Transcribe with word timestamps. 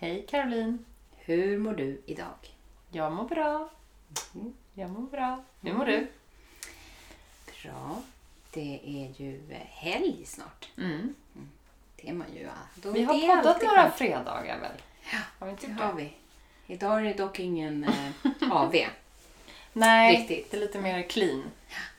Hej 0.00 0.26
Caroline! 0.28 0.84
Hur 1.16 1.58
mår 1.58 1.72
du 1.74 2.02
idag? 2.06 2.54
Jag 2.90 3.12
mår 3.12 3.24
bra. 3.24 3.68
Mm. 4.34 4.54
Jag 4.74 4.90
mår 4.90 5.02
bra. 5.02 5.44
Hur 5.60 5.72
mår 5.72 5.84
du? 5.86 6.06
Bra. 7.62 8.02
Det 8.52 8.80
är 8.84 9.20
ju 9.22 9.40
helg 9.68 10.24
snart. 10.26 10.68
Mm. 10.78 11.14
Det 11.96 12.08
är 12.08 12.12
man 12.12 12.34
ju. 12.34 12.42
ja. 12.42 12.50
Då- 12.74 12.90
Vi 12.92 13.02
har 13.02 13.14
poddat 13.36 13.62
några 13.62 13.82
skönt. 13.82 13.94
fredagar 13.94 14.60
väl? 14.60 14.72
Ja, 15.12 15.18
Har 15.38 15.46
vi 15.46 15.50
inte 15.52 15.66
Det 15.66 15.72
har 15.72 15.92
vi. 15.92 16.12
Idag 16.66 16.98
är 17.00 17.04
det 17.04 17.14
dock 17.14 17.40
ingen 17.40 17.84
eh, 17.84 18.10
AV. 18.52 18.74
Nej, 19.72 20.16
Riktigt. 20.16 20.50
det 20.50 20.56
är 20.56 20.60
lite 20.60 20.80
mer 20.80 21.02
clean. 21.02 21.44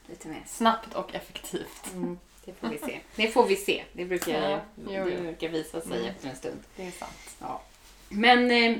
Lite 0.08 0.27
mer. 0.27 0.44
Snabbt 0.47 0.94
och 0.95 1.16
effektivt. 1.16 1.91
Mm, 1.94 2.20
det 2.45 2.53
får 2.53 2.67
vi 2.67 2.77
se. 2.77 3.00
Det 3.16 3.27
får 3.27 3.45
vi 3.47 3.55
se. 3.55 3.84
Det 3.94 4.05
brukar, 4.05 4.50
Ja, 4.50 4.59
det 4.75 5.22
brukar 5.22 5.50
visa 5.50 5.81
sig 5.81 5.97
Mm. 5.97 6.09
efter 6.09 6.30
en 6.30 6.36
stund. 6.36 6.59
Det 6.75 6.88
är 6.88 6.91
sant. 6.91 7.36
Ja. 7.39 7.61
Men 8.09 8.52
eh, 8.52 8.77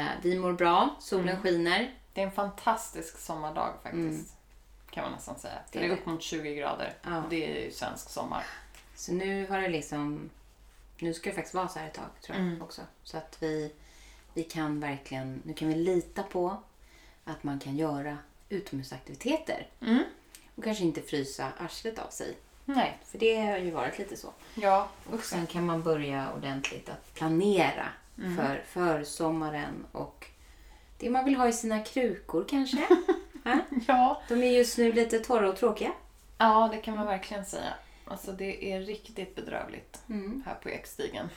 eh, 0.00 0.06
vi 0.22 0.38
mår 0.38 0.52
bra. 0.52 0.96
Solen 1.00 1.28
Mm. 1.28 1.42
skiner. 1.42 1.94
Det 2.12 2.20
är 2.20 2.26
en 2.26 2.32
fantastisk 2.32 3.18
sommardag 3.18 3.72
faktiskt. 3.82 3.94
Mm. 3.96 4.24
Kan 4.90 5.04
man 5.04 5.12
nästan 5.12 5.38
säga. 5.38 5.58
Det 5.72 5.78
Det 5.78 5.86
är 5.86 5.90
upp 5.90 6.06
mot 6.06 6.22
20 6.22 6.54
grader. 6.54 6.94
Ja. 7.02 7.22
Det 7.30 7.60
är 7.60 7.64
ju 7.64 7.70
svensk 7.70 8.10
sommar. 8.10 8.44
Så 8.96 9.12
nu 9.12 9.46
har 9.46 9.60
det 9.60 9.68
liksom... 9.68 10.30
Nu 10.98 11.14
ska 11.14 11.30
det 11.30 11.34
faktiskt 11.36 11.54
vara 11.54 11.68
så 11.68 11.78
här 11.78 11.86
ett 11.86 11.94
tag 11.94 12.04
tror 12.22 12.38
jag 12.38 12.46
Mm. 12.46 12.62
också. 12.62 12.82
Så 13.02 13.16
att 13.16 13.36
vi, 13.40 13.72
vi 14.34 14.42
kan 14.42 14.80
verkligen... 14.80 15.42
Nu 15.44 15.54
kan 15.54 15.68
vi 15.68 15.74
lita 15.74 16.22
på 16.22 16.56
att 17.24 17.44
man 17.44 17.58
kan 17.60 17.76
göra 17.76 18.18
utomhusaktiviteter. 18.48 19.66
Mm. 19.80 20.04
Och 20.56 20.64
kanske 20.64 20.84
inte 20.84 21.02
frysa 21.02 21.52
arslet 21.58 21.98
av 21.98 22.08
sig. 22.10 22.36
Nej. 22.64 22.98
För 23.04 23.18
det 23.18 23.40
har 23.40 23.58
ju 23.58 23.70
varit 23.70 23.98
lite 23.98 24.16
så. 24.16 24.32
Ja. 24.54 24.88
Och 25.10 25.24
sen 25.24 25.46
kan 25.46 25.66
man 25.66 25.82
börja 25.82 26.32
ordentligt 26.32 26.88
att 26.88 27.14
planera 27.14 27.88
Mm. 28.18 28.36
för, 28.36 28.62
för 28.66 29.04
sommaren 29.04 29.86
och 29.92 30.26
det 30.98 31.10
man 31.10 31.24
vill 31.24 31.36
ha 31.36 31.48
i 31.48 31.52
sina 31.52 31.80
krukor 31.80 32.44
kanske. 32.48 32.86
Ja? 33.86 34.22
De 34.28 34.42
är 34.42 34.50
just 34.58 34.78
nu 34.78 34.92
lite 34.92 35.18
torra 35.18 35.48
och 35.48 35.56
tråkiga. 35.56 35.92
ja, 36.38 36.68
det 36.72 36.78
kan 36.78 36.96
man 36.96 37.06
verkligen 37.06 37.44
säga. 37.44 37.74
Alltså 38.04 38.32
det 38.32 38.72
är 38.72 38.80
riktigt 38.80 39.34
bedrövligt 39.34 40.02
Mm. 40.08 40.42
här 40.46 40.54
på 40.54 40.68
Ekstigen. 40.68 41.28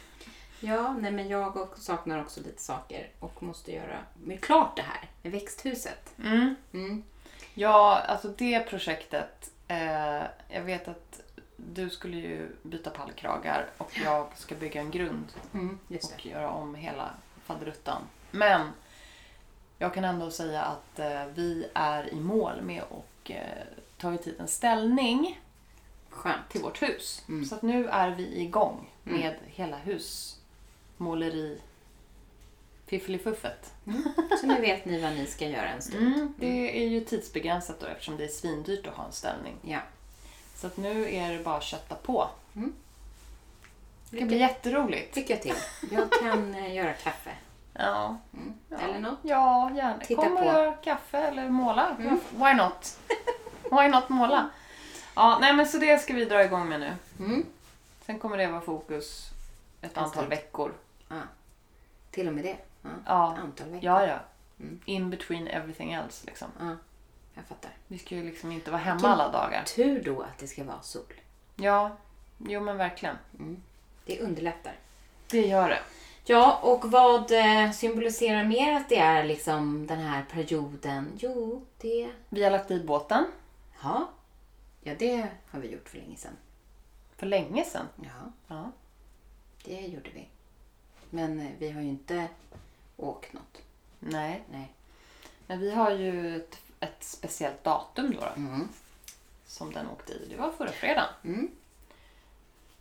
Ja, 0.59 0.93
nej 0.93 1.11
men 1.11 1.27
jag 1.27 1.67
saknar 1.77 2.21
också 2.21 2.39
lite 2.41 2.61
saker 2.61 3.09
och 3.19 3.43
måste 3.43 3.71
göra 3.71 3.97
med 4.23 4.41
klart 4.41 4.75
det 4.75 4.81
här 4.81 5.09
med 5.21 5.31
växthuset. 5.31 6.13
Mm. 6.23 6.55
Mm. 6.73 7.03
Ja, 7.53 7.99
alltså 8.07 8.27
det 8.27 8.59
projektet. 8.59 9.51
Eh, 9.67 10.23
jag 10.49 10.61
vet 10.61 10.87
att 10.87 11.21
du 11.73 11.89
skulle 11.89 12.17
ju 12.17 12.49
byta 12.63 12.89
pallkragar 12.89 13.69
och 13.77 13.91
jag 14.03 14.27
ska 14.35 14.55
bygga 14.55 14.81
en 14.81 14.91
grund 14.91 15.25
Mm, 15.53 15.79
och 16.13 16.25
göra 16.25 16.49
om 16.49 16.75
hela 16.75 17.09
faderuttan. 17.43 18.01
Men 18.31 18.69
jag 19.77 19.93
kan 19.93 20.03
ändå 20.03 20.31
säga 20.31 20.61
att 20.61 20.99
eh, 20.99 21.25
vi 21.25 21.67
är 21.73 22.13
i 22.13 22.19
mål 22.19 22.61
med 22.61 22.83
och 22.89 23.31
eh, 23.31 23.63
tagit 23.97 24.27
hit 24.27 24.39
en 24.39 24.47
ställning 24.47 25.41
Skönt. 26.09 26.49
till 26.49 26.61
vårt 26.61 26.81
hus. 26.81 27.23
Mm. 27.27 27.45
Så 27.45 27.55
att 27.55 27.61
nu 27.61 27.87
är 27.87 28.09
vi 28.09 28.41
igång 28.41 28.89
Mm. 29.05 29.19
med 29.21 29.35
hela 29.45 29.77
husmåleri 29.77 31.61
fiffelifuffet. 32.85 33.73
Så 34.41 34.47
nu 34.47 34.61
vet 34.61 34.85
ni 34.85 35.01
vad 35.01 35.11
ni 35.11 35.25
ska 35.25 35.47
göra 35.47 35.67
en 35.69 35.81
stund. 35.81 36.07
Mm. 36.15 36.33
Det 36.37 36.83
är 36.83 36.87
ju 36.87 37.01
tidsbegränsat 37.01 37.79
då 37.79 37.85
eftersom 37.87 38.17
det 38.17 38.23
är 38.23 38.27
svindyrt 38.27 38.87
att 38.87 38.93
ha 38.93 39.05
en 39.05 39.11
ställning. 39.11 39.55
Ja. 39.61 39.79
Så 40.57 40.67
att 40.67 40.77
nu 40.77 41.13
är 41.15 41.33
det 41.37 41.43
bara 41.43 41.57
att 41.57 41.63
kötta 41.63 41.95
på. 41.95 42.29
Mm. 42.55 42.73
Det 44.09 44.17
ska 44.17 44.25
bli 44.25 44.37
jätteroligt. 44.37 45.15
Lycka 45.15 45.37
till. 45.37 45.55
Jag 45.91 46.11
kan 46.11 46.55
eh, 46.55 46.75
göra 46.75 46.93
kaffe. 46.93 47.31
Ja. 47.73 48.17
Mm. 48.33 48.53
Ja. 48.69 48.77
Eller 48.77 48.99
något. 48.99 49.19
Ja, 49.21 49.71
gärna. 49.75 49.99
Titta 50.05 50.21
Kom 50.23 50.33
och 50.33 50.39
på. 50.39 50.45
gör 50.45 50.77
kaffe 50.83 51.17
eller 51.17 51.49
måla. 51.49 51.95
Mm. 51.99 52.19
Why 52.35 52.53
not? 52.53 52.99
Why 53.71 53.87
not 53.87 54.09
måla? 54.09 54.49
Ja, 55.15 55.37
nej 55.41 55.53
men 55.53 55.67
så 55.67 55.77
det 55.77 56.01
ska 56.01 56.13
vi 56.13 56.25
dra 56.25 56.43
igång 56.43 56.69
med 56.69 56.79
nu. 56.79 56.93
Mm. 57.19 57.45
Sen 58.05 58.19
kommer 58.19 58.37
det 58.37 58.47
vara 58.47 58.61
fokus 58.61 59.29
ett 59.81 59.97
antal 59.97 60.11
stund. 60.11 60.29
veckor. 60.29 60.73
Ja. 61.09 61.15
Till 62.11 62.27
och 62.27 62.33
med 62.33 62.43
det. 62.43 62.57
Ja. 62.81 62.89
Ja, 63.05 63.33
Ett 63.33 63.39
antal 63.43 63.67
veckor. 63.69 63.85
ja, 63.85 64.05
ja. 64.07 64.19
Mm. 64.59 64.79
In 64.85 65.09
between 65.09 65.47
everything 65.47 65.93
else 65.93 66.25
liksom. 66.27 66.47
Ja, 66.59 66.75
jag 67.37 67.45
fattar. 67.45 67.71
Vi 67.87 67.97
ska 67.97 68.15
ju 68.15 68.23
liksom 68.23 68.51
inte 68.51 68.71
vara 68.71 68.81
hemma 68.81 68.95
Vilken- 68.95 69.11
alla 69.11 69.31
dagar. 69.31 69.63
Tur 69.63 70.03
då 70.03 70.21
att 70.21 70.37
det 70.37 70.47
ska 70.47 70.63
vara 70.63 70.81
sol. 70.81 71.13
Ja, 71.55 71.97
jo 72.37 72.59
men 72.61 72.77
verkligen. 72.77 73.15
Det 74.05 74.19
underlättar. 74.21 74.75
Det 75.31 75.41
gör 75.47 75.69
det. 75.69 75.79
Ja, 76.25 76.59
och 76.63 76.91
vad 76.91 77.31
eh, 77.31 77.71
symboliserar 77.71 78.43
mer 78.43 78.73
att 78.73 78.89
det 78.89 78.97
är 78.97 79.23
liksom 79.23 79.87
den 79.87 79.99
här 79.99 80.25
perioden? 80.31 81.11
Jo, 81.19 81.65
det... 81.77 82.09
Vi 82.29 82.43
har 82.43 82.51
lagt 82.51 82.71
i 82.71 82.83
båten 82.83 83.25
Ja, 83.83 84.09
ja 84.83 84.93
det 84.99 85.27
har 85.51 85.59
vi 85.59 85.71
gjort 85.71 85.89
för 85.89 85.97
länge 85.97 86.15
sedan. 86.17 86.37
för 87.17 87.25
länge 87.25 87.63
sedan. 87.65 87.85
Ja, 87.95 88.31
Ja. 88.47 88.71
det 89.65 89.81
gjorde 89.81 90.09
vi. 90.13 90.27
Men 91.09 91.39
eh, 91.39 91.47
vi 91.59 91.71
har 91.71 91.81
ju 91.81 91.87
inte 91.87 92.27
åkt 92.97 93.33
något. 93.33 93.61
Nej, 93.99 94.43
Nej. 94.51 94.71
men 95.47 95.59
vi 95.59 95.71
har 95.71 95.91
ju 95.91 96.35
ett, 96.37 96.57
ett 96.79 96.97
speciellt 97.03 97.63
datum 97.63 98.11
då, 98.13 98.19
då 98.19 98.25
Mm. 98.35 98.67
som 99.47 99.73
den 99.73 99.87
åkte 99.89 100.13
i. 100.13 100.27
Det 100.29 100.35
var 100.35 100.51
förra 100.51 100.71
fredagen. 100.71 101.09
Mm. 101.23 101.51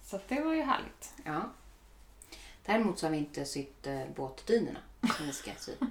Så 0.04 0.20
det 0.28 0.40
var 0.40 0.52
ju 0.52 0.62
härligt. 0.62 1.12
Ja. 1.24 1.42
Däremot 2.66 2.98
så 2.98 3.06
har 3.06 3.10
vi 3.10 3.18
inte 3.18 3.44
sytt 3.44 3.86
eh, 3.86 4.00
båtdynorna 4.16 4.78
som 5.16 5.26
vi 5.26 5.32
ska 5.32 5.50
sy. 5.58 5.72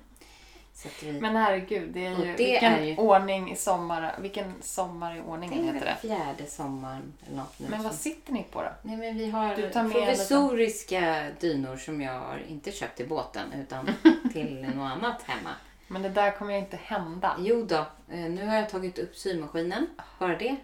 Så 0.73 0.87
att 0.87 1.03
vi... 1.03 1.21
Men 1.21 1.35
herregud, 1.35 1.89
det 1.93 2.05
är 2.05 2.09
ju, 2.09 2.25
det 2.25 2.35
vilken 2.37 2.73
är 2.73 2.83
ju- 2.83 2.97
ordning 2.97 3.51
i 3.51 3.55
sommar. 3.55 4.15
Vilken 4.21 4.53
sommar 4.61 5.13
i 5.13 5.17
det 5.17 5.23
ordningen 5.23 5.69
är 5.69 5.73
heter 5.73 5.85
det. 6.01 6.07
fjärde 6.07 6.45
sommaren 6.49 7.13
eller 7.27 7.37
något 7.37 7.59
nu. 7.59 7.67
Men 7.69 7.83
vad 7.83 7.95
sitter 7.95 8.33
ni 8.33 8.43
på 8.43 8.61
då? 8.61 8.69
Nej 8.81 8.97
men 8.97 9.17
vi 9.17 9.29
har 9.29 9.55
Du 9.55 9.69
tar 9.69 9.83
med 9.83 9.91
provisoriska 9.93 11.31
dynor 11.39 11.77
som 11.77 12.01
jag 12.01 12.19
har 12.19 12.37
inte 12.49 12.71
köpt 12.71 12.97
till 12.97 13.07
båten 13.09 13.53
utan 13.53 13.89
till 14.33 14.61
något 14.75 14.91
annat 14.91 15.21
hemma. 15.23 15.49
Men 15.87 16.01
det 16.01 16.09
där 16.09 16.31
kommer 16.31 16.53
ju 16.53 16.59
inte 16.59 16.77
hända. 16.77 17.35
Jo 17.39 17.65
då, 17.65 17.85
eh, 18.09 18.29
nu 18.29 18.45
har 18.45 18.55
jag 18.55 18.69
tagit 18.69 18.99
upp 18.99 19.15
symaskinen, 19.15 19.87
bara 20.19 20.37
det. 20.37 20.55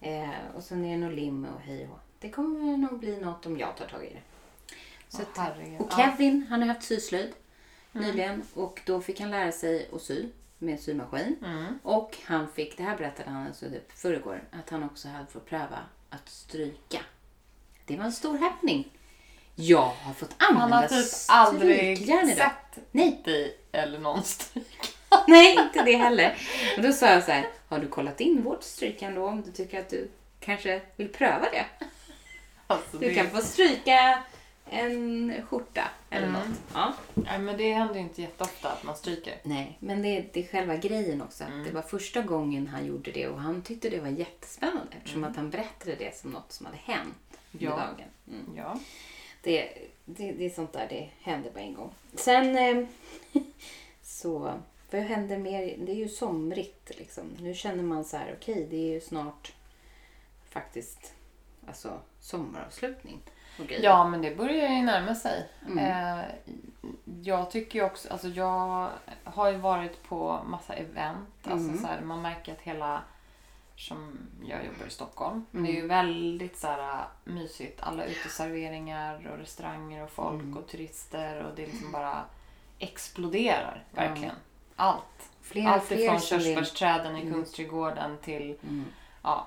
Eh, 0.00 0.30
och 0.54 0.62
sen 0.62 0.84
är 0.84 0.90
det 0.90 0.96
nog 0.96 1.12
lim 1.12 1.44
och 1.44 1.60
hej 1.60 1.88
och. 1.92 1.98
Det 2.18 2.30
kommer 2.30 2.76
nog 2.76 2.98
bli 2.98 3.16
något 3.20 3.46
om 3.46 3.58
jag 3.58 3.76
tar 3.76 3.86
tag 3.86 4.04
i 4.04 4.08
det. 4.14 4.22
Så 5.08 5.22
att, 5.22 5.58
och. 5.78 5.92
Kevin, 5.92 6.46
han 6.50 6.60
har 6.60 6.68
haft 6.68 6.82
syslöjd 6.82 7.32
Mm. 7.92 8.06
nyligen 8.06 8.42
och 8.54 8.80
då 8.86 9.00
fick 9.00 9.20
han 9.20 9.30
lära 9.30 9.52
sig 9.52 9.88
att 9.92 10.02
sy 10.02 10.28
med 10.58 10.80
symaskin. 10.80 11.36
Mm. 11.44 11.78
Och 11.82 12.16
han 12.24 12.48
fick, 12.48 12.76
det 12.76 12.82
här 12.82 12.96
berättade 12.96 13.30
han 13.30 13.46
alltså 13.46 13.70
typ 13.70 13.92
förrgår, 13.92 14.42
att 14.50 14.70
han 14.70 14.82
också 14.82 15.08
hade 15.08 15.26
fått 15.26 15.46
pröva 15.46 15.78
att 16.10 16.28
stryka. 16.28 17.00
Det 17.86 17.96
var 17.96 18.04
en 18.04 18.12
stor 18.12 18.38
happening. 18.38 18.92
Jag 19.60 19.92
har 20.02 20.14
fått 20.14 20.34
använda 20.38 20.76
Han 20.76 20.82
har 20.82 20.88
typ 20.88 21.06
aldrig 21.28 21.96
strykjärn 21.98 22.26
sett 22.36 22.84
Nej, 22.90 23.20
dig 23.24 23.56
eller 23.72 23.98
någon 23.98 24.22
stryk. 24.24 24.94
nej, 25.28 25.52
inte 25.58 25.82
det 25.82 25.96
heller. 25.96 26.36
Och 26.76 26.82
då 26.82 26.92
sa 26.92 27.06
jag 27.06 27.24
så 27.24 27.30
här, 27.32 27.46
har 27.68 27.78
du 27.78 27.88
kollat 27.88 28.20
in 28.20 28.42
vårt 28.42 28.62
strykjärn 28.62 29.14
då 29.14 29.26
om 29.26 29.42
du 29.42 29.50
tycker 29.52 29.80
att 29.80 29.88
du 29.90 30.10
kanske 30.40 30.80
vill 30.96 31.08
pröva 31.08 31.46
det? 31.52 31.64
Alltså, 32.66 32.96
Du 32.98 33.08
det, 33.08 33.14
kan 33.14 33.30
få 33.30 33.40
stryka 33.40 34.22
en 34.70 35.34
skjorta 35.48 35.88
eller 36.10 36.26
Mm. 36.26 36.40
något. 36.40 36.58
Ja. 36.74 36.92
nej, 37.14 37.38
men 37.38 37.56
det 37.56 37.72
händer 37.72 37.94
ju 37.94 38.00
inte 38.00 38.22
jätteofta 38.22 38.68
att 38.72 38.82
man 38.84 38.96
stryker. 38.96 39.34
Nej, 39.42 39.76
men 39.80 40.02
det, 40.02 40.24
det 40.32 40.40
är 40.44 40.48
själva 40.48 40.76
grejen 40.76 41.22
också. 41.22 41.44
Mm. 41.44 41.64
Det 41.64 41.70
var 41.70 41.82
första 41.82 42.22
gången 42.22 42.66
han 42.66 42.86
gjorde 42.86 43.10
det 43.10 43.28
och 43.28 43.40
han 43.40 43.62
tyckte 43.62 43.90
det 43.90 44.00
var 44.00 44.08
jättespännande 44.08 44.92
eftersom 44.96 45.18
Mm. 45.20 45.30
att 45.30 45.36
han 45.36 45.50
berättade 45.50 45.94
det 45.94 46.16
som 46.16 46.30
något 46.30 46.52
som 46.52 46.66
hade 46.66 46.78
hänt 46.84 47.14
under 47.52 47.66
Ja. 47.66 47.70
dagen. 47.70 48.08
Mm. 48.28 48.56
Ja. 48.56 48.78
Det, 49.42 49.72
det, 50.04 50.32
det 50.32 50.44
är 50.46 50.50
sånt 50.50 50.72
där, 50.72 50.86
det 50.88 51.10
händer 51.22 51.50
på 51.50 51.58
en 51.58 51.74
gång. 51.74 51.94
Sen 52.14 52.56
eh, 52.58 52.86
så, 54.02 54.52
vad 54.90 55.02
händer 55.02 55.38
mer? 55.38 55.76
Det 55.78 55.92
är 55.92 55.96
ju 55.96 56.08
somrigt 56.08 56.90
liksom. 56.98 57.24
Nu 57.40 57.54
känner 57.54 57.82
man 57.82 58.04
så 58.04 58.16
här, 58.16 58.34
okej 58.40 58.66
det 58.70 58.76
är 58.76 58.94
ju 58.94 59.00
snart 59.00 59.52
faktiskt 60.50 61.14
alltså 61.66 61.98
sommaravslutning. 62.20 63.20
grejer. 63.58 63.82
Ja, 63.82 64.08
men 64.08 64.22
det 64.22 64.36
börjar 64.36 64.68
ju 64.68 64.82
närma 64.82 65.14
sig. 65.14 65.48
Mm. 65.66 65.78
Eh, 65.78 66.24
jag 67.22 67.50
tycker 67.50 67.78
ju 67.78 67.84
också, 67.84 68.08
alltså 68.12 68.28
jag 68.28 68.88
har 69.24 69.50
ju 69.52 69.56
varit 69.58 70.02
på 70.02 70.40
massa 70.46 70.74
event. 70.74 71.28
Alltså 71.42 71.68
Mm. 71.68 71.78
så 71.80 71.86
här, 71.86 72.00
man 72.00 72.22
märker 72.22 72.52
att 72.52 72.60
hela, 72.60 73.02
som 73.80 74.18
jag 74.44 74.64
jobbar 74.64 74.86
i 74.86 74.90
Stockholm, 74.90 75.44
Mm. 75.52 75.64
det 75.66 75.72
är 75.72 75.82
ju 75.82 75.86
väldigt 75.86 76.58
så 76.58 76.66
här 76.66 77.04
mysigt. 77.24 77.80
Alla 77.82 78.04
uteserveringar 78.04 79.28
och 79.32 79.38
restauranger 79.38 80.02
och 80.04 80.10
folk 80.10 80.42
Mm. 80.42 80.56
och 80.56 80.68
turister 80.68 81.42
och 81.42 81.54
det 81.56 81.66
liksom 81.66 81.92
bara 81.92 82.24
exploderar 82.78 83.84
verkligen. 83.90 84.34
Allt. 84.76 85.30
Fler, 85.42 85.66
Allt 85.68 85.84
fler 85.84 85.98
ifrån 85.98 86.20
körsbärsträden 86.20 87.16
i 87.16 87.20
Mm. 87.20 87.32
Kungsträdgården 87.32 88.18
till 88.18 88.58
Mm. 88.62 88.84
ja, 89.22 89.46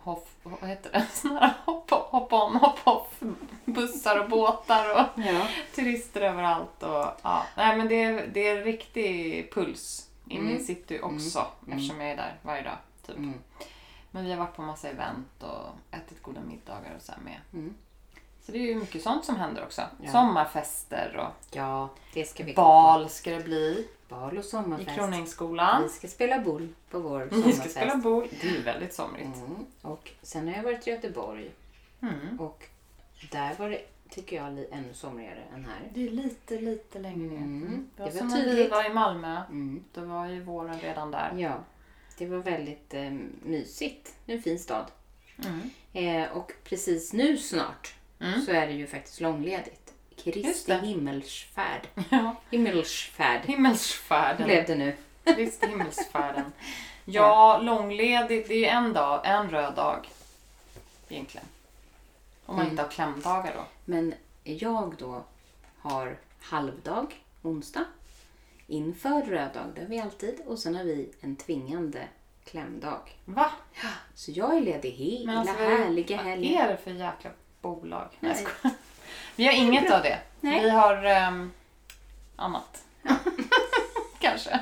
hoff, 0.00 0.28
vad 0.42 0.68
heter 0.70 0.92
det? 0.92 1.06
Såna 1.12 1.40
här 1.40 1.54
hopp, 1.64 1.90
hopp 1.90 2.32
on, 2.32 2.56
hopp 2.56 2.78
off 2.84 3.20
bussar 3.64 4.18
och 4.20 4.28
båtar 4.30 4.94
och 4.94 5.22
Ja. 5.24 5.46
turister 5.74 6.20
överallt. 6.20 6.82
Och, 6.82 7.06
ja. 7.22 7.46
Nej, 7.56 7.76
men 7.76 7.88
det, 7.88 8.02
är, 8.02 8.26
det 8.26 8.48
är 8.48 8.64
riktig 8.64 9.52
puls 9.54 10.08
inne 10.28 10.40
Mm. 10.50 10.56
i 10.56 10.64
city 10.64 11.00
också 11.02 11.46
Mm. 11.66 11.78
eftersom 11.78 12.00
jag 12.00 12.10
är 12.10 12.16
där 12.16 12.38
varje 12.42 12.62
dag. 12.62 12.76
Typ. 13.08 13.16
Mm. 13.16 13.38
Men 14.10 14.24
vi 14.24 14.30
har 14.30 14.38
varit 14.38 14.56
på 14.56 14.62
massa 14.62 14.88
event 14.88 15.42
och 15.42 15.96
ätit 15.96 16.22
goda 16.22 16.40
middagar 16.40 16.94
och 16.96 17.02
så 17.02 17.12
med. 17.24 17.40
Mm. 17.52 17.74
Så 18.42 18.52
det 18.52 18.58
är 18.58 18.62
ju 18.62 18.74
mycket 18.74 19.02
sånt 19.02 19.24
som 19.24 19.36
händer 19.36 19.62
också. 19.64 19.82
Ja. 20.02 20.10
Sommarfester 20.12 21.16
och 21.16 21.56
ja, 21.56 21.88
det 22.14 22.24
ska 22.24 22.44
vi 22.44 22.54
bal 22.54 23.08
ska 23.08 23.30
det 23.30 23.44
bli 23.44 23.88
på. 24.08 24.14
Bal 24.14 24.38
och 24.38 24.44
i 24.44 24.48
sommarfest. 24.48 24.90
Kroningsskolan. 24.96 25.82
Vi 25.82 25.88
ska 25.88 26.08
spela 26.08 26.40
boll 26.40 26.68
på 26.90 26.98
vår 26.98 27.20
Vi 27.24 27.30
sommarfest. 27.30 27.60
ska 27.60 27.68
spela 27.68 27.96
boll. 27.96 28.28
Det 28.40 28.48
är 28.56 28.62
väldigt 28.62 28.94
somrigt. 28.94 29.36
Mm. 29.36 29.66
Och 29.82 30.10
sen 30.22 30.48
har 30.48 30.54
jag 30.54 30.62
varit 30.62 30.86
i 30.86 30.90
Göteborg 30.90 31.50
Mm. 32.00 32.40
och 32.40 32.64
där 33.32 33.54
var 33.58 33.70
det, 33.70 33.80
tycker 34.10 34.36
jag, 34.36 34.46
ännu 34.70 34.94
somrigare 34.94 35.42
än 35.54 35.64
här. 35.64 35.90
Det 35.94 36.06
är 36.06 36.10
lite, 36.10 36.58
lite 36.60 36.98
längre 36.98 37.28
ner. 37.28 37.36
Mm. 37.36 37.88
Det 37.96 38.02
var 38.02 38.10
Det 38.10 38.14
var 38.14 38.18
som 38.18 38.28
när 38.28 38.54
vi 38.54 38.68
var 38.68 38.90
i 38.90 38.94
Malmö. 38.94 39.42
Mm. 39.48 39.84
Då 39.94 40.00
var 40.00 40.26
ju 40.26 40.40
våren 40.42 40.80
redan 40.80 41.10
där. 41.10 41.32
Ja, 41.36 41.54
det 42.18 42.26
var 42.26 42.38
väldigt 42.38 42.94
eh, 42.94 43.10
mysigt. 43.42 44.14
Det 44.26 44.32
är 44.32 44.36
en 44.36 44.42
fin 44.42 44.58
stad. 44.58 44.90
Mm. 45.44 45.70
Eh, 45.92 46.30
och 46.32 46.52
precis 46.64 47.12
nu 47.12 47.38
snart 47.38 47.94
Mm. 48.20 48.42
så 48.42 48.50
är 48.52 48.66
det 48.66 48.72
ju 48.72 48.86
faktiskt 48.86 49.20
långledigt. 49.20 49.92
Kristi 50.16 50.74
himmelsfärd. 50.74 51.88
Ja. 52.10 52.34
Himmelsfärd 52.50 53.40
Himmelsfärden. 53.46 54.46
blev 54.46 54.66
det 54.66 54.74
nu. 54.74 54.96
Kristi 55.36 55.66
himmelsfärden. 55.66 56.52
Ja, 57.04 57.58
långledigt. 57.62 58.48
Det 58.48 58.54
är 58.54 58.58
ju 58.58 58.64
en 58.64 58.92
dag, 58.92 59.20
en 59.24 59.50
röd 59.50 59.74
dag. 59.74 60.08
Egentligen. 61.08 61.46
Om 62.46 62.56
man 62.56 62.62
Mm. 62.64 62.70
inte 62.70 62.82
har 62.82 62.90
klämdagar 62.90 63.54
då. 63.54 63.64
Men 63.84 64.14
jag 64.44 64.94
då 64.98 65.24
har 65.78 66.16
halvdag 66.40 67.14
onsdag 67.42 67.84
inför 68.68 69.22
röd 69.22 69.50
dag, 69.54 69.64
det 69.74 69.80
har 69.80 69.88
vi 69.88 70.00
alltid. 70.00 70.40
Och 70.46 70.58
sen 70.58 70.76
har 70.76 70.84
vi 70.84 71.10
en 71.20 71.36
tvingande 71.36 71.98
klämdag. 72.44 73.00
Va? 73.24 73.50
Så 74.14 74.30
jag 74.30 74.56
är 74.56 74.60
ledig 74.60 74.90
hela 74.90 75.32
alltså, 75.38 75.54
vad 75.56 75.72
är- 75.72 75.76
härliga 75.78 76.16
Vad 76.16 76.26
helgen. 76.26 76.60
är 76.60 76.68
det 76.68 76.76
för 76.76 76.90
jäkla 76.90 77.30
bolag? 77.60 78.08
Nej, 78.20 78.30
jag 78.30 78.36
Nej. 78.42 78.46
skojar. 78.60 78.76
Vi 79.36 79.46
har 79.46 79.52
inget 79.52 79.90
av 79.92 80.02
det. 80.02 80.18
Nej. 80.40 80.62
Vi 80.62 80.70
har 80.70 81.04
ehm, 81.04 81.50
annat. 82.36 82.84
Kanske. 84.18 84.60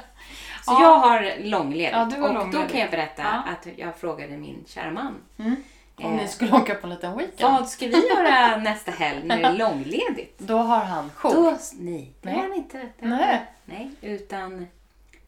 Så 0.65 0.73
Ja. 0.73 0.83
jag 0.83 0.99
har 0.99 1.37
långledigt. 1.45 1.93
Ja, 2.19 2.29
och 2.43 2.51
då 2.53 2.63
kan 2.63 2.81
jag 2.81 2.91
berätta 2.91 3.23
Ja. 3.23 3.53
att 3.53 3.79
jag 3.79 3.97
frågade 3.97 4.37
min 4.37 4.65
kära 4.67 4.91
man. 4.91 5.15
Mm. 5.39 5.57
Om 5.99 6.05
Eh, 6.05 6.17
ni 6.23 6.29
skulle 6.29 6.53
åka 6.57 6.75
på 6.75 6.87
en 6.87 6.93
liten 6.95 7.17
weekend. 7.19 7.53
Vad 7.53 7.69
ska 7.69 7.87
vi 7.87 8.09
göra 8.09 8.57
nästa 8.63 8.91
helg 8.91 9.27
när 9.27 9.37
det 9.39 9.45
är 9.45 9.53
långledigt? 9.53 10.39
Då 10.39 10.57
har 10.59 10.85
han 10.85 11.11
jour. 11.11 11.35
Då, 11.35 11.59
nej, 11.79 12.13
det 12.23 12.31
har 12.31 12.43
han 12.43 12.55
inte. 12.55 12.79
Det 12.79 13.07
Nej. 13.07 13.35
han- 13.37 13.47
nej, 13.65 13.91
utan 14.01 14.67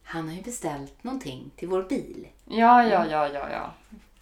han 0.05 0.29
har 0.29 0.35
ju 0.35 0.43
beställt 0.43 1.05
någonting 1.05 1.51
till 1.57 1.69
vår 1.69 1.83
bil. 1.83 2.29
Ja, 2.45 2.85
ja, 2.87 3.07
ja, 3.07 3.29
ja, 3.29 3.51
ja. 3.51 3.73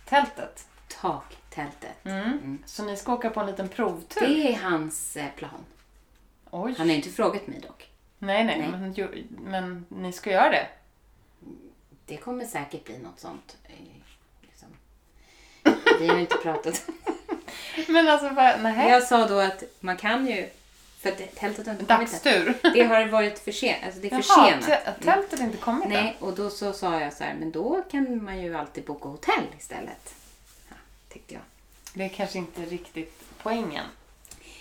Tältet. 0.04 0.66
Taktältet. 1.00 2.04
Mm. 2.04 2.58
Så 2.66 2.84
ni 2.84 2.96
ska 2.96 3.14
åka 3.14 3.31
på 3.31 3.40
en 3.40 3.46
liten 3.46 3.69
provtur? 3.69 4.26
Det 4.26 4.52
är 4.54 4.58
hans 4.58 5.16
eh, 5.16 5.26
plan. 5.37 5.64
Oj. 6.50 6.75
Han 6.78 6.88
har 6.88 6.96
inte 6.96 7.08
frågat 7.10 7.46
mig 7.46 7.60
dock. 7.60 7.88
Nej, 8.19 8.44
nej, 8.44 8.58
Nej. 8.58 8.69
Men, 8.70 8.94
men 9.44 9.87
ni 10.02 10.12
ska 10.12 10.31
göra 10.31 10.50
det? 10.50 10.66
Det 12.06 12.16
kommer 12.16 12.44
säkert 12.44 12.84
bli 12.84 12.98
något 12.98 13.20
sånt. 13.20 13.56
Vi 16.00 16.06
har 16.08 16.19
inte 16.19 16.37
pratat. 16.37 16.88
Men 17.88 18.08
alltså, 18.08 18.31
bara, 18.34 18.56
nej. 18.56 18.90
Jag 18.90 19.02
sa 19.02 19.28
då 19.28 19.38
att 19.38 19.62
man 19.81 19.96
kan 19.96 20.26
ju... 20.26 20.48
För 21.00 21.08
att 21.08 21.34
tältet 21.37 21.66
har 21.66 21.72
inte 21.75 21.84
kommit 21.84 21.90
än. 21.90 21.98
Dagstur? 21.98 22.54
Det 22.75 22.82
har 22.82 23.06
varit 23.06 23.38
försenat. 23.38 23.81
Alltså 23.84 24.00
det 24.00 24.06
är 24.08 24.12
Jaha, 24.12 24.22
försenat. 24.22 24.64
tä- 24.87 25.04
tältet 25.04 25.38
har 25.38 25.46
inte 25.46 25.58
kommit 25.58 25.84
än? 25.84 25.90
Nej, 25.90 26.16
och 26.20 26.32
då 26.34 26.50
så 26.50 26.72
sa 26.72 27.00
jag 27.00 27.12
så 27.12 27.25
här, 27.25 27.34
men 27.38 27.50
då 27.52 27.82
kan 27.90 28.25
man 28.25 28.43
ju 28.43 28.56
alltid 28.56 28.84
boka 28.84 29.08
hotell 29.08 29.44
istället. 29.58 30.14
Ja, 30.69 30.75
tyckte 31.12 31.34
jag. 31.34 31.43
Det 31.94 32.04
är 32.04 32.08
kanske 32.08 32.38
inte 32.38 32.62
riktigt 32.62 33.22
poängen 33.43 33.84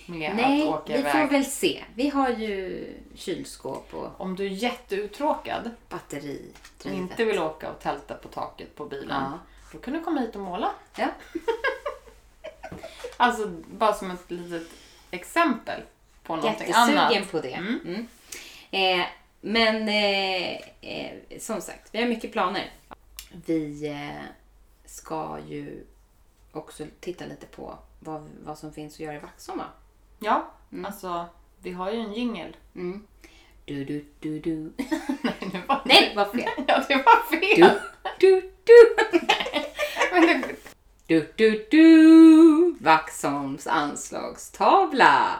med 0.05 0.35
Nej, 0.35 0.61
att 0.61 0.67
åka 0.75 0.93
vi 0.93 0.99
iväg. 0.99 1.11
får 1.11 1.27
väl 1.27 1.45
se. 1.45 1.83
Vi 1.95 2.09
har 2.09 2.29
ju 2.29 2.83
kylskåp 3.15 3.93
och 3.93 4.21
Om 4.21 4.35
du 4.35 4.45
är 4.45 4.49
jätteuttråkad 4.49 5.71
batteridrivet. 5.89 6.85
och 6.85 6.91
inte 6.91 7.25
vill 7.25 7.39
åka 7.39 7.69
och 7.71 7.79
tälta 7.79 8.13
på 8.13 8.27
taket 8.27 8.75
på 8.75 8.85
bilen, 8.85 9.07
Ja. 9.31 9.39
Då 9.75 9.81
kan 9.81 9.93
du 9.93 10.01
komma 10.01 10.19
hit 10.19 10.35
och 10.35 10.41
måla. 10.41 10.71
Ja. 10.97 11.07
Alltså, 13.17 13.47
bara 13.67 13.93
som 13.93 14.11
ett 14.11 14.31
litet 14.31 14.67
exempel 15.11 15.81
på 16.23 16.35
någonting 16.35 16.71
annat. 16.73 17.13
Jättesugen 17.13 17.25
på 17.27 17.41
det. 17.41 17.53
Mm. 17.53 17.79
Mm. 17.85 18.07
Eh, 18.71 19.05
men 19.41 19.89
eh, 19.89 20.59
eh, 20.81 21.39
som 21.39 21.61
sagt, 21.61 21.89
vi 21.91 22.01
har 22.01 22.07
mycket 22.07 22.31
planer. 22.31 22.71
Vi 23.45 23.87
eh, 23.87 24.23
ska 24.85 25.39
ju 25.47 25.85
också 26.51 26.85
titta 26.99 27.25
lite 27.25 27.45
på 27.45 27.77
vad, 27.99 28.29
vad 28.43 28.57
som 28.57 28.73
finns 28.73 28.93
att 28.93 28.99
göra 28.99 29.15
i 29.15 29.19
Vaxholm 29.19 29.59
va? 29.59 29.65
Ja, 30.19 30.51
alltså, 30.85 31.25
vi 31.61 31.71
har 31.71 31.91
ju 31.91 31.99
en 31.99 32.13
jingel. 32.13 32.57
Mm. 32.75 33.07
Du, 33.65 33.85
du, 33.85 34.05
du, 34.19 34.39
du. 34.39 34.53
Nej, 35.21 35.49
det 35.51 35.63
var, 35.67 35.81
Nej, 35.85 36.15
fel. 36.15 36.49
Ja, 36.67 36.83
det 36.87 36.95
var 36.95 37.39
fel. 37.39 37.59
du, 37.59 37.79
du. 38.19 38.51
Det, 38.65 40.55
Du, 41.07 41.33
du, 41.37 41.67
du. 41.71 42.75
Vaxholms 42.81 43.67
anslagstavla. 43.67 45.39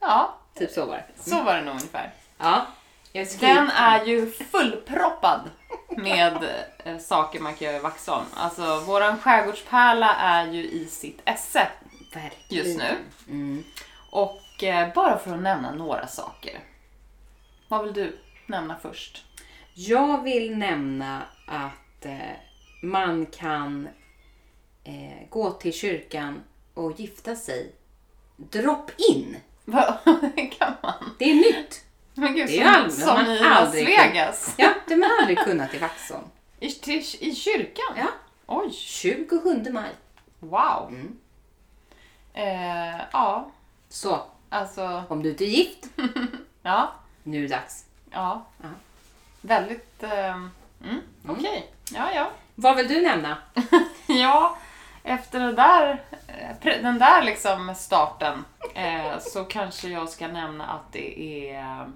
ja, 0.00 0.38
Typ 0.54 0.70
så 0.70 0.86
var 0.86 0.96
det. 0.96 1.30
så 1.30 1.42
var 1.42 1.54
det 1.54 1.62
nog 1.62 1.74
ungefär. 1.74 2.12
Ja. 2.38 2.66
Den 3.40 3.70
är 3.70 4.04
ju 4.04 4.30
fullproppad 4.30 5.40
med 5.96 6.64
eh, 6.84 6.98
saker 6.98 7.40
man 7.40 7.54
kan 7.54 7.66
göra 7.66 7.76
i 7.76 7.80
Vaxholm. 7.80 8.26
Alltså, 8.36 8.80
våran 8.80 9.18
skärgårdspärla 9.18 10.14
är 10.14 10.46
ju 10.52 10.64
i 10.64 10.86
sitt 10.86 11.20
esse 11.24 11.68
just 12.48 12.78
nu. 12.78 12.96
Mm. 13.28 13.64
Och 14.10 14.62
eh, 14.64 14.92
bara 14.94 15.18
för 15.18 15.34
att 15.34 15.40
nämna 15.42 15.70
några 15.70 16.06
saker. 16.06 16.60
Vad 17.68 17.84
vill 17.84 17.92
du 17.92 18.18
nämna 18.46 18.76
först? 18.82 19.24
Jag 19.74 20.22
vill 20.22 20.56
nämna 20.58 21.22
att 21.46 22.04
eh, 22.06 22.18
man 22.82 23.26
kan 23.26 23.88
eh, 24.84 25.28
gå 25.30 25.50
till 25.50 25.72
kyrkan 25.72 26.42
och 26.74 27.00
gifta 27.00 27.36
sig 27.36 27.72
drop-in. 28.36 29.36
Vad 29.64 29.94
kan 30.58 30.72
man? 30.82 31.14
Det 31.18 31.30
är 31.30 31.34
nytt. 31.34 31.84
Men 32.14 32.34
gud, 32.34 32.46
Det 32.46 32.58
är 32.60 32.88
som, 32.88 33.08
allmänt, 33.08 33.26
som 33.26 33.32
i 33.32 33.38
Las 33.38 33.58
aldrig 33.58 33.86
Vegas. 33.86 34.54
Ja, 34.58 34.74
det 34.86 34.94
har 34.94 34.98
man 35.00 35.10
aldrig 35.20 35.38
kunnat 35.38 35.74
i 35.74 35.78
Vaxholm. 35.78 36.24
I, 36.60 36.70
till, 36.72 37.02
I 37.20 37.34
kyrkan? 37.34 37.94
Ja. 37.96 38.08
Oj, 38.46 38.72
27 38.72 39.64
maj. 39.70 39.90
wow. 40.40 40.88
Mm. 40.88 41.18
Eh, 42.34 43.00
ja, 43.12 43.50
Så, 43.88 44.22
alltså, 44.48 45.02
om 45.08 45.22
du 45.22 45.30
inte 45.30 45.44
är 45.44 45.48
gift, 45.48 45.86
ja, 46.62 46.92
nu 47.22 47.38
är 47.38 47.42
det 47.42 47.48
dags. 47.48 47.84
ja. 48.10 48.46
Ja. 48.62 48.68
Väldigt, 49.40 50.02
eh, 50.02 50.46
mm, 50.88 51.00
okej. 51.28 51.72
Ja, 51.94 52.12
ja. 52.14 52.30
Vad 52.54 52.76
vill 52.76 52.88
du 52.88 53.02
nämna? 53.02 53.38
Ja, 54.08 54.56
efter 55.02 55.40
det 55.40 55.52
där, 55.52 56.02
eh, 56.28 56.82
den 56.82 56.98
där 56.98 57.22
liksom 57.22 57.74
starten 57.76 58.44
eh, 58.74 59.18
så 59.20 59.44
kanske 59.44 59.88
jag 59.88 60.08
ska 60.08 60.28
nämna 60.28 60.66
att 60.66 60.92
det 60.92 61.20
är 61.50 61.90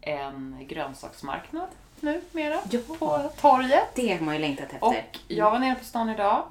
en 0.00 0.56
grönsaksmarknad 0.68 1.68
nu 2.00 2.20
mera 2.32 2.58
Ja. 2.70 2.78
på 2.98 3.30
torget. 3.40 3.94
Det 3.94 4.12
har 4.16 4.20
man 4.24 4.34
ju 4.34 4.40
längtat 4.40 4.64
efter. 4.72 4.82
Och 4.86 5.18
jag 5.28 5.50
var 5.50 5.58
nere 5.58 5.74
på 5.74 5.84
stan 5.84 6.08
idag, 6.10 6.44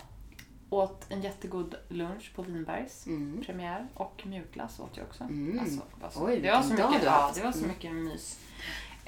åt 0.69 1.05
en 1.11 1.21
jättegod 1.21 1.75
lunch 1.89 2.31
på 2.35 2.41
Vinbergs 2.41 3.05
Mm. 3.07 3.43
premiär 3.45 3.87
och 3.93 4.21
mjukglass 4.25 4.79
åt 4.79 4.97
jag 4.97 5.05
också. 5.07 5.23
Mm. 5.23 5.59
Alltså, 5.59 5.75
det 5.95 6.03
var 6.03 6.09
så, 6.09 6.25
Oj, 6.25 6.39
det 6.39 6.51
var 6.51 6.61
så 6.61 6.73
mycket, 6.73 7.03
ja, 7.03 7.31
det 7.35 7.43
var 7.43 7.51
så 7.51 7.57
Mm. 7.57 7.69
mycket 7.69 7.91
mys. 7.91 8.39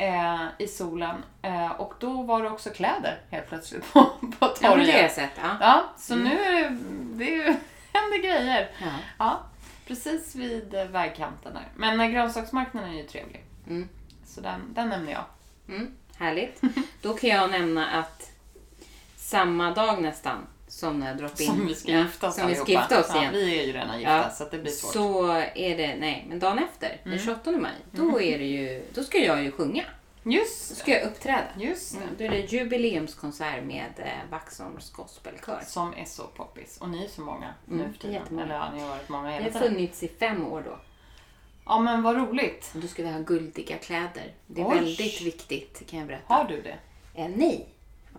Eh, 0.01 0.45
I 0.57 0.67
solen. 0.67 1.23
Eh, 1.41 1.71
och 1.71 1.93
då 1.99 2.21
var 2.23 2.43
det 2.43 2.49
också 2.49 2.69
kläder 2.69 3.19
helt 3.29 3.47
plötsligt 3.49 3.93
på, 3.93 4.03
på 4.39 4.47
torget. 4.47 4.61
Ja, 4.61 4.75
men 4.75 4.85
det 4.85 4.91
har 4.91 4.99
jag 4.99 5.11
sett. 5.11 5.31
Ja. 5.41 5.57
Ja, 5.61 5.83
så 5.97 6.13
Mm. 6.13 6.27
nu 6.27 6.39
är 6.43 6.51
det, 6.69 6.77
det 7.13 7.35
är 7.35 7.43
händer 7.93 8.17
grejer. 8.23 8.69
Ja. 8.81 8.87
Ja, 9.17 9.39
precis 9.87 10.35
vid 10.35 10.73
eh, 10.73 10.85
vägkanten 10.85 11.53
där. 11.53 11.67
Men 11.75 12.01
eh, 12.01 12.07
grönsaksmarknaden 12.07 12.89
är 12.89 12.93
ju 12.97 13.03
trevlig. 13.03 13.43
Mm. 13.67 13.89
Så 14.25 14.41
den, 14.41 14.61
den 14.73 14.89
nämner 14.89 15.11
jag. 15.11 15.23
Mm, 15.67 15.95
härligt. 16.17 16.61
Då 17.01 17.13
kan 17.13 17.29
jag 17.29 17.51
nämna 17.51 17.87
att 17.87 18.31
samma 19.17 19.71
dag 19.71 20.01
nästan 20.01 20.47
som 20.71 20.99
när 20.99 21.07
jag 21.07 21.17
droppade 21.17 21.43
in... 21.43 21.49
Som 21.49 21.67
vi 21.67 21.75
ska 21.75 21.91
ja, 21.91 21.99
gifta 22.01 22.27
oss 22.27 22.35
Som 22.35 22.47
vi 22.47 22.55
ska 22.55 22.71
gifta 22.71 22.99
oss 22.99 23.05
Ja, 23.09 23.21
igen. 23.21 23.33
vi 23.33 23.59
är 23.59 23.65
ju 23.65 23.73
redan 23.73 23.99
gifta 23.99 24.11
Ja, 24.17 24.29
så 24.29 24.45
det 24.51 24.57
blir 24.57 24.71
svårt. 24.71 24.93
Så 24.93 25.31
är 25.55 25.77
det, 25.77 25.95
nej, 25.95 26.25
men 26.29 26.39
dagen 26.39 26.59
efter, 26.59 26.99
den 27.03 27.13
Mm. 27.13 27.25
28 27.25 27.51
maj, 27.51 27.71
då 27.91 28.21
är 28.21 28.37
det 28.39 28.45
ju, 28.45 28.83
då 28.93 29.03
ska 29.03 29.17
jag 29.17 29.43
ju 29.43 29.51
sjunga. 29.51 29.83
Då 30.23 30.31
Just 30.31 30.77
ska 30.77 30.91
jag 30.91 31.03
uppträda. 31.03 31.43
Just 31.57 31.91
det. 31.93 32.03
Mm, 32.03 32.15
då 32.17 32.23
är 32.23 32.29
det 32.29 32.51
jubileumskonsert 32.53 33.63
med 33.63 33.91
eh, 33.97 34.29
Vaxholms 34.31 34.91
gospelkör. 34.91 35.61
Som 35.67 35.93
är 35.93 36.05
så 36.05 36.23
poppis. 36.23 36.77
Och 36.81 36.89
ni 36.89 37.03
är 37.05 37.09
så 37.09 37.21
många 37.21 37.53
Mm, 37.67 37.79
nu 37.87 37.93
för 37.93 37.99
tiden. 38.01 38.39
Eller 38.39 38.55
ja, 38.55 38.71
ni 38.73 38.81
har 38.81 38.87
varit 38.89 39.09
många 39.09 39.29
hela 39.31 39.43
har 39.45 39.51
tiden. 39.51 39.67
funnits 39.73 40.03
i 40.03 40.07
fem 40.07 40.45
år 40.47 40.61
då. 40.65 40.79
Ja 41.65 41.79
men 41.79 42.01
vad 42.03 42.15
roligt. 42.15 42.71
Och 42.75 42.79
då 42.81 42.87
ska 42.87 43.03
vi 43.03 43.09
ha 43.11 43.19
guldiga 43.19 43.77
kläder. 43.77 44.33
Det 44.47 44.61
är 44.61 44.67
Oj. 44.69 44.75
väldigt 44.75 45.21
viktigt 45.21 45.83
kan 45.89 45.99
jag 45.99 46.07
berätta. 46.07 46.33
Har 46.33 46.45
du 46.45 46.61
det? 46.61 46.77
Eh, 47.21 47.29
nej, 47.35 47.67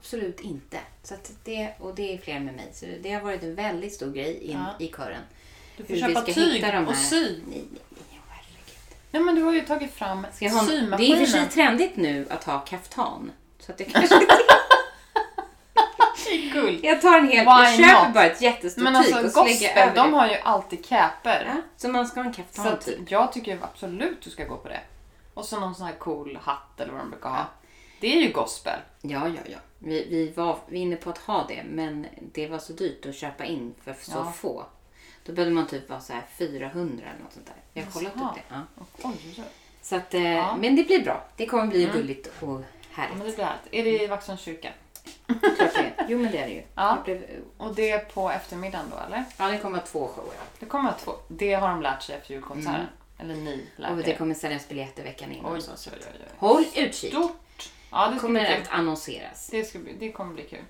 absolut 0.02 0.40
inte. 0.40 0.78
Så 1.02 1.14
det, 1.44 1.72
och 1.78 1.94
det 1.94 2.14
är 2.14 2.18
fler 2.18 2.40
med 2.40 2.54
mig. 2.54 2.70
Så 2.72 2.86
det 3.02 3.12
har 3.12 3.20
varit 3.20 3.42
en 3.42 3.54
väldigt 3.54 3.92
stor 3.94 4.12
grej 4.12 4.38
in 4.42 4.58
Ja. 4.78 4.84
i 4.84 4.88
kören. 4.88 5.20
Du 5.76 5.84
får 5.84 5.94
Hur 5.94 6.00
köpa 6.00 6.22
ska 6.22 6.32
tyg 6.32 6.64
och 6.88 6.96
sy. 6.96 7.20
Nej, 7.22 7.38
nej, 7.48 7.64
nej. 7.70 8.20
Nej 9.10 9.22
men 9.22 9.34
du 9.34 9.42
har 9.42 9.52
ju 9.52 9.60
tagit 9.60 9.92
fram 9.94 10.26
Ska 10.32 10.48
ha, 10.48 10.62
det 10.62 10.72
är 10.74 10.80
i 10.80 11.14
och 11.14 11.18
för 11.18 11.26
sig 11.26 11.26
symaskinen. 11.26 11.48
trendigt 11.48 11.96
nu 11.96 12.26
att 12.30 12.44
ha 12.44 12.60
kaftan. 12.60 13.32
Så 13.58 13.72
att 13.72 13.80
jag 13.80 13.88
kanske 13.88 14.14
Guld. 16.52 16.80
Jag 16.84 17.00
tar 17.00 17.18
en 17.18 17.28
hel, 17.28 17.44
Why 17.44 17.50
jag 17.50 17.74
köper 17.76 18.04
not? 18.04 18.14
bara 18.14 18.24
ett 18.26 18.40
jättestort 18.42 18.84
Men 18.84 19.04
tyg 19.04 19.14
alltså 19.14 19.26
och 19.26 19.32
så 19.32 19.44
lägger 19.44 19.60
gospel, 19.60 19.82
över 19.82 19.96
de 19.96 20.10
det. 20.10 20.16
har 20.16 20.28
ju 20.28 20.34
alltid 20.34 20.86
caper. 20.88 21.44
Ja, 21.54 21.62
så 21.76 21.88
man 21.88 22.06
ska 22.06 22.20
ha 22.20 22.26
en 22.26 22.32
kaftan 22.32 22.78
typ. 22.78 23.10
jag 23.10 23.32
tycker 23.32 23.58
absolut 23.62 24.22
du 24.22 24.30
ska 24.30 24.44
gå 24.44 24.56
på 24.56 24.68
det. 24.68 24.80
Och 25.34 25.44
så 25.44 25.60
någon 25.60 25.74
sån 25.74 25.86
här 25.86 25.94
cool 25.94 26.38
hatt 26.42 26.80
eller 26.80 26.92
vad 26.92 27.00
de 27.00 27.10
brukar 27.10 27.28
ha. 27.30 27.36
Ja. 27.36 27.46
Det 28.00 28.16
är 28.16 28.20
ju 28.20 28.32
gospel. 28.32 28.78
Ja, 29.02 29.28
ja, 29.28 29.40
ja. 29.44 29.58
Vi, 29.84 30.06
vi 30.10 30.28
var 30.30 30.58
inne 30.70 30.96
på 30.96 31.10
att 31.10 31.18
ha 31.18 31.44
det, 31.48 31.62
men 31.64 32.06
det 32.32 32.46
var 32.48 32.58
så 32.58 32.72
dyrt 32.72 33.06
att 33.06 33.14
köpa 33.14 33.44
in 33.44 33.74
för 33.84 33.94
så 34.02 34.12
Ja. 34.12 34.32
få. 34.32 34.66
Då 35.24 35.32
behövde 35.32 35.54
man 35.54 35.66
typ 35.66 35.88
vara 35.88 36.00
så 36.00 36.12
här 36.12 36.22
400 36.38 37.06
eller 37.14 37.24
något 37.24 37.32
sånt 37.32 37.46
där. 37.46 37.54
Jag 37.72 37.82
har 37.84 37.92
kollat 37.92 38.12
upp 38.16 38.34
det. 38.34 38.42
Ja. 38.48 38.84
Oj. 39.02 39.42
Så 39.82 39.96
att, 39.96 40.14
eh, 40.14 40.22
Ja. 40.32 40.56
Men 40.60 40.76
det 40.76 40.82
blir 40.84 41.04
bra. 41.04 41.24
Det 41.36 41.46
kommer 41.46 41.66
bli 41.66 41.84
Mm. 41.84 41.96
gulligt 41.96 42.26
och 42.40 42.60
Ja, 42.60 42.62
härligt. 42.92 43.16
men 43.18 43.26
det 43.26 43.34
blir 43.36 43.44
härligt. 43.44 43.74
Är 43.74 43.84
det 43.84 44.02
i 44.04 44.06
Vaxholms 44.06 44.40
kyrka? 44.40 44.72
Jo, 46.08 46.18
men 46.18 46.32
det 46.32 46.38
är 46.38 46.46
det 46.48 46.54
ju. 46.54 46.62
Ja. 46.74 46.98
Det, 47.06 47.14
blev, 47.14 47.40
Och 47.56 47.74
det 47.74 47.90
är 47.90 47.98
på 47.98 48.30
eftermiddagen 48.30 48.86
då 48.90 48.96
eller? 49.06 49.24
ja, 49.38 49.48
det 49.48 49.58
kommer 49.58 49.76
vara 49.78 49.86
två 49.86 50.08
shower. 50.08 50.34
Det 50.58 50.66
kommer 50.66 50.90
att 50.90 50.98
två. 50.98 51.12
Det 51.28 51.54
har 51.54 51.68
de 51.68 51.82
lärt 51.82 52.02
sig 52.02 52.16
efter 52.16 52.34
julkonserten. 52.34 52.86
Eller 53.18 53.34
ni 53.34 53.66
Mm. 53.78 53.90
Och 53.90 53.96
det 54.04 54.10
er. 54.12 54.16
kommer 54.16 54.34
säljas 54.34 54.68
biljetter 54.68 55.02
veckan 55.02 55.32
innan. 55.32 55.52
Oj, 55.52 55.60
oj, 55.68 55.74
oj, 55.86 55.92
oj. 56.20 56.28
Håll 56.38 56.64
utkik. 56.76 57.12
Stort. 57.12 57.32
Ja, 57.92 58.08
det 58.14 58.18
kommer 58.18 58.60
att 58.60 58.68
annonseras. 58.68 59.48
Det, 59.50 59.64
ska 59.64 59.78
bli, 59.78 59.92
det 59.98 60.12
kommer 60.12 60.34
bli 60.34 60.42
kul. 60.44 60.64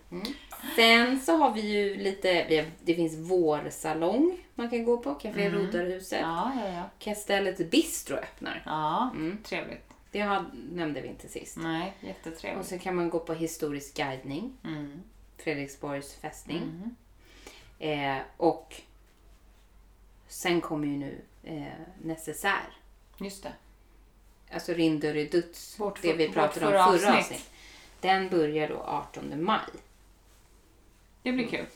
Sen 0.76 1.21
så 1.21 1.37
har 1.37 1.55
vi 1.55 1.61
ju 1.61 1.97
lite, 1.97 2.47
vi 2.49 2.57
har, 2.57 2.67
det 2.83 2.95
finns 2.95 3.14
vårsalong 3.31 4.38
man 4.55 4.71
kan 4.71 4.85
gå 4.85 4.97
på, 4.99 5.14
Café 5.14 5.47
Mm. 5.47 5.59
Rodarhuset. 5.59 6.21
Ja, 6.21 6.52
ja, 6.64 6.69
ja. 6.69 6.83
Kastellet 6.99 7.71
Bistro 7.71 8.17
öppnar. 8.17 8.62
Ja, 8.67 9.11
Mm. 9.14 9.38
trevligt. 9.43 9.88
Det 10.11 10.21
har, 10.21 10.45
nämnde 10.73 11.00
vi 11.00 11.09
inte 11.09 11.29
sist. 11.29 11.57
Nej, 11.57 11.93
Och 12.00 12.09
jättetrevligt. 12.09 12.69
så 12.69 12.79
kan 12.79 12.97
man 12.97 13.11
gå 13.11 13.19
på 13.19 13.35
historisk 13.35 13.97
guidning, 13.97 14.52
Mm. 14.64 15.02
Fredriksborgs 15.38 16.14
fästning. 16.14 16.62
Mm. 17.79 18.17
Eh, 18.19 18.23
och 18.37 18.75
sen 20.29 20.61
kommer 20.61 20.87
ju 20.87 20.97
nu 20.97 21.21
eh, 21.45 21.62
necessär. 22.02 22.62
Just 23.19 23.43
det. 23.43 23.52
Alltså 24.52 24.73
Rinderyduts, 24.73 25.78
Vårt 25.80 26.02
det 26.02 26.12
vi 26.12 26.28
pratade 26.28 26.66
om 26.66 26.73
förra 26.73 26.87
avsnitt. 26.87 27.09
avsnitt. 27.16 27.50
Den 28.00 28.28
börjar 28.28 28.68
då 28.68 28.76
18 28.76 29.44
maj. 29.44 29.61
Det 31.23 31.32
blir 31.32 31.47
kul. 31.49 31.66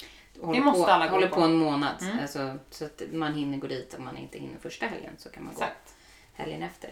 Håller 0.41 0.61
måste 0.61 0.83
på, 0.85 0.91
alla 0.91 1.07
gå 1.07 1.13
håller 1.13 1.29
på. 1.29 1.35
på 1.35 1.41
en 1.41 1.57
månad. 1.57 2.03
Mm. 2.03 2.19
Alltså, 2.19 2.59
så 2.71 2.85
att 2.85 3.03
man 3.13 3.35
hinner 3.35 3.59
gå 3.59 3.67
dit 3.67 3.95
om 3.95 4.05
man 4.05 4.17
inte 4.17 4.39
hinner 4.39 4.59
första 4.59 4.87
helgen 4.87 5.13
så 5.19 5.29
kan 5.29 5.45
man 5.45 5.55
gå 5.55 5.61
Exakt. 5.63 5.95
helgen 6.35 6.63
efter. 6.63 6.91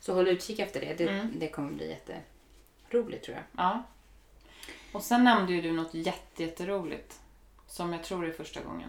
Så 0.00 0.14
håll 0.14 0.28
utkik 0.28 0.58
efter 0.58 0.80
det. 0.80 0.94
Det, 0.94 1.08
Mm. 1.08 1.32
det 1.38 1.48
kommer 1.48 1.72
bli 1.72 1.88
jätteroligt 1.90 3.24
tror 3.24 3.36
jag. 3.36 3.44
Ja. 3.64 3.82
Och 4.92 5.02
sen 5.02 5.24
nämnde 5.24 5.52
ju 5.52 5.62
du 5.62 5.72
något 5.72 5.94
jätte, 5.94 6.42
jätteroligt. 6.42 7.20
Som 7.66 7.92
jag 7.92 8.04
tror 8.04 8.26
är 8.26 8.32
första 8.32 8.60
gången. 8.62 8.88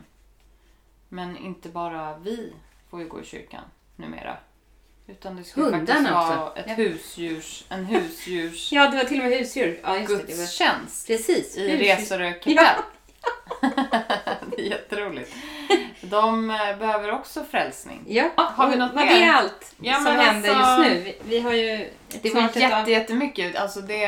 Men 1.10 1.38
inte 1.38 1.70
bara 1.70 2.18
vi 2.18 2.54
får 2.90 3.02
ju 3.02 3.08
gå 3.08 3.22
i 3.22 3.26
kyrkan 3.26 3.64
numera. 3.96 4.38
Utan 5.08 5.36
det 5.36 5.44
ju 5.44 5.64
Hundarna 5.64 5.86
faktiskt 5.86 6.12
vara 6.12 6.44
också. 6.50 6.60
ett 6.60 6.66
Ja. 6.68 6.74
husdjurs, 6.74 7.64
en 7.70 7.86
husdjurs 7.86 8.72
Ja, 8.72 8.88
det 8.90 8.98
var 8.98 9.04
till 9.04 9.20
och 9.22 9.30
med 9.30 9.38
husdjur. 9.38 9.80
Ja, 9.84 9.98
just 9.98 10.08
det. 10.08 10.16
det 10.16 10.38
var... 10.38 10.46
Precis. 11.08 11.58
i. 11.58 11.78
Resorö 11.78 12.34
kapell. 12.34 12.58
det 14.52 14.62
är 14.62 14.70
jätteroligt. 14.70 15.36
De 16.02 16.50
eh, 16.52 16.78
behöver 16.78 17.12
också 17.12 17.44
frälsning. 17.44 18.04
Ja, 18.08 18.30
Har 18.36 18.70
vi 18.70 18.76
något 18.76 18.96
mer? 18.96 19.20
det 19.20 19.26
allt 19.32 19.76
Ja, 19.82 19.94
som 19.96 20.06
händer 20.16 20.56
alltså- 20.56 20.84
just 20.84 20.96
nu? 20.96 21.04
Vi, 21.04 21.18
vi 21.24 21.40
har 21.40 21.54
ju... 21.54 21.90
Det 22.22 22.34
var 22.34 22.42
jätte, 22.42 22.78
av- 22.82 22.90
jättemycket. 22.90 23.56
Alltså 23.56 23.82
det, 23.82 24.04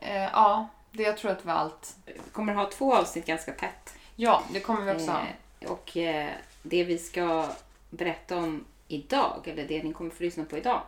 eh, 0.00 0.22
ja, 0.32 0.68
det 0.90 1.02
jag 1.02 1.16
tror 1.18 1.30
att 1.30 1.42
det 1.42 1.46
var 1.48 1.54
allt. 1.54 1.96
kommer 2.32 2.54
ha 2.54 2.70
två 2.70 2.94
avsnitt 2.94 3.26
ganska 3.26 3.52
tätt. 3.52 3.94
Ja, 4.16 4.42
det 4.52 4.60
kommer 4.60 4.80
vi 4.82 4.92
också 5.00 5.10
ha. 5.10 5.20
Eh, 5.60 5.70
och 5.70 5.96
eh, 5.96 6.28
det 6.62 6.84
vi 6.84 6.98
ska 6.98 7.46
berätta 7.90 8.36
om 8.36 8.64
idag, 8.88 9.48
eller 9.48 9.68
det 9.68 9.82
ni 9.82 9.92
kommer 9.92 10.10
få 10.10 10.22
lyssna 10.22 10.44
på 10.44 10.58
idag, 10.58 10.82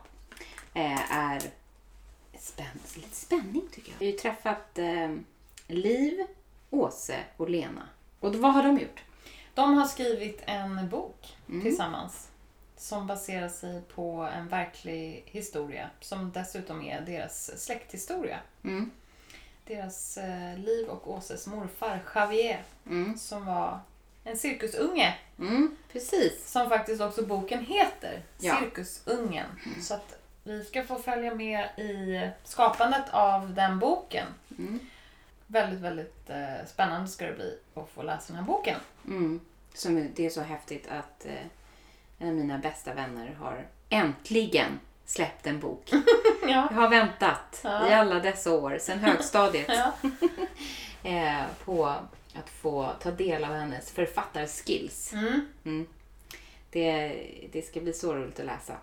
eh, 0.74 1.12
är 1.16 1.42
spänn 2.38 2.78
lite 2.96 3.16
spänning 3.16 3.62
tycker 3.72 3.92
jag. 3.92 3.98
Vi 3.98 4.06
har 4.06 4.12
ju 4.12 4.18
träffat 4.18 4.78
eh, 4.78 5.14
Liv, 5.66 6.26
Åse 6.70 7.18
och 7.36 7.50
Lena. 7.50 7.88
Och 8.20 8.34
vad 8.34 8.52
har 8.54 8.62
de 8.62 8.78
gjort? 8.78 9.02
De 9.54 9.74
har 9.74 9.86
skrivit 9.86 10.42
en 10.46 10.88
bok 10.88 11.36
Mm. 11.48 11.62
tillsammans 11.62 12.28
som 12.76 13.06
baserar 13.06 13.48
sig 13.48 13.82
på 13.94 14.28
en 14.34 14.48
verklig 14.48 15.22
historia 15.26 15.90
som 16.00 16.32
dessutom 16.32 16.82
är 16.82 17.00
deras 17.00 17.64
släkthistoria. 17.64 18.38
Mm. 18.64 18.90
Deras 19.66 20.16
eh, 20.18 20.58
Liv 20.58 20.88
och 20.88 21.10
Åses 21.10 21.46
morfar 21.46 22.02
Javier 22.14 22.62
Mm. 22.86 23.18
som 23.18 23.46
var 23.46 23.80
en 24.26 24.36
cirkusunge 24.36 25.14
Mm, 25.38 25.76
precis. 25.92 26.50
som 26.52 26.68
faktiskt 26.68 27.00
också 27.02 27.26
boken 27.26 27.64
heter. 27.66 28.22
Ja. 28.38 28.58
Cirkusungen. 28.60 29.46
Så 29.82 29.94
att 29.94 30.18
vi 30.44 30.64
ska 30.64 30.84
få 30.84 30.98
följa 30.98 31.34
med 31.34 31.68
i 31.76 32.20
skapandet 32.44 33.04
av 33.10 33.54
den 33.54 33.78
boken. 33.78 34.26
Mm. 34.58 34.78
Väldigt, 35.46 35.80
väldigt 35.80 36.30
eh, 36.30 36.66
spännande 36.66 37.08
ska 37.08 37.26
det 37.26 37.32
bli 37.32 37.58
att 37.74 37.88
få 37.90 38.02
läsa 38.02 38.24
den 38.26 38.36
här 38.36 38.42
boken. 38.42 38.76
Mm. 39.06 39.40
Som, 39.74 40.10
det 40.14 40.26
är 40.26 40.30
så 40.30 40.40
häftigt 40.40 40.88
att 40.88 41.26
eh, 41.26 41.32
en 42.18 42.28
av 42.28 42.34
mina 42.34 42.58
bästa 42.58 42.94
vänner 42.94 43.34
har 43.40 43.66
äntligen 43.88 44.80
släppt 45.06 45.46
en 45.46 45.60
bok. 45.60 45.90
Ja. 46.48 46.68
Jag 46.70 46.76
har 46.76 46.88
väntat 46.88 47.60
Ja. 47.64 47.88
i 47.90 47.94
alla 47.94 48.14
dessa 48.14 48.52
år, 48.52 48.78
sedan 48.80 48.98
högstadiet, 48.98 49.68
eh, 51.02 51.42
på 51.64 51.94
att 52.38 52.50
få 52.50 52.92
ta 53.00 53.10
del 53.10 53.44
av 53.44 53.50
hennes 53.54 53.90
författarskills. 53.90 55.12
Mm. 55.12 55.46
Mm. 55.64 55.86
Det, 56.70 57.22
det 57.52 57.62
ska 57.62 57.80
bli 57.80 57.92
så 57.92 58.14
roligt 58.14 58.40
att 58.40 58.46
läsa. 58.46 58.76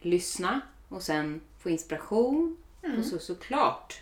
Lyssna 0.00 0.60
och 0.88 1.02
sen 1.02 1.40
få 1.58 1.70
inspiration 1.70 2.56
Mm. 2.84 2.98
och 2.98 3.04
så 3.04 3.18
såklart 3.18 4.00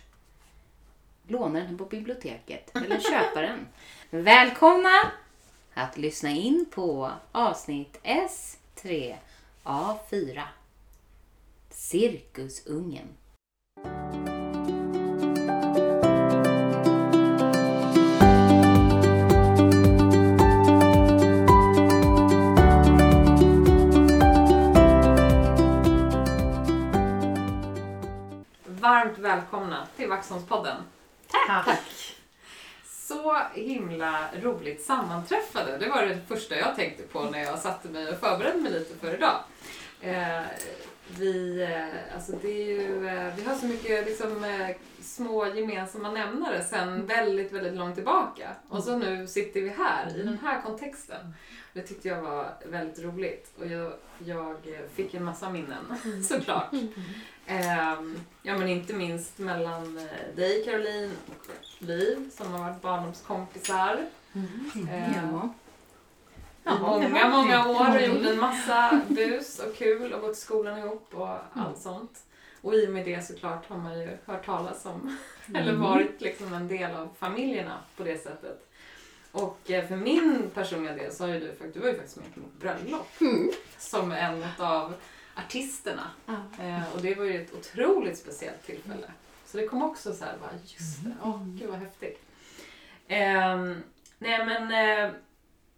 låna 1.27 1.59
den 1.59 1.77
på 1.77 1.85
biblioteket 1.85 2.75
eller 2.75 2.99
köpa 3.09 3.41
den. 3.41 3.67
Välkomna 4.09 5.11
att 5.73 5.97
lyssna 5.97 6.29
in 6.29 6.65
på 6.71 7.11
avsnitt 7.31 7.99
S3A4 9.63 10.41
Cirkusungen. 11.69 13.07
Varmt 29.01 29.19
välkomna 29.19 29.87
till 29.95 30.09
Vaxholmspodden. 30.09 30.75
Tack! 31.27 31.65
Tack. 31.65 32.15
Så 32.85 33.37
himla 33.53 34.29
roligt 34.41 34.83
sammanträffade. 34.83 35.77
Det 35.77 35.89
var 35.89 36.01
det 36.05 36.19
första 36.27 36.55
jag 36.55 36.75
tänkte 36.75 37.03
på 37.03 37.23
när 37.23 37.43
jag 37.43 37.59
satte 37.59 37.87
mig 37.87 38.09
och 38.09 38.19
förberedde 38.19 38.59
mig 38.59 38.71
lite 38.71 38.97
för 38.99 39.13
idag. 39.13 39.43
Eh, 40.01 40.41
vi, 41.19 41.61
eh, 41.61 42.15
alltså 42.15 42.31
det 42.41 42.47
är 42.47 42.65
ju, 42.65 43.07
eh, 43.07 43.35
vi 43.35 43.43
har 43.43 43.55
så 43.55 43.65
mycket 43.65 44.05
liksom, 44.05 44.43
eh, 44.43 44.75
små 45.01 45.45
gemensamma 45.45 46.11
nämnare 46.11 46.63
sen 46.63 47.05
väldigt, 47.05 47.51
väldigt 47.51 47.73
långt 47.73 47.95
tillbaka. 47.95 48.49
Och 48.69 48.83
så 48.83 48.97
nu 48.97 49.27
sitter 49.27 49.61
vi 49.61 49.69
här 49.69 50.17
i 50.17 50.23
den 50.23 50.37
här 50.43 50.61
kontexten. 50.61 51.33
Det 51.73 51.81
tyckte 51.81 52.07
jag 52.07 52.21
var 52.21 52.53
väldigt 52.65 53.03
roligt 53.03 53.51
och 53.59 53.67
jag, 53.67 53.93
jag 54.19 54.55
fick 54.95 55.13
en 55.13 55.23
massa 55.23 55.49
minnen 55.49 55.85
såklart. 56.23 56.71
Ehm, 57.47 58.19
ja 58.41 58.57
men 58.57 58.67
inte 58.67 58.93
minst 58.93 59.37
mellan 59.39 59.97
eh, 59.97 60.35
dig 60.35 60.65
Caroline 60.65 61.11
och 61.27 61.47
Liv 61.79 62.29
som 62.33 62.51
har 62.53 62.59
varit 62.69 62.81
barndomskompisar. 62.81 63.99
Ehm, 64.33 64.71
Ja. 65.31 65.53
Ja, 66.63 66.77
många, 66.79 67.29
många 67.29 67.67
år 67.67 67.95
och 67.95 68.01
gjort 68.01 68.25
en 68.25 68.39
massa 68.39 69.01
bus 69.07 69.59
och 69.59 69.75
kul 69.75 70.13
och 70.13 70.21
gått 70.21 70.37
i 70.37 70.39
skolan 70.39 70.79
ihop 70.79 71.07
och 71.13 71.27
Mm. 71.27 71.39
allt 71.67 71.77
sånt. 71.81 72.19
Och 72.61 72.73
i 72.75 72.87
och 72.87 72.91
med 72.91 73.05
det 73.05 73.25
såklart 73.27 73.69
har 73.69 73.77
man 73.77 73.99
ju 73.99 74.17
hört 74.25 74.45
talas 74.45 74.85
om, 74.85 75.17
eller 75.55 75.69
Mm. 75.69 75.81
varit 75.81 76.21
liksom 76.21 76.53
en 76.53 76.67
del 76.67 76.95
av 76.95 77.09
familjerna 77.19 77.77
på 77.97 78.03
det 78.03 78.23
sättet. 78.23 78.67
Och 79.31 79.71
eh, 79.71 79.87
för 79.87 79.95
min 79.95 80.49
personliga 80.53 80.93
del 80.93 81.13
så 81.13 81.23
har 81.23 81.33
ju 81.33 81.39
du, 81.39 81.71
du 81.73 81.79
var 81.79 81.87
ju 81.87 81.93
faktiskt 81.95 82.17
med 82.17 82.33
på 82.33 82.39
mitt 82.39 82.59
bröllop 82.59 83.07
Mm. 83.21 83.51
som 83.77 84.11
en 84.11 84.43
av 84.59 84.93
artisterna. 85.45 86.11
Eh, 86.59 86.93
och 86.95 87.01
det 87.01 87.15
var 87.15 87.25
ju 87.25 87.41
ett 87.41 87.53
otroligt 87.53 88.17
speciellt 88.17 88.65
tillfälle. 88.65 89.11
Så 89.45 89.57
det 89.57 89.67
kom 89.67 89.83
också 89.83 90.13
så 90.13 90.25
här, 90.25 90.37
bara, 90.41 90.51
just 90.63 91.03
det, 91.03 91.13
åh 91.23 91.43
gud 91.45 91.69
vad 91.69 91.79
häftigt. 91.79 92.21
Ehm, 93.07 93.83
nej 94.17 94.45
men 94.45 94.71
eh, 94.71 95.15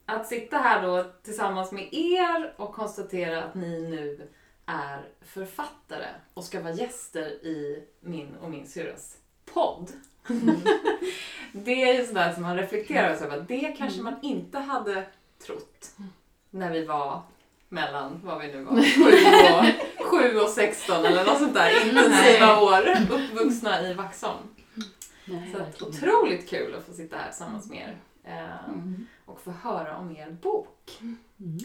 att 0.06 0.28
sitta 0.28 0.58
här 0.58 0.82
då 0.82 1.12
tillsammans 1.24 1.72
med 1.72 1.94
er 1.94 2.54
och 2.58 2.74
konstatera 2.74 3.44
att 3.44 3.56
ni 3.56 3.82
nu 3.82 4.30
är 4.66 5.02
författare 5.22 6.08
och 6.34 6.44
ska 6.44 6.62
vara 6.62 6.74
gäster 6.74 7.28
i 7.46 7.84
min 8.00 8.36
och 8.36 8.52
min 8.52 8.68
syrras 8.68 9.18
podd. 9.46 9.92
det 11.52 11.84
är 11.84 11.94
ju 11.94 12.06
sådär 12.06 12.34
som 12.34 12.44
man 12.44 12.58
reflekterar 12.58 13.10
över. 13.10 13.46
Det 13.48 13.76
kanske 13.78 14.02
man 14.02 14.16
inte 14.22 14.60
hade 14.60 15.06
trott 15.46 15.96
när 16.50 16.72
vi 16.72 16.86
var 16.86 17.22
mellan, 17.74 18.22
vad 18.24 18.42
vi 18.42 18.48
nu 18.48 18.64
var, 18.64 18.82
7 20.00 20.04
och, 20.04 20.06
7 20.34 20.40
och 20.40 20.50
16 20.50 21.06
eller 21.06 21.26
något 21.26 21.38
sånt 21.38 21.54
där 21.54 21.88
intensiva 21.88 22.60
år 22.62 22.90
uppvuxna 23.12 23.82
i 23.82 23.94
Vaxholm. 23.94 24.38
Nej, 25.26 25.52
Så 25.56 25.62
att, 25.64 25.82
otroligt 25.82 26.50
kul 26.50 26.76
att 26.76 26.86
få 26.86 26.94
sitta 26.94 27.18
här 27.18 27.30
tillsammans 27.30 27.70
med 27.70 27.78
er 27.80 27.98
eh, 28.24 28.66
Mm. 28.70 29.08
och 29.26 29.42
få 29.42 29.52
höra 29.52 29.98
om 29.98 30.16
er 30.18 30.32
bok. 30.42 30.98
Mm. 31.00 31.58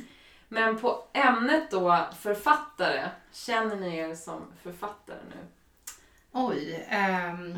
Men 0.48 0.78
på 0.78 1.02
ämnet 1.12 1.70
då 1.70 2.06
författare, 2.20 3.08
känner 3.32 3.76
ni 3.76 3.96
er 3.96 4.14
som 4.14 4.40
författare 4.62 5.18
nu? 5.30 5.46
Oj. 6.32 6.86
ehm, 6.88 7.54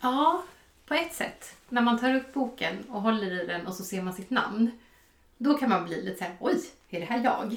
ja, 0.00 0.42
på 0.86 0.94
ett 0.94 1.14
sätt. 1.14 1.56
När 1.68 1.82
man 1.82 1.98
tar 1.98 2.14
upp 2.14 2.32
boken 2.34 2.84
och 2.90 3.02
håller 3.02 3.42
i 3.42 3.46
den 3.46 3.66
och 3.66 3.74
så 3.74 3.84
ser 3.84 4.02
man 4.02 4.14
sitt 4.14 4.30
namn. 4.30 4.70
Då 5.38 5.54
kan 5.54 5.68
man 5.70 5.84
bli 5.84 6.02
lite 6.02 6.18
såhär, 6.18 6.36
oj, 6.40 6.60
är 6.90 7.00
det 7.00 7.06
här 7.06 7.24
jag? 7.24 7.56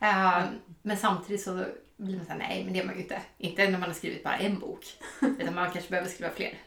Ehm, 0.00 0.54
Men 0.82 0.96
samtidigt 0.96 1.42
så 1.42 1.64
blir 1.96 2.16
man 2.16 2.26
såhär, 2.26 2.38
nej 2.38 2.64
men 2.64 2.72
det 2.72 2.80
är 2.80 2.84
man 2.84 2.94
ju 2.94 3.02
inte. 3.02 3.22
Inte 3.38 3.64
när 3.70 3.78
man 3.78 3.88
har 3.88 3.94
skrivit 3.94 4.24
bara 4.24 4.36
en 4.36 4.58
bok. 4.58 4.84
Utan 5.38 5.54
man 5.54 5.70
kanske 5.70 5.90
behöver 5.90 6.08
skriva 6.10 6.30
fler. 6.30 6.58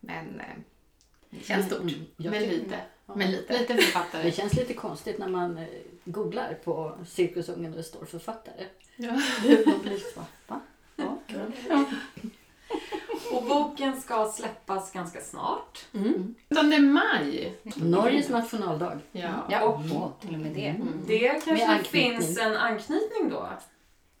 Men 0.00 0.40
eh, 0.40 0.46
det 1.30 1.44
känns 1.44 1.66
stort. 1.66 1.80
Mm, 1.80 1.94
Men 2.16 2.42
lite. 2.42 2.80
Ja. 3.06 3.14
Men 3.16 3.30
lite. 3.30 3.58
Lite 3.58 3.74
författare. 3.74 4.22
Det 4.22 4.32
känns 4.32 4.54
lite 4.54 4.74
konstigt 4.74 5.18
när 5.18 5.28
man 5.28 5.58
eh, 5.58 5.66
googlar 6.04 6.54
på 6.64 6.98
Cirkusungen 7.06 7.70
och 7.70 7.76
det 7.76 7.84
står 7.84 8.04
författare. 8.04 8.64
Ja. 8.96 9.12
Man 9.66 9.82
blir 9.82 9.98
så, 10.14 10.24
va? 10.46 10.60
Ja, 10.96 11.18
kul. 11.26 11.52
Och 13.32 13.42
boken 13.44 14.00
ska 14.00 14.32
släppas 14.32 14.92
ganska 14.92 15.20
snart. 15.20 15.86
Mm. 15.94 16.34
17 16.48 16.92
maj. 16.92 17.56
Norges 17.76 18.28
nationaldag. 18.28 18.98
Ja. 19.12 19.28
Ja, 19.50 19.62
Och- 19.62 19.80
åh, 19.92 20.10
till 20.20 20.34
och 20.34 20.40
med 20.40 20.52
det. 20.54 20.66
Mm. 20.66 20.88
Det 21.06 21.44
kanske 21.44 21.84
finns 21.84 22.38
en 22.38 22.56
anknytning 22.56 23.28
då? 23.30 23.48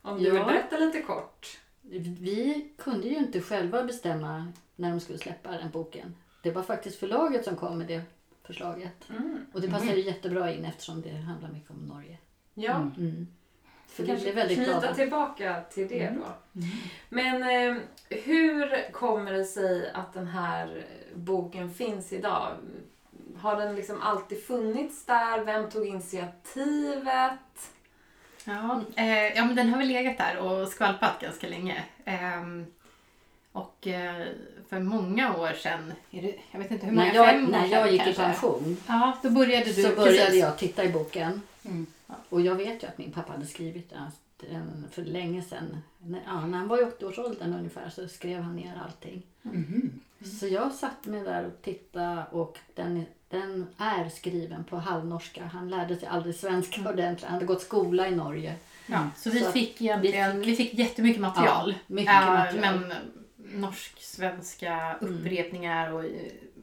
Om 0.02 0.18
du 0.18 0.24
Ja. 0.28 0.32
vill 0.34 0.42
berätta 0.44 0.78
lite 0.78 1.02
kort. 1.02 1.58
Vi 2.20 2.70
kunde 2.78 3.08
ju 3.08 3.16
inte 3.16 3.40
själva 3.40 3.82
bestämma 3.82 4.52
när 4.76 4.90
de 4.90 5.00
skulle 5.00 5.18
släppa 5.18 5.50
den 5.50 5.70
boken. 5.70 6.14
Det 6.42 6.50
var 6.50 6.62
faktiskt 6.62 6.98
förlaget 6.98 7.44
som 7.44 7.56
kom 7.56 7.78
med 7.78 7.86
det 7.86 8.02
förslaget. 8.46 9.10
Mm. 9.10 9.38
Och 9.52 9.60
det 9.60 9.68
passar 9.68 9.94
ju 9.94 10.00
jättebra 10.02 10.52
in 10.54 10.64
eftersom 10.64 11.02
det 11.02 11.10
handlar 11.16 11.48
mycket 11.52 11.70
om 11.70 11.76
Norge. 11.76 12.18
Ja, 12.54 12.74
Mm. 12.98 13.26
Vi 13.96 14.06
kanske 14.06 14.22
blev 14.24 14.34
väldigt 14.34 14.56
knyta 14.56 14.70
glada. 14.80 14.94
tillbaka 14.94 15.60
till 15.74 15.88
det 15.88 16.00
Mm. 16.02 16.20
då. 16.20 16.60
Men 17.08 17.42
eh, 17.42 17.82
hur 18.08 18.92
kommer 18.92 19.32
det 19.32 19.44
sig 19.44 19.90
att 19.94 20.12
den 20.14 20.26
här 20.26 20.84
boken 21.14 21.74
finns 21.74 22.12
idag? 22.12 22.52
Har 23.38 23.56
den 23.56 23.76
liksom 23.76 24.00
alltid 24.02 24.44
funnits 24.44 25.04
där? 25.04 25.44
Vem 25.44 25.70
tog 25.70 25.86
initiativet? 25.86 27.70
Ja, 28.44 28.80
eh, 28.96 29.26
ja, 29.36 29.44
men 29.44 29.56
den 29.56 29.68
har 29.68 29.78
väl 29.78 29.88
legat 29.88 30.18
där 30.18 30.36
och 30.38 30.68
skvalpat 30.68 31.20
ganska 31.20 31.48
länge. 31.48 31.84
Ehm, 32.04 32.66
och 33.52 33.86
eh, 33.86 34.26
för 34.68 34.78
många 34.80 35.36
år 35.36 35.52
sedan, 35.52 35.92
det, 36.10 36.34
jag 36.50 36.58
vet 36.60 36.70
inte 36.70 36.86
hur 36.86 36.92
många, 36.92 37.06
När 37.08 37.14
jag, 37.14 37.26
fem 37.28 37.44
år 37.46 37.50
när 37.50 37.66
jag 37.66 37.92
gick 37.92 38.02
kanske. 38.02 38.22
i 38.22 38.24
pension 38.24 38.76
Ja, 38.88 39.12
då 39.22 39.30
började 39.30 39.64
du 39.64 39.72
så 39.82 39.88
började 39.96 40.18
precis. 40.18 40.40
jag 40.40 40.58
titta 40.58 40.84
i 40.84 40.88
boken. 40.88 41.42
Mm. 41.64 41.86
Och 42.28 42.40
jag 42.40 42.54
vet 42.54 42.82
ju 42.82 42.86
att 42.86 42.98
min 42.98 43.12
pappa 43.12 43.32
hade 43.32 43.46
skrivit 43.46 43.90
den 43.90 44.10
den 44.48 44.86
för 44.90 45.02
länge 45.02 45.42
sedan. 45.42 45.76
När, 45.98 46.22
ja, 46.26 46.46
när 46.46 46.58
han 46.58 46.68
var 46.68 46.78
i 46.78 46.84
80-årsåldern 46.84 47.54
ungefär 47.54 47.90
så 47.90 48.08
skrev 48.08 48.42
han 48.42 48.56
ner 48.56 48.80
allting. 48.84 49.22
Mhm. 49.42 50.00
Så 50.38 50.46
jag 50.46 50.72
satt 50.72 51.06
mig 51.06 51.20
där 51.24 51.46
och 51.46 51.62
tittade 51.62 52.24
och 52.30 52.58
den, 52.74 53.04
den 53.28 53.66
är 53.76 54.08
skriven 54.08 54.64
på 54.64 54.76
halvnorska. 54.76 55.44
Han 55.44 55.68
lärde 55.68 55.96
sig 55.96 56.08
aldrig 56.08 56.34
svenska 56.34 56.80
ordentligt. 56.80 57.24
Han 57.24 57.32
hade 57.32 57.46
gått 57.46 57.62
skola 57.62 58.08
i 58.08 58.16
Norge. 58.16 58.54
Ja, 58.86 59.08
så 59.16 59.30
vi 59.30 59.40
Så 59.40 59.52
fick 59.52 59.80
egentligen, 59.80 60.40
vi 60.40 60.56
fick 60.56 60.74
jättemycket 60.74 61.20
material. 61.20 61.74
Ja, 61.76 61.94
mycket 61.94 62.14
Ja, 62.14 62.20
material. 62.30 62.60
Men 62.60 62.92
norsk-svenska 63.60 64.96
Mm. 65.00 65.14
upprepningar 65.18 65.92
och, 65.92 66.04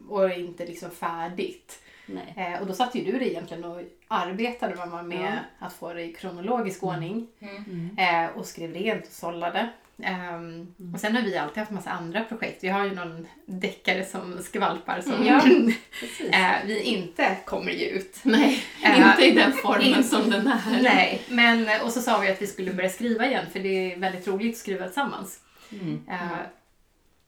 och 0.10 0.29
inte 0.31 0.65
liksom 0.65 0.91
färdigt. 0.91 1.79
Nej. 2.08 2.34
Eh, 2.38 2.62
och 2.62 2.67
då 2.67 2.74
satt 2.74 2.96
ju 2.96 3.04
du 3.04 3.20
det 3.20 3.30
egentligen 3.30 3.63
och 3.63 3.82
arbetade 4.08 4.76
med. 5.04 5.20
Mm. 5.20 5.38
att 5.60 5.74
få 5.74 5.93
det 5.93 6.02
i 6.04 6.13
kronologisk 6.13 6.84
ordning. 6.84 7.28
Mm. 7.39 7.98
Eh, 7.98 8.38
och 8.38 8.46
skrev 8.46 8.74
rent 8.74 9.06
och 9.06 9.12
sållade. 9.12 9.70
Ehm, 10.04 10.74
Mm. 10.80 10.93
Och 10.93 11.00
sen 11.00 11.15
har 11.15 11.22
vi 11.22 11.38
alltid 11.38 11.58
haft 11.58 11.72
massa 11.72 11.89
andra 11.89 12.24
projekt. 12.24 12.63
Vi 12.63 12.67
har 12.67 12.86
ju 12.86 12.96
någon 12.96 13.28
deckare 13.46 14.06
som 14.06 14.43
skvalpar 14.43 15.02
som 15.02 15.13
eh, 16.32 16.52
vi 16.65 16.82
inte 16.82 17.38
kommer 17.46 17.72
ge 17.72 17.86
ut. 17.86 18.20
Nej, 18.24 18.63
Eh, 18.84 19.10
inte 19.10 19.26
i 19.26 19.32
den 19.32 19.54
formen 19.54 20.04
som 20.04 20.30
den 20.30 20.48
är. 20.48 20.82
Nej, 20.82 21.22
men 21.30 21.67
och 21.84 21.91
så 21.91 22.02
sa 22.02 22.17
vi 22.17 22.32
att 22.32 22.41
vi 22.41 22.48
skulle 22.48 22.74
börja 22.74 22.89
skriva 22.89 23.26
igen 23.28 23.46
för 23.52 23.60
det 23.60 23.93
är 23.93 23.98
väldigt 24.00 24.28
roligt 24.28 24.56
att 24.56 24.60
skriva 24.60 24.86
tillsammans. 24.86 25.39
Mm. 25.72 26.02
Eh, 26.10 26.38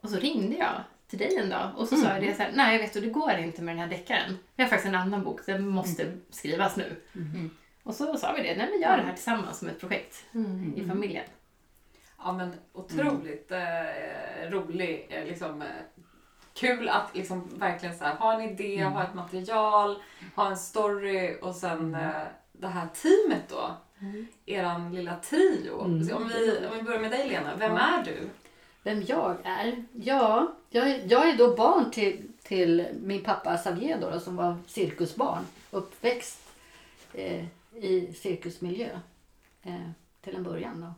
och 0.01 0.09
så 0.09 0.15
ringde 0.15 0.55
jag 0.57 0.83
till 1.09 1.19
dig 1.19 1.35
en 1.37 1.49
dag 1.49 1.69
och 1.77 1.87
så 1.87 1.95
sa 1.95 2.07
jag 2.07 2.21
det 2.21 2.35
så 2.35 2.43
här, 2.43 2.51
nej 2.55 2.77
vet 2.77 2.93
du 2.93 3.01
det 3.01 3.07
går 3.09 3.31
inte 3.31 3.61
med 3.61 3.75
den 3.75 3.81
här 3.83 3.89
deckaren. 3.89 4.37
Vi 4.55 4.63
har 4.63 4.69
faktiskt 4.69 4.87
en 4.87 4.95
annan 4.95 5.23
bok, 5.23 5.45
den 5.45 5.67
måste 5.67 6.11
skrivas 6.29 6.77
nu. 6.77 6.95
Mm. 7.15 7.49
Och 7.83 7.95
så 7.95 8.17
sa 8.17 8.31
vi 8.33 8.43
det, 8.43 8.55
nej 8.57 8.69
vi 8.71 8.81
gör 8.81 8.97
det 8.97 9.03
här 9.03 9.13
tillsammans 9.13 9.59
som 9.59 9.67
ett 9.67 9.79
projekt 9.79 10.25
Mm. 10.33 10.73
i 10.77 10.87
familjen. 10.87 11.25
Ja 12.23 12.31
men 12.33 12.53
otroligt 12.73 13.51
eh, 13.51 14.49
rolig, 14.49 15.07
eh, 15.09 15.25
liksom, 15.25 15.61
eh, 15.61 15.67
kul 16.53 16.89
att 16.89 17.15
liksom 17.15 17.49
verkligen 17.55 17.97
så 17.97 18.03
här, 18.03 18.15
ha 18.15 18.33
en 18.33 18.49
idé, 18.49 18.83
ha 18.83 19.03
ett 19.03 19.13
material, 19.13 19.97
ha 20.35 20.49
en 20.49 20.57
story 20.57 21.37
och 21.41 21.55
sen 21.55 21.95
eh, 21.95 22.09
det 22.51 22.67
här 22.67 22.87
teamet 22.87 23.49
då. 23.49 23.71
Eran 24.45 24.95
lilla 24.95 25.15
trio. 25.15 25.85
Mm. 25.85 26.15
Om, 26.15 26.27
vi, 26.27 26.65
om 26.71 26.77
vi 26.77 26.83
börjar 26.83 26.99
med 26.99 27.11
dig 27.11 27.27
Lena, 27.29 27.55
vem 27.55 27.71
är 27.71 28.03
du? 28.03 28.29
Vem 28.83 29.03
jag 29.07 29.37
är? 29.43 29.83
Ja, 29.93 30.51
jag 30.69 30.89
är, 30.89 31.01
jag 31.07 31.29
är 31.29 31.37
då 31.37 31.55
barn 31.55 31.91
till, 31.91 32.21
till 32.43 32.87
min 33.01 33.23
pappa 33.23 33.57
Xavier 33.57 34.01
då, 34.01 34.09
då, 34.09 34.19
som 34.19 34.35
var 34.35 34.57
cirkusbarn. 34.67 35.45
Uppväxt 35.71 36.39
eh, 37.13 37.45
i 37.75 38.13
cirkusmiljö 38.13 38.89
eh, 39.63 39.89
till 40.21 40.35
en 40.35 40.43
början. 40.43 40.81
Då. 40.81 40.93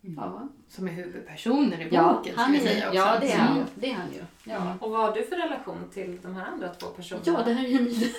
Ja, 0.00 0.48
Som 0.68 0.88
är 0.88 0.92
huvudpersonen 0.92 1.80
i 1.80 1.88
ja, 1.90 2.12
boken 2.12 2.34
han 2.36 2.44
ska 2.44 2.52
vi 2.52 2.68
är, 2.68 2.74
säga 2.74 2.88
också. 2.88 2.98
ja 2.98 3.18
det 3.20 3.32
är 3.32 3.38
han 3.38 3.54
ju. 3.54 3.60
Mm. 3.60 3.72
Det 3.74 3.90
är 3.90 3.94
han 3.94 4.12
ju. 4.12 4.24
Ja. 4.44 4.74
Och 4.80 4.90
vad 4.90 5.00
har 5.00 5.12
du 5.14 5.24
för 5.24 5.36
relation 5.36 5.90
till 5.94 6.18
de 6.22 6.34
här 6.34 6.46
andra 6.46 6.68
två 6.68 6.86
personerna? 6.86 7.24
Ja, 7.26 7.42
det 7.44 7.52
här 7.52 7.64
är 7.64 7.68
ju 7.68 7.80
mina, 7.80 8.10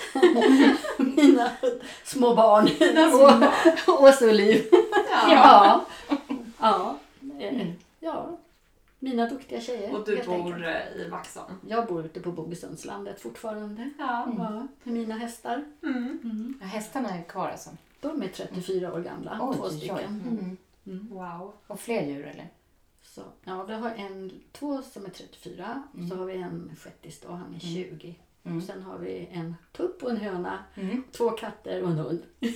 mina 1.15 1.51
små 2.03 2.35
barn. 2.35 2.63
Och, 3.87 4.07
och 4.07 4.13
så 4.13 4.31
Liv. 4.31 4.65
Ja. 5.29 5.85
Ja. 6.59 6.97
Eh, 7.39 7.67
ja. 7.99 8.37
Mina 8.99 9.29
duktiga 9.29 9.61
tjejer. 9.61 9.95
Och 9.99 10.05
du 10.05 10.23
bor 10.23 10.33
enkelt. 10.33 10.65
eh, 10.65 11.01
i 11.01 11.09
Vaxholm? 11.09 11.53
Jag 11.67 11.87
bor 11.87 12.05
ute 12.05 12.19
på 12.19 12.31
Bogesundslandet 12.31 13.21
fortfarande. 13.21 13.89
Ja. 13.97 14.33
Ja, 14.37 14.67
med 14.83 14.93
mina 14.93 15.15
hästar. 15.15 15.65
Mm. 15.83 16.57
Ja, 16.61 16.67
hästarna 16.67 17.09
är 17.09 17.23
kvar 17.23 17.49
alltså? 17.49 17.69
De 18.01 18.21
är 18.21 18.27
34 18.27 18.93
år 18.93 18.99
gamla, 18.99 19.37
Oj, 19.41 19.55
två 19.57 19.69
stycken. 19.69 20.57
Mm. 20.87 21.07
Wow. 21.09 21.53
Och 21.67 21.79
fler 21.79 22.07
djur 22.07 22.25
eller? 22.27 22.49
Så, 23.01 23.21
ja, 23.43 23.63
vi 23.63 23.73
har 23.73 23.89
en, 23.89 24.31
två 24.51 24.81
som 24.81 25.05
är 25.05 25.09
34. 25.09 25.83
Så 26.09 26.15
har 26.15 26.25
vi 26.25 26.35
en 26.37 26.71
shettis 26.83 27.19
då, 27.21 27.31
han 27.31 27.55
är 27.55 27.59
20. 27.59 28.15
Mm. 28.43 28.57
Och 28.57 28.63
sen 28.63 28.81
har 28.83 28.97
vi 28.97 29.29
en 29.31 29.55
tupp 29.71 30.03
och 30.03 30.09
en 30.11 30.17
höna, 30.17 30.59
Mm. 30.75 31.03
två 31.11 31.29
katter 31.29 31.83
och 31.83 31.89
en 31.89 31.97
hund. 31.97 32.23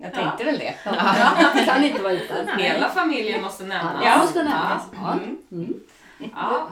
Ja. 0.00 0.06
Jag 0.06 0.14
tänkte 0.14 0.44
väl 0.44 0.58
det. 0.58 0.74
Ja, 0.84 1.50
det 1.54 1.64
kan 1.64 1.84
inte 1.84 2.02
vara 2.02 2.12
utan. 2.12 2.48
Hela 2.58 2.88
familjen 2.88 3.42
måste 3.42 3.64
nämnas. 3.64 4.04
Ja, 4.04 4.18
måste 4.18 4.42
nämnas. 4.42 4.82
Ja. 5.02 5.12
Mm. 5.12 5.36
Mm. 5.52 5.74
Ja. 6.36 6.68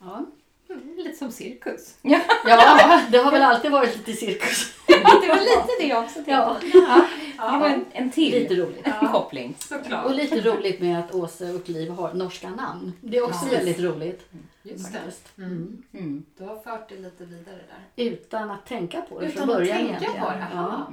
Ja. 0.00 0.24
Mm, 0.70 0.96
Lite 0.96 1.16
som 1.18 1.30
cirkus. 1.32 1.94
ja, 2.02 2.20
det 3.10 3.18
har 3.18 3.30
väl 3.32 3.42
alltid 3.42 3.70
varit 3.70 3.96
lite 3.96 4.12
cirkus. 4.12 4.72
Det 4.86 5.28
var 5.28 5.40
lite 5.40 5.68
det 5.80 5.86
jag 5.86 6.04
också 6.04 6.14
tänkte. 6.14 6.32
Ja. 6.32 6.56
Det 7.52 7.58
var 7.58 7.68
en, 7.68 7.84
en 7.92 8.10
till 8.10 8.32
Lite 8.32 8.54
roligt. 8.54 8.86
koppling. 9.12 9.54
Såklart. 9.58 10.04
Och 10.04 10.14
lite 10.14 10.40
roligt 10.40 10.80
med 10.80 10.98
att 10.98 11.14
Åse 11.14 11.52
och 11.52 11.68
Liv 11.68 11.90
har 11.90 12.14
norska 12.14 12.48
namn. 12.50 12.92
Det 13.00 13.16
är 13.16 13.24
också 13.24 13.44
Ja. 13.44 13.56
väldigt 13.58 13.80
roligt. 13.80 14.28
Just 14.62 14.92
det. 14.92 15.42
Mm. 15.42 15.82
Mm. 15.94 16.24
Du 16.38 16.44
har 16.44 16.56
fört 16.58 16.88
det 16.88 16.96
lite 16.96 17.24
vidare 17.24 17.56
där. 17.96 18.04
Utan 18.04 18.50
att 18.50 18.66
tänka 18.66 19.00
på 19.00 19.20
det 19.20 19.26
Utan 19.26 19.36
från 19.46 19.50
att 19.50 19.56
början 19.56 19.76
tänka 19.76 19.88
egentligen. 19.90 20.20
på 20.24 20.30
det, 20.30 20.46
Ja. 20.52 20.58
aha. 20.58 20.92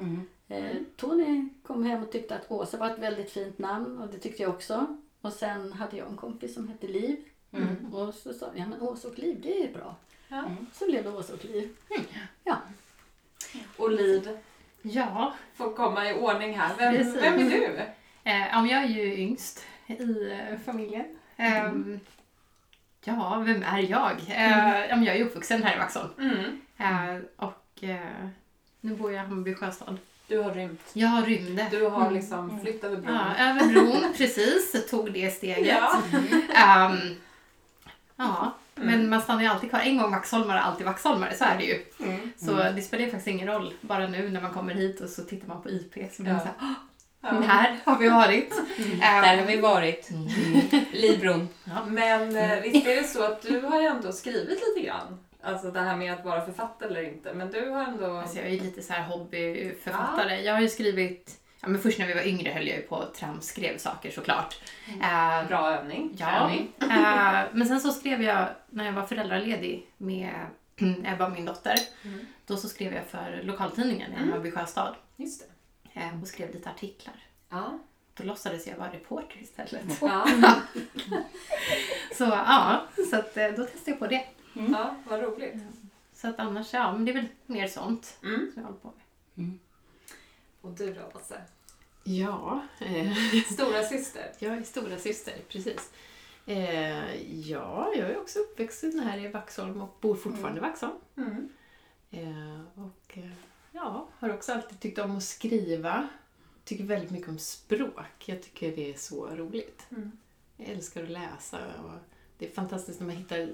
Mm. 0.54 0.66
Eh, 0.66 0.78
Tony 0.96 1.50
kom 1.63 1.84
hem 1.84 2.04
och 2.04 2.12
tyckte 2.12 2.36
att 2.36 2.52
Åsa 2.52 2.78
var 2.78 2.89
ett 2.89 3.00
väldigt 3.00 3.32
fint 3.32 3.58
namn 3.58 3.98
och 3.98 4.08
det 4.08 4.18
tyckte 4.18 4.44
jag 4.44 4.54
också. 4.54 4.98
Och 5.22 5.34
sen 5.34 5.74
hade 5.74 5.98
jag 5.98 6.08
en 6.08 6.18
kompis 6.18 6.54
som 6.54 6.68
hette 6.68 6.88
Liv. 6.88 7.16
Mm. 7.52 7.94
Och 7.94 8.13
så 8.13 8.34
sa 8.34 8.46
jag, 8.46 8.58
ja 8.58 8.68
men 8.68 8.82
Åsa 8.82 9.08
och 9.08 9.20
Liv 9.20 9.39
det 9.42 9.63
är 9.63 9.74
bra. 9.74 9.96
Ja. 10.28 10.46
Så 10.74 10.86
blev 10.86 11.04
det 11.04 11.10
Åsa 11.10 11.34
och 11.34 11.46
Liv. 11.46 11.76
Ja. 12.44 12.58
Och 13.78 13.92
Liv 13.92 14.38
Ja, 14.86 15.34
får 15.54 15.76
komma 15.76 16.10
i 16.10 16.13
ordning 16.13 16.60
här. 16.60 16.76
Vem, 16.78 16.96
Precis. 16.96 17.24
vem 17.24 17.34
är 17.34 17.50
du? 17.50 17.80
eh, 18.24 18.72
jag 18.72 18.84
är 18.84 18.88
ju 18.88 19.18
yngst 19.18 19.66
i 19.88 20.32
eh, 20.32 20.60
familjen. 20.66 21.06
Ehm, 21.38 22.00
ja, 23.04 23.44
vem 23.46 23.63
är 23.63 23.80
jag? 23.80 24.12
Eh, 24.12 24.96
men 24.96 25.04
jag 25.04 25.16
är 25.16 25.20
ju 25.20 25.26
uppvuxen 25.26 25.63
här 25.63 25.76
i 25.76 25.80
Vaxholm. 25.80 26.10
Mm. 26.20 27.26
Och 27.36 27.84
nu 28.82 28.96
bor 28.96 29.12
jag 29.12 29.24
i 29.24 29.28
Hammarby 29.28 29.56
sjöstad. 29.56 29.98
Du 30.34 30.39
har 30.39 30.52
rymt. 30.54 30.82
Jag 30.93 31.28
rymde. 31.28 31.67
Du 31.72 31.86
har 31.88 32.12
liksom 32.12 32.60
flyttat 32.62 32.84
över 32.91 32.98
bron. 33.02 33.15
Ja, 33.38 33.50
över 33.50 33.67
bron, 33.74 34.13
precis. 34.17 34.89
Tog 34.89 35.13
det 35.13 35.34
steget. 35.34 35.67
Ja. 35.67 36.02
Ehm, 36.56 36.98
ja, 38.15 38.54
men 38.76 39.10
man 39.10 39.22
stannar 39.22 39.41
ju 39.41 39.48
alltid 39.48 39.69
kvar. 39.69 39.80
En 39.80 39.98
gång 39.98 40.12
vaxholmare, 40.12 40.60
alltid 40.62 40.86
vaxholmare. 40.86 41.36
Så 41.36 41.43
är 41.43 41.58
det 41.58 41.63
ju. 41.63 41.82
Mm. 42.00 42.32
Så 42.38 42.52
det 42.56 42.82
spelar 42.82 43.06
faktiskt 43.06 43.28
ingen 43.28 43.48
roll. 43.48 43.74
Bara 43.82 44.08
nu 44.08 44.30
när 44.30 44.41
man 44.41 44.52
kommer 44.52 44.74
hit 44.74 45.02
och 45.02 45.10
så 45.10 45.24
tittar 45.24 45.48
man 45.48 45.62
på 45.62 45.69
IP 45.69 45.93
så 46.13 46.24
blir 46.24 46.34
man 46.34 46.41
Ja. 46.46 46.54
såhär, 46.60 46.76
Ja. 47.22 47.48
här 47.48 47.78
har 47.86 47.98
vi 47.98 48.10
varit. 48.10 48.54
Där 49.00 49.34
Ehm, 49.34 49.39
har 49.39 49.46
vi 49.46 49.58
varit. 49.62 50.10
Mm. 50.12 50.28
Libron. 50.91 51.50
Men 51.88 52.36
eh, 52.36 52.60
visst 52.62 52.88
är 52.88 52.96
det 52.96 53.04
så 53.08 53.24
att 53.24 53.41
du 53.41 53.60
har 53.62 53.82
ju 53.82 53.88
ändå 53.88 54.12
skrivit 54.12 54.60
lite 54.76 54.88
grann? 54.88 55.19
Alltså 55.44 55.72
det 55.72 55.80
här 55.80 55.96
med 55.96 56.14
att 56.14 56.26
vara 56.26 56.46
författare 56.46 56.90
eller 56.90 57.04
inte. 57.04 57.34
Men 57.34 57.52
du 57.52 57.70
har 57.70 57.84
ändå... 57.84 58.18
Alltså 58.18 58.38
jag 58.38 58.46
är 58.46 58.52
ju 58.52 58.60
lite 58.60 58.82
så 58.82 58.94
här 58.94 59.04
hobbyförfattare. 59.04 60.42
Jag 60.42 60.54
har 60.54 60.62
ju 60.62 60.70
skrivit, 60.70 61.40
ja 61.62 61.68
men 61.68 61.82
först 61.82 62.00
när 62.00 62.08
vi 62.08 62.14
var 62.14 62.28
yngre 62.28 62.52
höll 62.52 62.68
jag 62.68 62.78
ju 62.78 62.82
på 62.84 62.96
och 62.96 63.14
tramskrev 63.14 63.78
saker 63.78 64.12
såklart. 64.12 64.62
Eh, 65.02 65.48
Bra 65.48 65.72
övning. 65.78 66.16
Ja, 66.18 66.52
eh, 66.82 67.50
men 67.52 67.68
sen 67.68 67.80
så 67.82 67.92
skrev 67.92 68.22
jag 68.24 68.48
när 68.70 68.86
jag 68.86 68.94
var 68.94 69.06
föräldraledig 69.06 69.86
med 69.98 70.34
Ebba, 71.06 71.30
min 71.30 71.46
dotter. 71.46 71.76
Mm. 72.04 72.26
Då 72.46 72.58
så 72.58 72.70
skrev 72.70 72.94
jag 72.94 73.06
för 73.06 73.42
lokaltidningen 73.44 74.14
i 74.14 74.16
Hammarby 74.16 74.52
sjöstad 74.52 74.96
Just 75.16 75.44
det. 75.94 76.00
eh, 76.00 76.22
och 76.22 76.28
skrev 76.28 76.54
lite 76.54 76.70
artiklar. 76.70 77.16
Ja. 77.50 77.80
Då 78.14 78.24
låtsades 78.24 78.68
jag 78.68 78.78
vara 78.78 78.92
reporter 78.92 79.38
istället. 79.42 79.84
Ja. 80.02 80.28
Så 82.18 82.24
ja, 82.24 82.84
så 83.10 83.16
att, 83.16 83.38
eh, 83.38 83.48
då 83.48 83.64
testade 83.66 83.92
jag 83.92 84.00
på 84.00 84.08
det. 84.08 84.26
Ja, 84.54 84.96
vad 85.10 85.22
roligt. 85.22 85.56
Så 86.13 86.28
att 86.28 86.39
annars, 86.39 86.74
ja, 86.74 86.94
men 86.94 87.06
det 87.06 87.12
är 87.12 87.16
väl 87.16 87.28
mer 87.46 87.68
sånt 87.68 88.18
Mm. 88.24 88.52
som 88.54 88.62
jag 88.62 88.68
håller 88.68 88.80
på 88.80 88.94
med. 89.36 89.58
Och 90.62 90.72
du 90.72 90.94
då, 90.94 91.02
Åse? 91.20 91.42
Ja, 92.04 92.62
eh, 92.80 93.13
Stora 93.54 93.84
syster. 93.84 94.32
jag 94.39 94.58
är 94.58 94.63
stora 94.63 94.98
syster, 94.98 95.34
precis. 95.50 95.92
Eh, 96.46 97.16
ja, 97.50 97.94
jag 97.96 98.10
är 98.10 98.18
också 98.18 98.39
uppvuxen 98.39 99.00
här 99.00 99.18
i 99.18 99.28
Vaxholm 99.28 99.82
och 99.82 99.98
bor 100.02 100.16
fortfarande 100.16 100.58
i 100.60 100.62
Vaxholm. 100.62 100.94
Mm. 101.18 101.50
Eh, 102.12 102.62
och 102.84 103.18
eh, 103.18 103.32
ja, 103.72 104.08
har 104.20 104.34
också 104.34 104.54
alltid 104.54 104.80
tyckt 104.80 105.00
om 105.00 105.18
att 105.18 105.24
skriva. 105.24 106.08
Tycker 106.66 106.84
väldigt 106.84 107.12
mycket 107.12 107.30
om 107.30 107.39
språk. 107.39 108.24
Jag 108.26 108.44
tycker 108.44 108.76
det 108.76 108.94
är 108.94 108.98
så 108.98 109.28
roligt. 109.28 109.86
Mm. 109.89 110.12
Jag 110.58 110.68
älskar 110.70 111.04
att 111.04 111.10
läsa. 111.10 111.58
Och 111.84 112.00
det 112.44 112.50
är 112.50 112.54
fantastiskt 112.54 113.00
när 113.00 113.08
man 113.08 113.16
hittar 113.16 113.50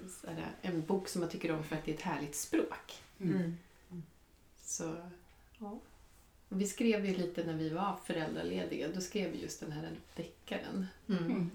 en 0.62 0.82
bok 0.86 1.08
som 1.08 1.22
man 1.22 1.30
tycker 1.30 1.52
om 1.52 1.64
för 1.64 1.76
att 1.76 1.86
det 1.86 1.92
är 1.92 1.96
ett 1.96 2.02
härligt 2.02 2.36
språk. 2.36 3.02
Mm. 3.22 3.58
Så, 4.64 4.96
ja. 5.60 5.80
Vi 6.50 6.68
skrev 6.68 7.06
ju 7.06 7.16
lite 7.18 7.44
när 7.44 7.54
vi 7.54 7.70
var 7.70 7.96
föräldralediga. 8.06 8.88
Då 8.96 9.02
skrev 9.02 9.32
vi 9.32 9.42
just 9.42 9.60
den 9.60 9.72
här 9.72 9.90
deckaren. 10.16 10.88
Mm. 11.10 11.52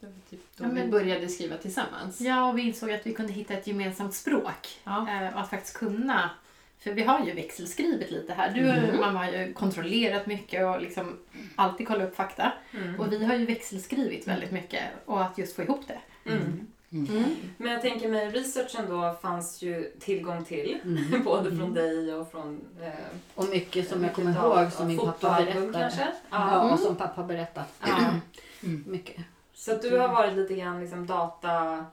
Det 0.00 0.06
var 0.06 0.14
typ 0.30 0.40
då 0.56 0.64
Ja, 0.64 0.68
vi 0.68 0.74
men- 0.74 0.90
började 0.90 1.28
skriva 1.28 1.56
tillsammans. 1.56 2.20
Ja, 2.20 2.48
och 2.50 2.58
vi 2.58 2.62
insåg 2.62 2.90
att 2.92 3.06
vi 3.06 3.14
kunde 3.14 3.32
hitta 3.32 3.54
ett 3.54 3.66
gemensamt 3.66 4.14
språk. 4.14 4.80
Ja. 4.84 5.10
Eh, 5.10 5.34
och 5.34 5.40
att 5.40 5.50
faktiskt 5.50 5.76
kunna, 5.76 6.30
för 6.78 6.92
vi 6.92 7.02
har 7.02 7.26
ju 7.26 7.32
växelskrivit 7.32 8.10
lite 8.10 8.34
här. 8.34 8.54
Du 8.54 8.62
Mhm. 8.62 9.00
mamma 9.00 9.18
har 9.18 9.32
ju 9.32 9.52
kontrollerat 9.52 10.26
mycket 10.26 10.64
och 10.66 10.82
liksom 10.82 11.18
alltid 11.56 11.86
kollat 11.86 12.08
upp 12.08 12.16
fakta. 12.16 12.52
Mm. 12.72 13.00
Och 13.00 13.12
vi 13.12 13.24
har 13.24 13.34
ju 13.34 13.46
växelskrivit 13.46 14.28
väldigt 14.28 14.50
mycket 14.50 14.82
och 15.04 15.24
att 15.24 15.38
just 15.38 15.56
få 15.56 15.62
ihop 15.62 15.88
det. 15.88 16.00
Mm. 16.30 16.63
Mm. 16.94 17.24
Men 17.58 17.72
jag 17.72 17.82
tänker 17.82 18.08
mig, 18.08 18.28
researchen 18.30 18.84
då 18.88 19.16
fanns 19.22 19.62
ju 19.62 19.92
tillgång 20.00 20.44
till. 20.44 20.78
Mm. 20.84 21.24
Både 21.24 21.56
från 21.56 21.74
dig 21.74 22.14
och 22.14 22.30
från... 22.30 22.60
Eh, 22.82 22.88
Och 23.34 23.48
mycket 23.48 23.88
som 23.88 24.04
jag 24.04 24.14
kommer 24.14 24.28
mycket 24.30 24.44
ihåg 24.44 24.72
som 24.72 24.86
min 24.86 24.98
pappa 24.98 25.36
berättade. 25.44 25.72
kanske? 25.72 26.02
Ja, 26.30 26.50
Ja. 26.52 26.72
och 26.72 26.78
som 26.78 26.96
pappa 26.96 27.22
berättat. 27.22 27.72
ja. 27.86 27.96
Mycket. 28.86 29.24
Så 29.54 29.74
du 29.76 29.98
har 29.98 30.08
varit 30.08 30.36
lite 30.36 30.54
grann 30.54 30.80
liksom 30.80 31.06
data... 31.06 31.84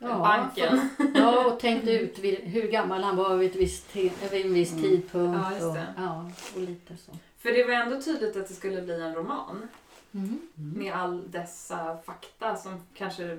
Ja, 0.00 0.18
banken. 0.18 0.88
Ja, 1.14 1.46
och 1.46 1.60
tänkt 1.60 1.88
ut 1.88 2.18
vid- 2.18 2.40
hur 2.44 2.68
gammal 2.68 3.02
han 3.02 3.16
var 3.16 3.36
vid, 3.36 3.50
ett 3.50 3.56
visst 3.56 3.96
vid 3.96 4.12
en 4.32 4.54
viss 4.54 4.70
tidpunkt. 4.70 5.40
Ja, 5.44 5.52
just 5.52 5.64
och, 5.66 5.76
ja, 5.96 6.30
och 6.54 6.60
lite 6.60 6.96
så. 6.96 7.12
För 7.38 7.52
det 7.52 7.64
var 7.64 7.72
ändå 7.74 8.00
tydligt 8.02 8.36
att 8.36 8.48
det 8.48 8.54
skulle 8.54 8.82
bli 8.82 9.02
en 9.02 9.14
roman. 9.14 9.68
Mm. 10.14 10.40
Med 10.54 10.94
all 10.94 11.30
dessa 11.30 11.98
fakta 12.06 12.56
som 12.56 12.80
kanske 12.94 13.38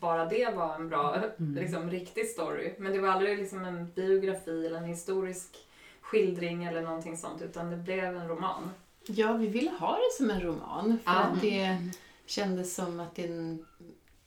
bara 0.00 0.24
det 0.24 0.54
var 0.56 0.74
en 0.74 0.88
bra, 0.88 1.16
Mm. 1.38 1.54
liksom 1.62 1.90
riktig 1.90 2.26
story. 2.28 2.74
Men 2.78 2.92
det 2.92 2.98
var 2.98 3.08
aldrig 3.08 3.38
liksom 3.38 3.64
en 3.64 3.90
biografi 3.94 4.66
eller 4.66 4.78
en 4.78 4.84
historisk 4.84 5.56
skildring 6.00 6.64
eller 6.64 6.82
någonting 6.82 7.16
sånt 7.16 7.42
utan 7.42 7.70
det 7.70 7.76
blev 7.76 8.04
en 8.16 8.28
roman. 8.28 8.70
Ja, 9.06 9.32
vi 9.32 9.46
ville 9.46 9.70
ha 9.70 9.92
det 9.96 10.16
som 10.16 10.30
en 10.30 10.40
roman. 10.40 10.98
För 11.04 11.12
Ja. 11.12 11.18
att 11.18 11.40
det 11.40 11.78
kändes 12.26 12.74
som 12.74 13.00
att 13.00 13.14
det 13.14 13.24
är 13.24 13.28
en 13.32 13.66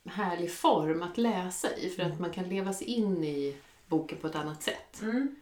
härlig 0.04 0.52
form 0.52 1.02
att 1.02 1.18
läsa 1.18 1.76
i. 1.76 1.88
För 1.90 2.02
att 2.02 2.20
man 2.20 2.30
kan 2.30 2.48
leva 2.48 2.72
sig 2.72 2.86
in 2.86 3.24
i 3.24 3.56
boken 3.86 4.18
på 4.18 4.26
ett 4.26 4.34
annat 4.36 4.62
sätt. 4.62 5.02
Mm. 5.02 5.36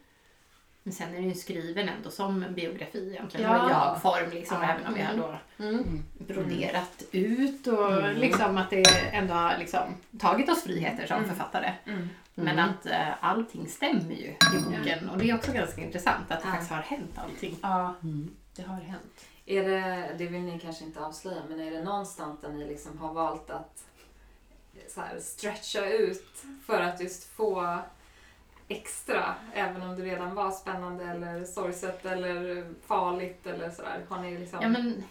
Men 0.89 0.93
sen 0.95 1.09
är 1.09 1.13
den 1.13 1.29
ju 1.29 1.35
skriven 1.35 1.89
ändå 1.89 2.09
som 2.11 2.43
en 2.43 2.53
biografi 2.55 3.09
egentligen. 3.11 3.51
Ja. 3.51 3.63
Och 3.65 3.71
jag-form 3.71 4.29
liksom, 4.31 4.57
Ja. 4.61 4.69
även 4.69 4.87
om 4.87 4.93
vi 4.93 5.01
har 5.01 5.13
då 5.17 5.35
Mm. 5.65 6.03
broderat 6.17 7.03
ut 7.11 7.67
och 7.67 7.91
Mm. 7.91 8.17
liksom 8.17 8.57
att 8.57 8.69
det 8.69 8.83
ändå 9.13 9.33
har 9.33 9.57
liksom 9.57 9.81
tagit 10.19 10.49
oss 10.49 10.63
friheter 10.63 11.07
som 11.07 11.17
Mm. 11.17 11.29
författare. 11.29 11.73
Mm. 11.85 12.09
Men 12.35 12.59
att 12.59 12.85
eh, 12.85 13.07
allting 13.25 13.67
stämmer 13.67 14.11
ju 14.15 14.25
i 14.27 14.37
boken 14.65 15.09
och 15.09 15.17
det 15.17 15.29
är 15.29 15.35
också 15.35 15.51
ganska 15.51 15.81
intressant 15.81 16.31
att 16.31 16.39
det 16.41 16.47
Ja. 16.47 16.51
faktiskt 16.51 16.71
har 16.71 16.81
hänt 16.81 17.11
allting. 17.15 17.57
Ja. 17.61 17.95
Mm. 18.03 18.29
Det 18.55 18.61
har 18.63 18.75
hänt. 18.81 19.25
Är 19.45 19.63
det, 19.69 20.09
det 20.17 20.25
vill 20.27 20.41
ni 20.41 20.59
kanske 20.59 20.83
inte 20.85 20.99
avslöja, 20.99 21.41
men 21.49 21.59
är 21.59 21.71
det 21.71 21.83
någonstans 21.83 22.41
där 22.41 22.49
ni 22.49 22.67
liksom 22.67 22.97
har 22.97 23.13
valt 23.13 23.49
att 23.49 23.83
så 24.89 25.01
här, 25.01 25.19
stretcha 25.19 25.85
ut 25.89 26.43
för 26.65 26.81
att 26.81 27.01
just 27.01 27.23
få 27.33 27.77
extra, 28.69 29.35
även 29.53 29.81
om 29.81 29.95
det 29.95 30.01
redan 30.01 30.35
var 30.35 30.51
spännande 30.51 31.03
eller 31.03 31.43
sorgset 31.43 32.05
eller 32.05 32.65
farligt 32.87 33.47
eller 33.47 33.69
sådär? 33.69 34.05
Har 34.09 34.21
ni 34.21 34.37
liksom... 34.37 34.59
Ja 34.61 34.67
men, 34.69 35.03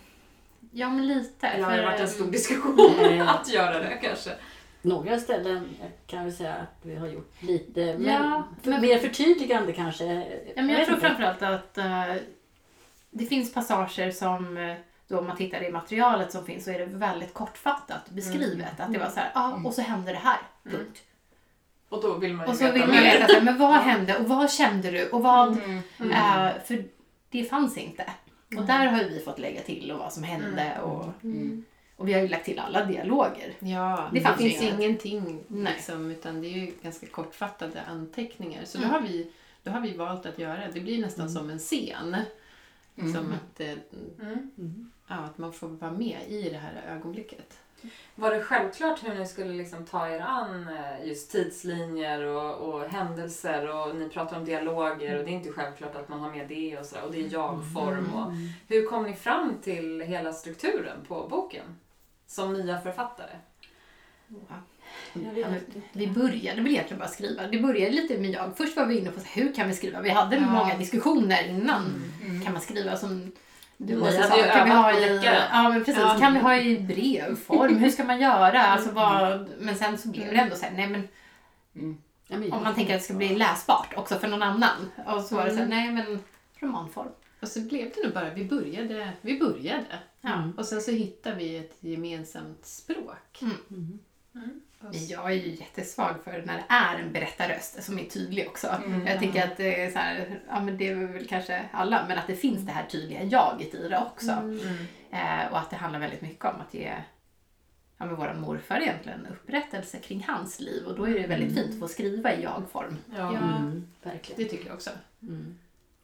ja, 0.71 0.88
men 0.90 1.07
lite. 1.07 1.47
eller 1.47 1.64
har 1.64 1.77
det 1.77 1.85
varit 1.85 2.01
en 2.01 2.09
stor 2.09 2.31
diskussion 2.31 2.94
Eh. 3.01 3.29
att 3.35 3.49
göra 3.53 3.79
det 3.79 3.99
kanske? 4.03 4.31
Några 4.83 5.18
ställen 5.18 5.68
kan 6.07 6.25
vi 6.25 6.33
säga 6.33 6.55
att 6.55 6.79
vi 6.83 6.97
har 6.97 7.07
gjort 7.09 7.42
lite, 7.42 7.99
men, 7.99 8.05
Ja, 8.05 8.44
men- 8.62 8.81
mer 8.81 8.99
förtydligande 8.99 9.73
kanske. 9.73 10.05
Ja, 10.57 10.62
men 10.62 10.68
jag 10.68 10.85
tror 10.87 10.97
inte. 10.97 11.09
framförallt 11.09 11.42
att 11.42 11.79
eh, 11.79 12.14
det 13.11 13.27
finns 13.27 13.55
passager 13.55 14.11
som, 14.11 14.57
eh, 14.57 14.77
då 15.09 15.18
om 15.18 15.27
man 15.27 15.37
tittar 15.37 15.62
i 15.62 15.71
materialet 15.73 16.33
som 16.33 16.44
finns 16.47 16.64
så 16.64 16.71
är 16.71 16.79
det 16.79 16.85
väldigt 16.87 17.35
kortfattat 17.35 18.11
beskrivet. 18.11 18.81
Att 18.81 18.92
det 18.92 18.99
var 18.99 19.09
så 19.09 19.21
här, 19.21 19.31
ja 19.35 19.61
och 19.64 19.75
så 19.75 19.83
hände 19.83 20.12
det 20.12 20.18
här. 20.18 20.38
Mm. 20.66 20.77
Punkt. 20.79 21.03
Och 21.88 22.03
då 22.03 22.14
vill 22.14 22.35
man 22.35 22.46
ju 22.46 22.51
Och 22.53 22.57
så 22.59 22.64
veta 22.64 22.74
vill 22.74 22.87
man 22.87 22.90
mer. 22.96 23.03
veta, 23.03 23.27
så 23.27 23.35
här, 23.35 23.42
men 23.42 23.59
vad 23.59 23.74
hände 23.81 24.18
och 24.18 24.29
vad 24.29 24.51
kände 24.53 24.90
du 24.90 25.09
och 25.11 25.22
vad... 25.22 25.59
Mm. 25.59 25.79
eh, 26.12 26.53
för 26.64 26.85
det 27.31 27.44
fanns 27.44 27.77
inte. 27.79 28.05
Och 28.57 28.64
där 28.66 28.87
har 28.87 29.05
vi 29.05 29.20
fått 29.20 29.38
lägga 29.38 29.61
till 29.61 29.92
och 29.92 29.98
vad 29.98 30.12
som 30.12 30.22
hände. 30.22 30.81
Och, 30.83 31.05
Mm. 31.24 31.64
och 31.96 32.09
vi 32.09 32.12
har 32.12 32.20
ju 32.20 32.29
lagt 32.29 32.44
till 32.44 32.59
alla 32.59 32.85
dialoger. 32.85 33.53
Ja, 33.59 34.09
Det 34.12 34.20
det, 34.20 34.35
finns 34.38 34.62
inget. 34.62 34.74
ingenting 34.81 35.40
liksom, 35.48 36.11
utan 36.11 36.40
det 36.40 36.46
är 36.48 36.59
ju 36.59 36.72
ganska 36.83 37.07
kortfattade 37.07 37.83
anteckningar. 37.83 38.64
Så 38.64 38.79
Mm. 38.79 38.90
då, 38.90 38.94
har 38.96 39.01
vi, 39.03 39.31
då 39.62 39.70
har 39.70 39.81
vi 39.81 39.96
valt 39.96 40.27
att 40.27 40.38
göra, 40.38 40.61
det 40.74 40.81
blir 40.81 41.01
nästan 41.01 41.31
som 41.31 41.51
en 41.51 41.59
scen. 41.59 42.16
Mm. 42.98 43.12
Som 43.14 43.33
att, 43.33 43.61
eh, 43.61 43.72
Mm. 44.20 44.90
ja, 45.09 45.14
att 45.14 45.38
man 45.38 45.53
får 45.53 45.68
vara 45.68 45.90
med 45.92 46.18
i 46.29 46.51
det 46.51 46.59
här 46.59 46.94
ögonblicket. 46.96 47.59
Var 48.14 48.30
det 48.34 48.42
självklart 48.42 49.04
hur 49.04 49.14
ni 49.14 49.26
skulle 49.26 49.52
liksom 49.52 49.84
ta 49.86 50.08
er 50.08 50.20
an 50.20 50.68
eh, 50.68 51.08
just 51.08 51.32
tidslinjer 51.32 52.24
och, 52.24 52.54
och 52.74 52.88
händelser 52.88 53.68
och 53.76 53.96
ni 53.96 54.08
pratar 54.08 54.36
om 54.36 54.44
dialoger 54.44 55.18
och 55.18 55.24
det 55.24 55.30
är 55.30 55.34
inte 55.34 55.52
självklart 55.52 55.96
att 55.96 56.08
man 56.08 56.20
har 56.20 56.30
med 56.30 56.48
det 56.48 56.78
och 56.78 56.86
sådär 56.86 57.04
och 57.04 57.12
det 57.12 57.18
är 57.24 57.32
jag-form 57.32 58.14
och 58.14 58.32
hur 58.68 58.86
kom 58.86 59.02
ni 59.04 59.14
fram 59.14 59.54
till 59.62 60.00
hela 60.00 60.32
strukturen 60.32 60.96
på 61.08 61.26
boken? 61.30 61.64
Som 62.26 62.52
nya 62.52 62.80
författare? 62.80 63.30
Ja, 65.12 65.46
vi 65.92 66.06
började 66.06 66.60
väl 66.62 66.70
egentligen 66.72 66.98
bara 66.98 67.08
skriva. 67.08 67.46
Det 67.46 67.58
började 67.58 67.92
lite 67.92 68.18
med 68.18 68.30
jag. 68.30 68.56
Först 68.56 68.76
var 68.76 68.86
vi 68.86 68.98
inne 68.98 69.10
på 69.10 69.20
hur 69.20 69.52
kan 69.54 69.68
vi 69.68 69.74
skriva? 69.74 70.00
Vi 70.00 70.10
hade 70.10 70.36
Ja. 70.36 70.42
många 70.42 70.76
diskussioner 70.78 71.48
innan. 71.48 72.02
Kan 72.44 72.52
man 72.52 72.62
skriva 72.62 72.96
som 72.96 73.32
du 73.80 73.96
Ni 73.96 74.02
också 74.02 74.20
hade 74.20 74.36
ju 74.36 74.48
Kan 74.48 74.64
vi 74.64 74.70
ha 74.70 74.92
i, 74.92 75.20
ja, 75.24 75.68
men 75.68 75.84
precis. 75.84 76.02
Ja. 76.02 76.16
Kan 76.20 76.34
vi 76.34 76.40
ha 76.40 76.56
i 76.56 76.78
brevform? 76.80 77.76
Hur 77.76 77.90
ska 77.90 78.04
man 78.04 78.20
göra? 78.20 78.62
Alltså, 78.62 78.90
vad, 78.90 79.48
men 79.58 79.76
sen 79.76 79.98
så 79.98 80.08
blev 80.08 80.26
det 80.26 80.36
ändå 80.40 80.56
så 80.56 80.64
här, 80.64 80.72
nej 80.72 80.88
men 80.88 81.08
Ja, 82.28 82.38
men 82.38 82.52
om 82.52 82.62
man 82.62 82.74
tänker 82.74 82.94
att 82.94 83.00
det 83.00 83.04
ska 83.04 83.14
bli 83.14 83.36
läsbart 83.36 83.94
också 83.96 84.18
för 84.18 84.28
någon 84.28 84.42
annan. 84.42 84.90
Och 85.06 85.22
så 85.22 85.36
var 85.36 85.44
det 85.44 85.50
så 85.50 85.56
här, 85.56 85.66
nej 85.66 85.92
men 85.92 86.18
romanform. 86.58 87.08
Och 87.40 87.48
så 87.48 87.60
blev 87.60 87.92
det 87.94 88.04
nog 88.04 88.14
bara, 88.14 88.34
vi 88.34 88.44
började, 88.44 89.12
vi 89.20 89.38
började. 89.38 89.98
Ja. 90.20 90.48
Och 90.56 90.66
sen 90.66 90.80
så 90.80 90.90
hittade 90.90 91.36
vi 91.36 91.56
ett 91.56 91.76
gemensamt 91.80 92.66
språk. 92.66 93.42
Mm. 93.70 93.98
Och 94.32 94.40
Men 94.80 95.06
Jag 95.06 95.26
är 95.32 95.34
ju 95.36 95.50
jättesvag 95.54 96.14
för 96.24 96.42
när 96.46 96.56
det 96.56 96.64
är 96.68 96.98
en 96.98 97.12
berättarröst 97.12 97.82
som 97.82 97.98
är 97.98 98.04
tydlig 98.04 98.48
också. 98.48 98.66
Mm. 98.86 99.06
Jag 99.06 99.20
tycker 99.20 99.44
att 99.44 99.56
det 99.56 99.82
är 99.84 99.90
så 99.90 99.98
här, 99.98 100.40
ja 100.48 100.60
men 100.60 100.76
det 100.76 100.88
är 100.88 100.94
väl 100.94 101.26
kanske 101.26 101.68
alla, 101.72 102.04
men 102.08 102.18
att 102.18 102.26
det 102.26 102.36
finns 102.36 102.66
det 102.66 102.72
här 102.72 102.86
tydliga 102.86 103.22
jaget 103.22 103.74
i 103.74 103.88
det 103.88 103.98
också. 103.98 104.30
Mm. 104.32 104.58
Eh, 105.10 105.52
och 105.52 105.58
att 105.58 105.70
det 105.70 105.76
handlar 105.76 106.00
väldigt 106.00 106.20
mycket 106.22 106.44
om 106.44 106.60
att 106.68 106.74
ge 106.74 106.92
ja, 107.98 108.06
men 108.06 108.14
våran 108.16 108.40
morfar 108.40 108.80
egentligen 108.80 109.26
upprättelse 109.30 109.98
kring 109.98 110.24
hans 110.28 110.60
liv 110.60 110.84
och 110.86 110.96
då 110.96 111.08
är 111.08 111.14
det 111.14 111.26
väldigt 111.26 111.54
fint 111.54 111.74
att 111.74 111.80
få 111.80 111.88
skriva 111.88 112.34
i 112.34 112.42
jag-form. 112.42 112.96
Ja. 113.10 113.16
Ja, 113.16 113.56
Mm, 113.58 113.86
verkligen. 114.02 114.42
det 114.42 114.48
tycker 114.48 114.66
jag 114.66 114.74
också. 114.74 114.90
Mm. 115.22 115.58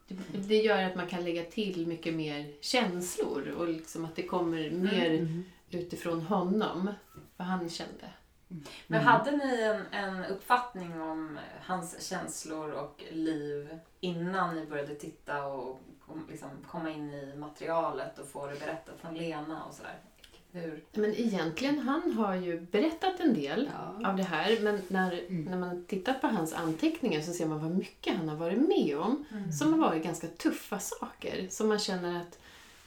Det, 0.08 0.16
det 0.38 0.56
gör 0.56 0.82
att 0.82 0.94
man 0.96 1.06
kan 1.06 1.24
lägga 1.24 1.42
till 1.44 1.86
mycket 1.86 2.14
mer 2.14 2.52
känslor 2.60 3.48
och 3.48 3.68
liksom 3.68 4.04
att 4.04 4.16
det 4.16 4.22
kommer 4.22 4.70
mer 4.70 5.10
Mm. 5.10 5.44
utifrån 5.70 6.20
honom, 6.22 6.90
vad 7.36 7.46
han 7.48 7.70
kände. 7.70 8.06
Men 8.86 9.02
hade 9.02 9.30
ni 9.30 9.62
en, 9.62 10.00
en 10.04 10.24
uppfattning 10.24 11.00
om 11.00 11.38
hans 11.62 12.02
känslor 12.08 12.70
och 12.70 13.04
liv 13.10 13.78
innan 14.00 14.54
ni 14.54 14.66
började 14.66 14.94
titta 14.94 15.44
och 15.46 15.80
kom, 16.06 16.26
liksom, 16.30 16.48
komma 16.70 16.90
in 16.90 17.10
i 17.14 17.36
materialet 17.36 18.18
och 18.18 18.28
få 18.28 18.46
det 18.46 18.60
berättat 18.60 18.94
från 19.00 19.14
Lena 19.14 19.64
och 19.64 19.74
sådär? 19.74 19.98
Hur? 20.52 20.84
Men 20.92 21.14
egentligen, 21.14 21.78
han 21.78 22.12
har 22.12 22.34
ju 22.34 22.60
berättat 22.60 23.20
en 23.20 23.34
del 23.34 23.70
Ja. 24.00 24.08
av 24.10 24.16
det 24.16 24.22
här, 24.22 24.58
men 24.60 24.80
när, 24.88 25.24
när 25.50 25.56
man 25.58 25.84
tittar 25.84 26.14
på 26.14 26.26
hans 26.26 26.52
anteckningar 26.52 27.20
så 27.20 27.32
ser 27.32 27.46
man 27.46 27.62
vad 27.62 27.70
mycket 27.70 28.16
han 28.16 28.28
har 28.28 28.36
varit 28.36 28.68
med 28.68 28.98
om, 28.98 29.24
som 29.58 29.72
har 29.72 29.88
varit 29.88 30.04
ganska 30.04 30.26
tuffa 30.26 30.78
saker. 30.78 31.46
Som 31.50 31.68
man 31.68 31.78
känner 31.78 32.20
att, 32.20 32.38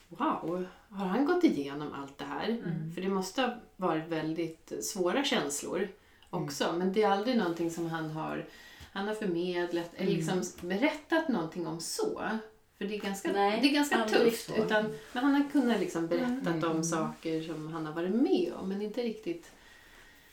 wow, 0.09 0.65
har 0.89 1.05
han 1.05 1.25
gått 1.25 1.43
igenom 1.43 1.93
allt 1.93 2.17
det 2.17 2.25
här? 2.25 2.57
För 2.95 3.01
det 3.01 3.09
måste 3.09 3.41
ha 3.41 3.55
varit 3.75 4.07
väldigt 4.07 4.73
svåra 4.81 5.23
känslor 5.23 5.87
också, 6.29 6.73
men 6.77 6.93
det 6.93 7.03
är 7.03 7.09
aldrig 7.09 7.37
någonting 7.37 7.71
som 7.71 7.89
han 7.89 8.09
har, 8.09 8.45
han 8.93 9.07
har 9.07 9.15
förmedlat 9.15 9.89
eller 9.95 10.11
liksom 10.11 10.43
berättat 10.61 11.27
någonting 11.27 11.67
om 11.67 11.79
så. 11.79 12.21
För 12.77 12.85
det 12.85 12.95
är 12.95 12.99
ganska, 12.99 13.31
Nej, 13.31 13.59
det 13.61 13.67
är 13.67 13.73
ganska 13.73 14.05
tufft. 14.05 14.51
Utan, 14.57 14.85
men 15.13 15.23
han 15.23 15.35
har 15.35 15.49
kunnat 15.51 15.79
liksom 15.79 16.07
berättat 16.07 16.63
om 16.63 16.83
saker 16.83 17.41
som 17.41 17.73
han 17.73 17.85
har 17.85 17.93
varit 17.93 18.15
med 18.15 18.53
om, 18.59 18.69
men 18.69 18.81
inte 18.81 19.01
riktigt 19.01 19.51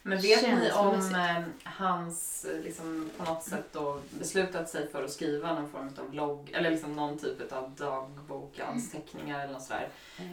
Men 0.06 0.18
vet 0.18 0.42
ni 0.42 0.70
om 0.72 0.94
eh, 0.94 1.42
hans 1.64 2.44
eh, 2.44 2.60
liksom, 2.60 3.10
på 3.18 3.24
något 3.24 3.42
sätt 3.42 3.64
då 3.72 4.00
beslutat 4.10 4.68
sig 4.68 4.88
för 4.92 5.04
att 5.04 5.10
skriva 5.10 5.54
någon 5.54 5.68
form 5.70 5.90
av 5.98 6.14
logg 6.14 6.50
eller 6.54 6.70
liksom 6.70 6.92
någon 6.92 7.18
typ 7.18 7.52
av 7.52 7.70
dagbok, 7.70 8.60
anteckningar 8.60 9.44
eller 9.44 9.52
något 9.52 9.62
sådär. 9.62 9.88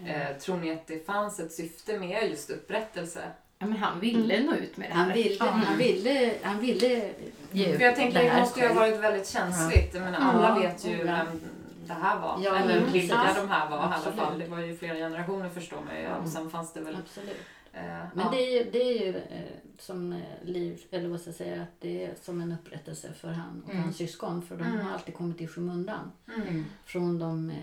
Eh, 0.05 0.38
tror 0.38 0.57
ni 0.57 0.71
att 0.71 0.88
det 0.88 1.05
fanns 1.05 1.39
ett 1.39 1.53
syfte 1.53 1.99
med 1.99 2.29
just 2.29 2.49
upprättelse? 2.49 3.21
Ja, 3.57 3.65
men 3.65 3.77
han 3.77 3.99
ville 3.99 4.43
nå 4.43 4.55
ut 4.55 4.77
med 4.77 4.89
det 4.89 4.93
här. 4.93 5.03
Han 5.03 5.13
ville, 5.13 5.43
han 5.43 5.77
ville, 5.77 6.34
han 6.43 6.60
ville 6.60 7.12
ge 7.51 7.77
För 7.77 7.86
jag 7.86 7.95
tänker 7.95 8.23
det 8.23 8.29
det 8.29 8.39
måste 8.39 8.60
ju 8.60 8.67
ha 8.67 8.73
varit 8.73 8.99
väldigt 8.99 9.27
känsligt. 9.27 9.93
Jag 9.93 10.03
menar, 10.03 10.19
alla 10.19 10.47
Ja, 10.47 10.55
vet 10.69 10.86
ju 10.86 10.97
ja. 10.97 11.03
vem 11.03 11.41
det 11.88 11.93
här 11.93 12.19
var. 12.19 12.39
Ja, 12.43 12.55
Eller 12.55 12.81
men 12.81 12.93
vilka 12.93 13.34
de 13.36 13.49
här 13.49 13.69
var 13.69 13.77
i 13.77 13.81
alla 13.81 14.12
fall. 14.12 14.39
Det 14.39 14.47
var 14.47 14.60
ju 14.60 14.77
flera 14.77 14.95
generationer 14.95 15.49
förstår 15.49 15.81
man 15.86 15.95
ju. 15.95 16.01
Ja. 16.01 16.15
Och 16.15 16.29
sen 16.29 16.49
fanns 16.49 16.73
det 16.73 16.81
väl... 16.81 16.97
Absolut. 17.05 17.38
Eh, 17.73 17.81
Men 17.84 18.25
ja. 18.25 18.29
det 18.31 18.38
är 18.38 18.51
ju, 18.65 18.71
det 18.71 18.81
är 18.84 19.05
ju 19.05 19.17
eh, 19.17 19.51
som 19.79 20.13
eh, 20.13 20.19
liv, 20.43 20.81
eller 20.91 21.10
vad 21.10 21.21
ska 21.21 21.29
jag 21.29 21.36
säga, 21.38 21.62
att 21.62 21.79
det 21.81 22.05
är 22.05 22.15
som 22.21 22.41
en 22.41 22.51
upprättelse 22.51 23.13
för 23.13 23.27
han 23.31 23.62
och 23.63 23.69
Mm. 23.71 23.84
hans 23.84 23.97
syskon. 23.97 24.41
För 24.41 24.57
de 24.57 24.63
Mm. 24.63 24.79
har 24.86 24.93
alltid 24.93 25.15
kommit 25.15 25.41
i 25.41 25.47
skymundan. 25.47 26.12
Mm. 26.38 26.65
Från 26.86 27.19
de 27.19 27.53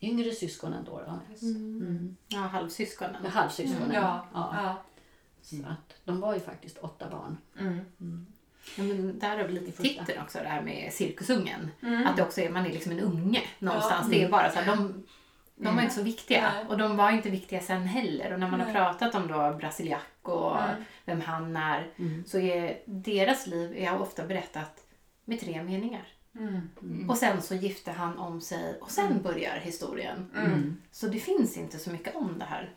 yngre 0.00 0.30
syskonen 0.32 0.84
då. 0.84 1.02
då. 1.06 1.46
Mm. 1.46 2.16
Ja, 2.28 2.38
halvsyskonen. 2.38 3.22
Med 3.22 3.30
halvsyskonen. 3.32 3.92
Ja. 3.92 4.26
Ja. 4.34 4.50
Ja. 4.62 4.82
Så 5.42 5.56
att 5.56 5.94
de 6.04 6.20
var 6.20 6.34
ju 6.34 6.40
faktiskt 6.40 6.78
åtta 6.78 7.10
barn. 7.10 7.36
Mm. 7.58 8.26
Ja, 8.76 8.82
men 8.84 9.18
där 9.18 9.36
har 9.38 9.44
vi 9.44 9.52
lite 9.52 9.82
titeln 9.82 10.22
också, 10.22 10.38
det 10.38 10.48
här 10.48 10.62
med 10.62 10.92
cirkusungen. 10.92 11.70
Mm. 11.82 12.06
Att 12.06 12.16
det 12.16 12.22
också 12.22 12.40
är, 12.40 12.50
man 12.50 12.66
är 12.66 12.70
liksom 12.72 12.92
en 12.92 13.00
unge 13.00 13.42
någonstans. 13.58 14.06
Ja. 14.06 14.18
Det 14.18 14.24
är 14.24 14.30
bara 14.30 14.50
så 14.50 14.58
här, 14.58 14.76
de, 14.76 15.02
de 15.62 15.76
var 15.76 15.82
inte 15.82 15.94
så 15.94 16.02
viktiga. 16.02 16.52
Nej. 16.54 16.64
Och 16.68 16.78
de 16.78 16.96
var 16.96 17.10
inte 17.10 17.30
viktiga 17.30 17.60
sen 17.60 17.82
heller. 17.82 18.32
Och 18.32 18.40
när 18.40 18.50
man 18.50 18.60
har 18.60 18.72
pratat 18.72 19.14
om 19.14 19.28
då 19.28 19.52
Brasiliac 19.58 20.02
och 20.22 20.62
Mm. 20.62 20.84
vem 21.04 21.20
han 21.20 21.56
är, 21.56 21.90
Mm. 21.96 22.24
så 22.26 22.38
är 22.38 22.78
deras 22.84 23.46
liv 23.46 23.74
är 23.76 24.00
ofta 24.00 24.26
berättat 24.26 24.84
med 25.24 25.40
tre 25.40 25.62
meningar. 25.62 26.06
Mm. 26.34 27.10
Och 27.10 27.16
sen 27.18 27.42
så 27.42 27.54
gifte 27.54 27.92
han 27.92 28.18
om 28.18 28.40
sig 28.40 28.78
och 28.80 28.90
sen 28.90 29.22
börjar 29.22 29.56
historien. 29.62 30.30
Mm. 30.36 30.76
Så 30.92 31.06
det 31.06 31.18
finns 31.20 31.56
inte 31.56 31.78
så 31.78 31.90
mycket 31.90 32.16
om 32.16 32.38
det 32.38 32.44
här. 32.44 32.70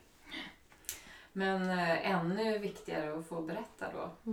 Men 1.33 1.69
eh, 1.69 2.11
ännu 2.11 2.57
viktigare 2.57 3.19
att 3.19 3.27
få 3.27 3.41
berätta 3.41 3.85
då. 3.93 4.31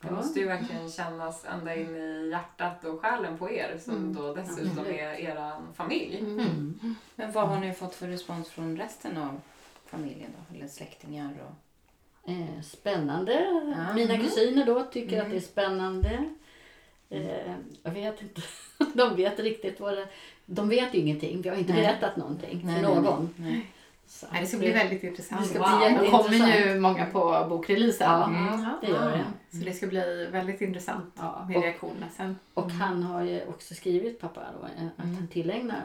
Mm. 0.00 0.14
Det 0.14 0.20
måste 0.20 0.40
ju 0.40 0.46
verkligen 0.46 0.90
kännas 0.90 1.44
ända 1.44 1.74
in 1.76 1.96
i 1.96 2.28
hjärtat 2.30 2.84
och 2.84 3.00
själen 3.00 3.38
på 3.38 3.50
er 3.50 3.78
som 3.84 3.94
Mm. 3.96 4.14
då 4.14 4.34
dessutom 4.34 4.86
är 4.86 5.20
er 5.20 5.52
familj. 5.74 6.18
Mm. 6.18 6.96
Men 7.14 7.32
vad 7.32 7.48
har 7.48 7.60
ni 7.60 7.72
fått 7.72 7.94
för 7.94 8.06
respons 8.08 8.48
från 8.50 8.76
resten 8.76 9.16
av 9.16 9.40
familjen 9.86 10.30
då? 10.36 10.56
Eller 10.56 10.68
släktingar? 10.68 11.30
Och... 11.48 12.30
Eh, 12.30 12.62
spännande. 12.62 13.32
Ja. 13.76 13.94
Mina 13.94 14.14
Mm. 14.14 14.26
kusiner 14.26 14.66
då 14.66 14.82
tycker 14.84 15.12
Mm. 15.12 15.24
att 15.26 15.30
det 15.30 15.36
är 15.36 15.40
spännande. 15.40 16.24
Eh, 17.10 17.52
jag 17.82 17.90
vet 17.90 18.22
inte. 18.22 18.40
De 18.94 19.16
vet 19.16 19.38
riktigt 19.38 19.80
vad 19.80 19.96
det 19.96 20.08
De 20.46 20.68
vet 20.68 20.94
ju 20.94 20.98
ingenting. 20.98 21.42
Vi 21.42 21.48
har 21.48 21.56
inte 21.56 21.72
Nej. 21.72 21.82
berättat 21.82 22.16
någonting 22.16 22.60
Nej, 22.64 22.74
för 22.74 22.82
nej, 22.82 23.02
någon. 23.02 23.34
Nej. 23.36 23.66
Så 24.10 24.26
Nej, 24.32 24.40
det 24.40 24.46
ska 24.46 24.58
bli 24.58 24.70
väldigt 24.70 25.02
intressant. 25.04 25.42
det 25.42 25.48
ska 25.48 25.58
Wow. 25.58 25.78
bli 25.98 26.04
Det 26.06 26.10
kommer 26.10 26.66
ju 26.74 26.80
många 26.80 27.06
på 27.06 27.46
bokreleasen. 27.48 28.06
Ja, 28.10 28.24
Mm. 28.26 28.70
det 28.80 28.86
gör 28.88 29.10
det. 29.50 29.58
Så 29.58 29.64
det 29.64 29.72
ska 29.72 29.86
bli 29.86 30.28
väldigt 30.32 30.60
intressant 30.60 31.14
Ja, 31.18 31.44
med 31.48 31.56
och, 31.56 31.62
reaktionerna 31.62 32.06
sen. 32.16 32.36
och 32.54 32.70
han 32.70 33.02
har 33.02 33.22
ju 33.22 33.46
också 33.46 33.74
skrivit, 33.74 34.20
pappa, 34.20 34.40
då, 34.60 34.66
eh, 34.66 34.86
att 34.96 35.04
Mm. 35.04 35.16
han 35.16 35.28
tillägnar 35.28 35.84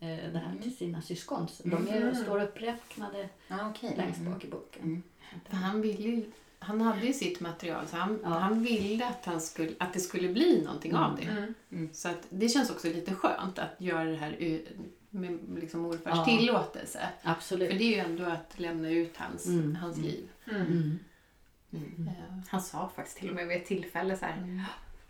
eh, 0.00 0.08
det 0.32 0.38
här 0.38 0.54
till 0.62 0.76
sina 0.76 1.02
syskon. 1.02 1.48
Så 1.48 1.68
De 1.68 1.88
är, 1.88 1.96
Mm. 2.00 2.14
står 2.14 2.42
uppräknade 2.42 3.28
Ja, 3.48 3.56
okej. 3.70 3.94
längst 3.96 4.20
Mm. 4.20 4.32
bak 4.32 4.44
i 4.44 4.48
boken. 4.48 4.82
Mm. 4.82 5.02
Han, 5.62 5.80
ville, 5.80 6.22
han 6.58 6.80
hade 6.80 7.06
ju 7.06 7.12
sitt 7.12 7.40
material 7.40 7.86
så 7.86 7.96
han, 7.96 8.18
Ja. 8.22 8.28
han 8.28 8.62
ville 8.62 9.06
att, 9.06 9.24
han 9.24 9.40
skulle, 9.40 9.72
att 9.78 9.92
det 9.92 10.00
skulle 10.00 10.28
bli 10.28 10.62
någonting 10.64 10.94
av 10.94 11.16
det. 11.16 11.52
Mm. 11.76 11.88
Så 11.94 12.08
att 12.08 12.26
det 12.28 12.48
känns 12.48 12.70
också 12.70 12.88
lite 12.88 13.14
skönt 13.14 13.58
att 13.58 13.74
göra 13.78 14.04
det 14.04 14.16
här 14.16 14.36
med 15.14 15.38
liksom 15.60 15.80
morfars 15.80 16.12
Ja. 16.18 16.24
tillåtelse. 16.24 17.00
För 17.22 17.30
Absolut. 17.30 17.70
det 17.78 17.84
är 17.84 17.88
ju 17.88 17.98
ändå 17.98 18.24
att 18.24 18.52
lämna 18.56 18.90
ut 18.90 19.14
hans, 19.16 19.46
Mm. 19.46 19.76
hans 19.76 19.96
Mm. 19.96 20.08
liv. 20.08 20.28
Mm. 20.50 20.98
Mm. 21.72 21.92
Ja. 22.06 22.12
Han 22.48 22.60
sa 22.60 22.90
faktiskt 22.96 23.16
till 23.18 23.28
och 23.28 23.34
med 23.34 23.46
vid 23.48 23.56
ett 23.56 23.66
tillfälle 23.66 24.16
så 24.16 24.24
här, 24.24 24.36
Mm. 24.36 24.60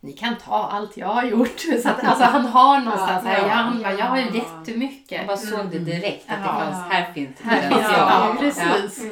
ni 0.00 0.12
kan 0.12 0.36
ta 0.36 0.68
allt 0.68 0.96
jag 0.96 1.06
har 1.06 1.24
gjort. 1.24 1.58
Så 1.82 1.88
att, 1.88 2.04
alltså, 2.04 2.24
han 2.24 2.44
har 2.46 2.78
någonstans 2.80 3.24
här, 3.24 3.38
Ja. 3.42 3.46
ja, 3.48 3.54
han 3.54 3.82
bara, 3.82 3.92
jag 3.92 4.06
har 4.06 4.18
Ja. 4.18 4.24
jättemycket. 4.34 5.18
Jag 5.18 5.26
bara 5.26 5.36
såg 5.36 5.70
det 5.70 5.78
direkt 5.78 6.30
att 6.30 6.38
det 6.38 6.44
Ja. 6.46 6.58
fanns, 6.58 6.92
här 6.92 7.12
finns 7.12 7.38
det 7.38 7.44
Här 7.44 7.60
finns 7.60 7.72
potential. 7.72 8.08
ja, 8.08 8.36
precis. 8.38 9.04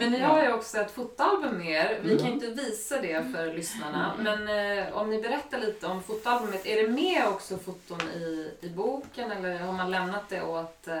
Men 0.00 0.12
ni 0.12 0.20
har 0.20 0.42
ju 0.42 0.52
också 0.52 0.78
ett 0.78 0.90
fotoalbum 0.90 1.58
med 1.58 1.70
er. 1.70 2.00
Vi 2.02 2.10
Mm. 2.10 2.18
kan 2.18 2.26
ju 2.26 2.32
inte 2.34 2.62
visa 2.62 3.00
det 3.00 3.32
för 3.34 3.54
lyssnarna. 3.54 4.12
Men 4.18 4.48
eh, 4.78 4.96
om 4.96 5.10
ni 5.10 5.22
berättar 5.22 5.58
lite 5.60 5.86
om 5.86 6.02
fotoalbumet. 6.02 6.66
Är 6.66 6.82
det 6.82 6.88
med 6.88 7.26
också 7.28 7.58
foton 7.58 8.00
i, 8.14 8.50
i 8.60 8.68
boken 8.68 9.30
eller 9.30 9.58
har 9.58 9.72
man 9.72 9.90
lämnat 9.90 10.28
det 10.28 10.42
åt 10.42 10.88
eh, 10.88 10.94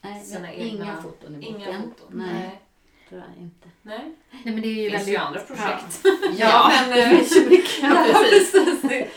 Nej, 0.00 0.24
Sina 0.24 0.46
har 0.46 0.54
inga 0.54 0.84
egna- 0.84 1.02
foton 1.02 1.34
i 1.34 1.36
boken. 1.38 1.56
inga 1.56 1.66
foton? 1.82 2.08
Nej. 2.10 2.60
Tyvärr 3.08 3.34
inte. 3.40 3.68
Nej, 3.82 4.14
Nej, 4.30 4.40
men 4.44 4.60
det 4.62 4.68
är 4.68 4.82
ju 4.82 4.90
finns 4.90 5.08
ju 5.08 5.12
väldigt... 5.12 5.20
andra 5.20 5.40
projekt. 5.40 6.04
Ja. 6.38 6.72
men... 6.80 6.90
Det 6.90 7.02
eh, 7.02 7.10
finns 7.10 7.36
ju 7.36 7.48
mycket. 7.50 7.78
Ja, 7.82 8.06
precis. 8.30 8.82
Det- 8.82 9.08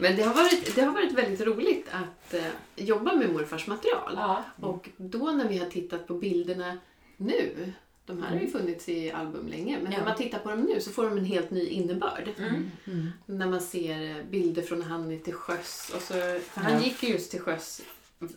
Men 0.00 0.16
det 0.16 0.22
har, 0.22 0.34
varit, 0.34 0.74
det 0.74 0.80
har 0.82 0.92
varit 0.92 1.12
väldigt 1.12 1.40
roligt 1.40 1.86
att 1.92 2.34
eh, 2.34 2.42
jobba 2.76 3.12
med 3.14 3.32
morfars 3.32 3.66
material. 3.66 4.12
Ja. 4.16 4.44
Och 4.60 4.88
då 4.96 5.18
när 5.18 5.48
vi 5.48 5.58
har 5.58 5.66
tittat 5.66 6.06
på 6.06 6.14
bilderna 6.14 6.78
nu, 7.16 7.72
de 8.08 8.22
här 8.22 8.30
har 8.30 8.40
ju 8.40 8.50
funnits 8.50 8.88
i 8.88 9.10
album 9.12 9.46
länge, 9.48 9.78
men 9.82 9.92
Ja. 9.92 9.98
när 9.98 10.04
man 10.04 10.16
tittar 10.16 10.38
på 10.38 10.50
dem 10.50 10.60
nu 10.60 10.80
så 10.80 10.90
får 10.90 11.04
de 11.04 11.18
en 11.18 11.24
helt 11.24 11.50
ny 11.50 11.66
innebörd. 11.66 12.28
Mm. 12.38 12.70
Mm. 12.86 13.10
När 13.26 13.46
man 13.46 13.60
ser 13.60 14.22
bilder 14.22 14.62
från 14.62 14.78
när 14.78 14.86
han 14.86 15.10
är 15.12 15.18
till 15.18 15.34
sjöss. 15.34 15.92
Och 15.96 16.02
så, 16.02 16.14
för 16.14 16.60
han 16.60 16.72
Ja. 16.72 16.80
gick 16.84 17.02
ju 17.02 17.08
just 17.08 17.30
till 17.30 17.40
sjöss 17.40 17.80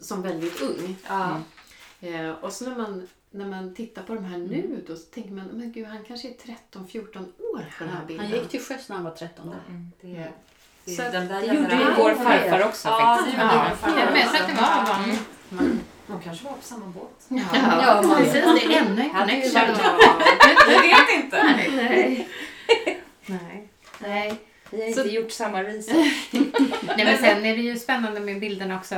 som 0.01 0.21
väldigt 0.21 0.61
ung. 0.61 0.95
Ja. 1.07 1.39
Eh, 2.01 2.29
och 2.31 2.53
så 2.53 2.69
när 2.69 2.77
man, 2.77 3.07
när 3.31 3.45
man 3.45 3.75
tittar 3.75 4.03
på 4.03 4.15
de 4.15 4.25
här 4.25 4.37
nu 4.37 4.83
då 4.87 4.95
så 4.95 5.01
tänker 5.05 5.31
man, 5.31 5.45
men 5.45 5.71
gud 5.71 5.85
han 5.87 6.03
kanske 6.03 6.27
är 6.29 6.33
13-14 6.33 7.19
år 7.37 7.65
på 7.77 7.83
den 7.83 7.93
här 7.93 8.05
bilden. 8.07 8.25
Han 8.25 8.39
gick 8.39 8.49
till 8.49 8.61
sjöss 8.61 8.89
när 8.89 8.95
han 8.95 9.05
var 9.05 9.11
13 9.11 9.49
år. 9.49 9.55
Det, 10.01 10.31
det, 10.85 10.91
Så 10.95 11.01
den 11.01 11.27
där 11.27 11.41
det 11.41 11.47
gjorde 11.47 11.67
är 11.73 11.95
vår 11.97 12.15
farfar 12.15 12.65
också 12.67 12.87
Ja, 12.87 12.99
faktiskt. 13.17 13.37
det 13.37 13.43
gjorde 13.43 13.55
Ja. 13.55 13.67
min 13.69 13.77
farfar 13.77 13.99
Ja, 13.99 14.05
men 14.11 14.19
jag 14.19 14.29
tror 14.29 14.41
att 14.41 14.47
det 14.47 14.61
var. 15.55 15.61
Mm. 15.63 15.79
De 16.11 16.21
kanske 16.23 16.45
var 16.45 16.51
på 16.51 16.61
samma 16.63 16.85
båt. 16.85 17.25
Ja, 17.27 17.41
Ja, 18.03 18.15
precis. 18.17 18.33
Det 18.33 18.39
är 18.75 18.81
ännu 18.81 19.01
en 19.01 19.09
connection. 19.09 19.75
Vi 20.67 20.87
vet 20.87 21.23
inte. 21.23 21.43
Nej. 21.43 22.27
Nej. 23.25 23.67
Nej. 23.99 24.33
Vi 24.69 24.81
har 24.87 24.91
Så- 24.93 25.01
inte 25.01 25.13
gjort 25.15 25.31
samma 25.31 25.63
research. 25.63 26.29
Nej, 26.97 27.05
men 27.05 27.17
sen 27.17 27.45
är 27.45 27.55
det 27.57 27.61
ju 27.63 27.79
spännande 27.79 28.19
med 28.19 28.39
bilderna 28.39 28.75
också. 28.77 28.95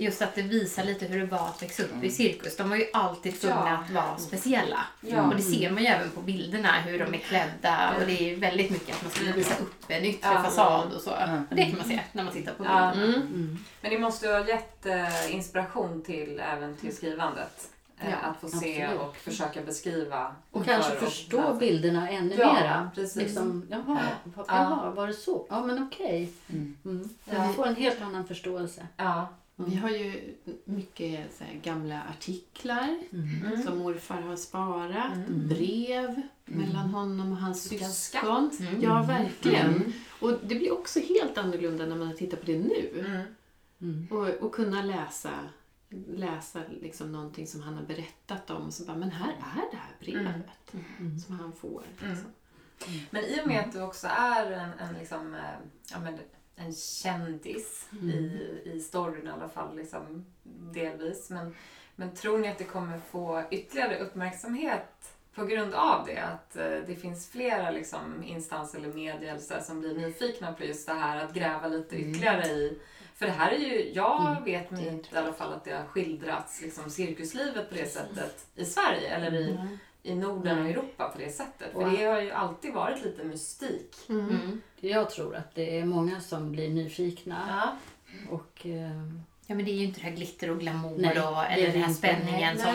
Just 0.00 0.22
att 0.22 0.34
det 0.34 0.42
visar 0.42 0.84
lite 0.84 1.06
hur 1.06 1.20
det 1.20 1.26
var 1.26 1.38
att 1.48 1.62
växa 1.62 1.82
upp 1.82 2.02
i 2.04 2.10
cirkus. 2.10 2.56
De 2.56 2.70
var 2.70 2.76
ju 2.76 2.86
alltid 2.92 3.40
tvungna 3.40 3.64
Ja. 3.70 4.00
att 4.00 4.04
vara 4.06 4.18
speciella. 4.18 4.78
Ja. 5.00 5.22
Och 5.22 5.36
det 5.36 5.42
ser 5.42 5.70
man 5.70 5.82
ju 5.82 5.88
även 5.88 6.10
på 6.10 6.20
bilderna, 6.20 6.72
hur 6.72 6.98
de 6.98 7.14
är 7.14 7.18
klädda. 7.18 7.94
Och 8.00 8.06
det 8.06 8.12
är 8.20 8.24
ju 8.28 8.34
väldigt 8.36 8.70
mycket 8.70 8.96
att 8.96 9.02
man 9.02 9.10
ska 9.10 9.32
visa 9.32 9.54
upp 9.62 9.74
en 9.88 10.04
yttre 10.04 10.28
Ja. 10.32 10.42
fasad 10.42 10.92
och 10.92 11.00
så. 11.00 11.10
Ja. 11.10 11.38
Och 11.50 11.56
det 11.56 11.62
kan 11.64 11.78
man 11.78 11.88
se 11.88 12.00
när 12.12 12.24
man 12.24 12.32
tittar 12.32 12.52
på 12.52 12.62
bilderna. 12.62 12.92
Mm. 12.92 13.10
Mm. 13.14 13.58
Men 13.80 13.90
det 13.90 13.98
måste 13.98 14.26
ju 14.26 14.32
ha 14.32 14.48
gett 14.48 14.86
eh, 14.86 15.34
inspiration 15.34 16.02
till 16.02 16.40
även 16.52 16.76
till 16.76 16.96
skrivandet. 16.96 17.68
Eh, 18.00 18.10
Ja, 18.10 18.16
att 18.16 18.40
få 18.40 18.48
se 18.48 18.82
absolut. 18.82 19.00
och 19.08 19.16
försöka 19.16 19.60
beskriva. 19.62 20.34
Och 20.50 20.64
kanske 20.64 20.90
för- 20.96 21.06
förstå 21.06 21.36
läsa. 21.40 21.54
bilderna 21.54 22.10
ännu 22.10 22.34
Ja, 22.38 22.52
mera. 22.52 22.90
precis. 22.94 23.16
Liksom, 23.16 23.66
jaha, 23.70 23.98
Ja. 24.36 24.44
jaha, 24.48 24.90
var 24.90 25.06
det 25.06 25.14
så? 25.14 25.46
Ja, 25.50 25.62
men 25.62 25.82
okej. 25.82 26.32
Mm. 26.48 26.76
Mm. 26.84 27.08
Ja. 27.24 27.38
Man 27.38 27.54
får 27.54 27.66
en 27.66 27.76
helt 27.76 28.02
annan 28.02 28.26
förståelse. 28.26 28.86
Ja. 28.96 29.28
Vi 29.66 29.74
har 29.76 29.90
ju 29.90 30.34
mycket 30.64 31.34
så 31.38 31.44
här, 31.44 31.54
gamla 31.62 32.02
artiklar 32.10 32.98
Mm. 33.12 33.62
som 33.62 33.78
morfar 33.78 34.20
har 34.20 34.36
sparat, 34.36 35.12
Mm. 35.16 35.48
brev 35.48 36.22
mellan 36.44 36.90
honom 36.90 37.32
och 37.32 37.38
hans 37.38 37.62
syskon. 37.68 38.50
Mm. 38.60 38.82
Ja, 38.82 39.02
verkligen. 39.02 39.92
Och 40.20 40.32
det 40.42 40.54
blir 40.54 40.72
också 40.72 41.00
helt 41.00 41.38
annorlunda 41.38 41.86
när 41.86 41.96
man 41.96 42.16
tittar 42.16 42.36
på 42.36 42.46
det 42.46 42.58
nu. 42.58 43.04
Mm. 43.06 43.22
Mm. 43.80 44.06
Och, 44.10 44.28
och 44.28 44.54
kunna 44.54 44.82
läsa, 44.82 45.30
läsa 46.08 46.60
liksom 46.82 47.12
någonting 47.12 47.46
som 47.46 47.62
han 47.62 47.74
har 47.74 47.82
berättat 47.84 48.50
om 48.50 48.66
och 48.66 48.72
så 48.74 48.84
bara, 48.84 48.96
men 48.96 49.10
här 49.10 49.28
är 49.32 49.70
det 49.70 49.76
här 49.76 49.96
brevet 50.00 50.74
Mm. 51.00 51.18
som 51.18 51.40
han 51.40 51.52
får. 51.52 51.82
Mm. 52.02 52.10
Liksom. 52.14 52.30
Men 53.10 53.24
i 53.24 53.40
och 53.42 53.46
med 53.48 53.60
att 53.60 53.72
du 53.72 53.82
också 53.82 54.06
är 54.06 54.50
en, 54.50 54.70
en, 54.78 54.94
liksom, 54.94 55.34
eh, 55.34 55.40
ja, 55.92 56.00
men, 56.00 56.18
en 56.58 56.72
kändis 56.74 57.88
Mm. 57.92 58.08
i, 58.10 58.62
i 58.64 58.80
storyn 58.80 59.26
i 59.26 59.30
alla 59.30 59.48
fall, 59.48 59.76
liksom, 59.76 60.24
delvis. 60.72 61.30
Men, 61.30 61.54
men 61.96 62.14
tror 62.14 62.38
ni 62.38 62.48
att 62.48 62.58
det 62.58 62.64
kommer 62.64 63.00
få 63.10 63.42
ytterligare 63.50 63.98
uppmärksamhet 63.98 65.12
på 65.34 65.44
grund 65.44 65.74
av 65.74 66.06
det? 66.06 66.18
Att 66.18 66.56
eh, 66.56 66.78
det 66.86 66.96
finns 67.00 67.28
flera 67.30 67.70
liksom, 67.70 68.22
instanser 68.26 68.78
eller 68.78 68.92
medier 68.92 69.38
så 69.38 69.54
som 69.60 69.80
blir 69.80 69.94
nyfikna 69.94 70.52
på 70.52 70.64
just 70.64 70.86
det 70.86 70.92
här 70.94 71.24
att 71.24 71.34
gräva 71.34 71.68
lite 71.68 71.96
ytterligare 71.96 72.46
i 72.46 72.78
för 73.14 73.26
det 73.26 73.32
här 73.32 73.52
är 73.52 73.58
ju, 73.58 73.92
jag 73.92 74.30
Mm. 74.32 74.44
vet 74.44 74.72
inte 74.72 75.14
i 75.14 75.18
alla 75.18 75.32
fall 75.32 75.52
att 75.52 75.64
det 75.64 75.72
har 75.72 75.84
skildrats 75.84 76.62
liksom, 76.62 76.90
cirkuslivet 76.90 77.68
på 77.68 77.74
det 77.74 77.86
sättet 77.86 78.46
i 78.54 78.64
Sverige 78.64 79.08
eller 79.16 79.32
i, 79.34 79.50
Mm. 79.50 79.78
I 80.08 80.14
Norden 80.14 80.58
och. 80.58 80.66
Europa 80.68 81.08
på 81.08 81.18
det 81.18 81.30
sättet. 81.30 81.72
För 81.72 81.80
Wow. 81.80 81.96
det 81.98 82.04
har 82.04 82.20
ju 82.20 82.30
alltid 82.30 82.72
varit 82.74 83.04
lite 83.04 83.24
mystik. 83.24 83.96
Mm. 84.08 84.28
Mm. 84.28 84.60
Jag 84.80 85.10
tror 85.10 85.36
att 85.36 85.54
det 85.54 85.78
är 85.78 85.84
många 85.84 86.20
som 86.20 86.52
blir 86.52 86.68
nyfikna. 86.68 87.36
Ja. 87.48 87.76
Och, 88.30 88.66
eh, 88.66 88.90
Ja, 89.50 89.54
men 89.54 89.64
det 89.64 89.70
är 89.70 89.74
ju 89.74 89.84
inte 89.84 90.00
det 90.00 90.06
här 90.06 90.16
glitter 90.16 90.50
och 90.50 90.60
glamour 90.60 90.98
Nej, 90.98 91.20
och, 91.20 91.44
eller 91.44 91.72
den 91.72 91.82
här 91.82 91.92
spänningen. 91.92 92.56
Nej, 92.56 92.64
Som, 92.64 92.74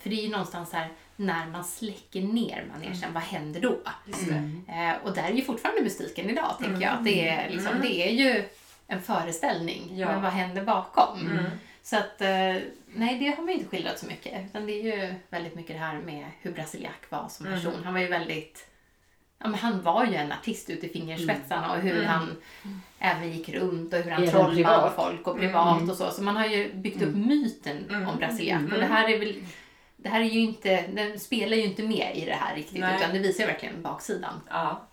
för 0.00 0.10
det 0.10 0.16
är 0.20 0.22
ju 0.22 0.28
någonstans 0.30 0.72
här, 0.72 0.88
när 1.16 1.46
man 1.46 1.64
släcker 1.64 2.20
ner 2.22 2.66
manegen, 2.72 3.12
vad 3.12 3.22
händer 3.22 3.60
då? 3.60 3.76
Just 4.06 4.28
det. 4.28 4.34
Eh, 4.72 5.06
och 5.06 5.14
där 5.14 5.22
är 5.22 5.32
ju 5.32 5.42
fortfarande 5.42 5.82
mystiken 5.82 6.30
idag, 6.30 6.54
tänker 6.58 6.80
jag. 6.82 6.92
Att 6.94 7.04
det, 7.04 7.28
är, 7.28 7.50
liksom, 7.50 7.68
Mm. 7.72 7.82
det 7.82 8.08
är 8.08 8.12
ju 8.12 8.44
en 8.86 9.02
föreställning, 9.02 9.88
Ja. 9.98 10.06
men 10.06 10.22
vad 10.22 10.32
händer 10.32 10.64
bakom? 10.64 11.30
Mm. 11.92 12.02
Så 12.04 12.08
att, 12.08 12.20
eh, 12.20 12.62
nej 12.94 13.18
det 13.18 13.28
har 13.36 13.42
man 13.42 13.48
inte 13.50 13.68
skildrat 13.68 13.98
så 13.98 14.06
mycket. 14.06 14.44
Utan 14.46 14.66
det 14.66 14.72
är 14.72 14.82
ju 15.06 15.14
väldigt 15.30 15.54
mycket 15.54 15.76
det 15.76 15.80
här 15.80 15.98
med 16.00 16.24
hur 16.40 16.52
Brasiliak 16.52 17.10
var 17.10 17.28
som 17.28 17.46
Mm. 17.46 17.58
person. 17.58 17.84
Han 17.84 17.94
var 17.94 18.00
ju 18.00 18.06
väldigt, 18.08 18.66
ja 19.38 19.48
men 19.48 19.54
han 19.60 19.82
var 19.82 20.06
ju 20.06 20.14
en 20.14 20.32
artist 20.32 20.70
ut 20.70 20.84
i 20.84 20.88
fingerspetsarna 20.88 21.72
och 21.72 21.78
hur 21.80 21.92
Mm. 21.96 22.06
han 22.06 22.36
även 22.98 23.32
gick 23.32 23.48
runt 23.48 23.92
och 23.94 24.00
hur 24.00 24.10
han 24.10 24.22
privat. 24.54 24.94
folk 24.96 25.26
och 25.26 25.38
privat 25.38 25.90
och 25.90 25.96
så. 25.96 26.10
Så 26.10 26.22
man 26.22 26.36
har 26.36 26.46
ju 26.46 26.72
byggt 26.74 27.02
upp 27.02 27.14
myten 27.14 27.84
Mm. 27.90 28.08
om 28.08 28.16
Brasiliak. 28.16 28.60
Mm. 28.60 28.72
Och 28.72 28.78
det 28.78 28.86
här 28.86 29.08
är 29.08 29.18
väl, 29.18 29.34
det 29.96 30.08
här 30.08 30.20
är 30.20 30.24
ju 30.24 30.40
inte, 30.40 30.86
den 30.86 31.20
spelar 31.20 31.56
ju 31.56 31.62
inte 31.64 31.82
med 31.82 32.12
i 32.16 32.24
det 32.24 32.34
här 32.40 32.56
riktigt 32.56 32.80
Nej. 32.80 32.96
utan 33.00 33.12
det 33.12 33.18
visar 33.18 33.40
ju 33.40 33.46
verkligen 33.46 33.82
baksidan. 33.82 34.40
Ja. 34.50 34.88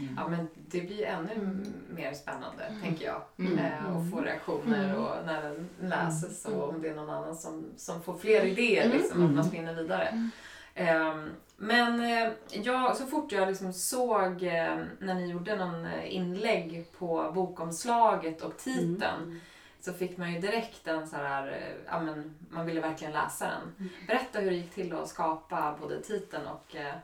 Mm. 0.00 0.14
ja, 0.16 0.28
men 0.28 0.48
det 0.56 0.80
blir 0.80 1.04
ännu 1.04 1.64
mer 1.90 2.12
spännande, 2.12 2.72
tänker 2.82 3.06
jag. 3.06 3.22
Mm. 3.38 3.58
Eh, 3.58 3.96
och 3.96 4.10
få 4.10 4.20
reaktioner 4.20 4.96
och 4.96 5.26
när 5.26 5.42
den 5.42 5.68
läses 5.80 6.44
och 6.44 6.68
om 6.68 6.82
det 6.82 6.88
är 6.88 6.94
någon 6.94 7.10
annan 7.10 7.36
som, 7.36 7.64
som 7.76 8.02
får 8.02 8.18
fler 8.18 8.44
idéer, 8.44 8.88
liksom, 8.88 9.26
att 9.26 9.34
man 9.34 9.44
spinner 9.44 9.74
vidare. 9.74 10.30
Ehm, 10.74 11.30
men 11.56 12.00
eh, 12.00 12.32
jag, 12.50 12.96
så 12.96 13.06
fort 13.06 13.32
jag 13.32 13.48
liksom 13.48 13.72
såg 13.72 14.42
eh, 14.42 14.78
när 14.98 15.14
ni 15.14 15.30
gjorde 15.30 15.56
någon 15.56 15.86
eh, 15.86 16.14
inlägg 16.14 16.86
på 16.98 17.32
bokomslaget 17.34 18.42
och 18.42 18.56
titeln 18.56 19.40
så 19.80 19.92
fick 19.92 20.16
man 20.16 20.32
ju 20.32 20.40
direkt 20.40 20.86
en 20.86 21.08
så 21.08 21.16
här, 21.16 21.48
eh, 21.48 21.76
ja 21.86 22.00
men 22.00 22.34
man 22.50 22.66
ville 22.66 22.80
verkligen 22.80 23.12
läsa 23.12 23.44
den. 23.44 23.90
Berätta 24.06 24.38
hur 24.38 24.50
det 24.50 24.56
gick 24.56 24.74
till 24.74 24.92
att 24.92 25.08
skapa 25.08 25.76
både 25.80 26.02
titeln 26.02 26.46
och 26.46 26.76
eh, 26.76 26.94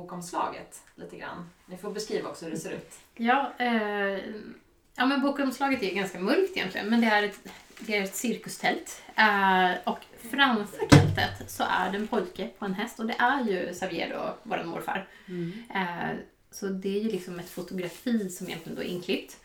bokomslaget 0.00 0.80
lite 0.94 1.16
grann. 1.16 1.50
Ni 1.66 1.76
får 1.76 1.90
beskriva 1.90 2.28
också 2.28 2.44
hur 2.44 2.52
det 2.52 2.58
ser 2.58 2.72
ut. 2.72 2.92
Ja, 3.14 3.52
eh, 3.58 4.18
ja 4.94 5.06
men 5.06 5.20
bokomslaget 5.22 5.82
är 5.82 5.94
ganska 5.94 6.18
mörkt 6.18 6.56
egentligen, 6.56 6.88
men 6.88 7.00
det 7.00 7.06
är 7.06 7.22
ett, 7.22 7.38
det 7.78 7.96
är 7.96 8.02
ett 8.02 8.14
cirkustält. 8.14 9.02
Eh, 9.16 9.70
och 9.84 9.98
framför 10.30 10.86
tältet 10.86 11.50
så 11.50 11.64
är 11.68 11.92
det 11.92 11.98
en 11.98 12.06
pojke 12.06 12.48
på 12.58 12.64
en 12.64 12.74
häst 12.74 13.00
och 13.00 13.06
det 13.06 13.16
är 13.18 13.44
ju 13.44 13.72
Xavier 13.72 14.10
då, 14.10 14.36
vår 14.42 14.64
morfar. 14.64 15.08
Eh, 15.74 16.16
så 16.50 16.66
det 16.66 16.98
är 16.98 17.02
ju 17.02 17.10
liksom 17.10 17.38
ett 17.38 17.50
fotografi 17.50 18.30
som 18.30 18.46
egentligen 18.46 18.76
då 18.76 18.82
är 18.82 18.86
inklippt. 18.86 19.36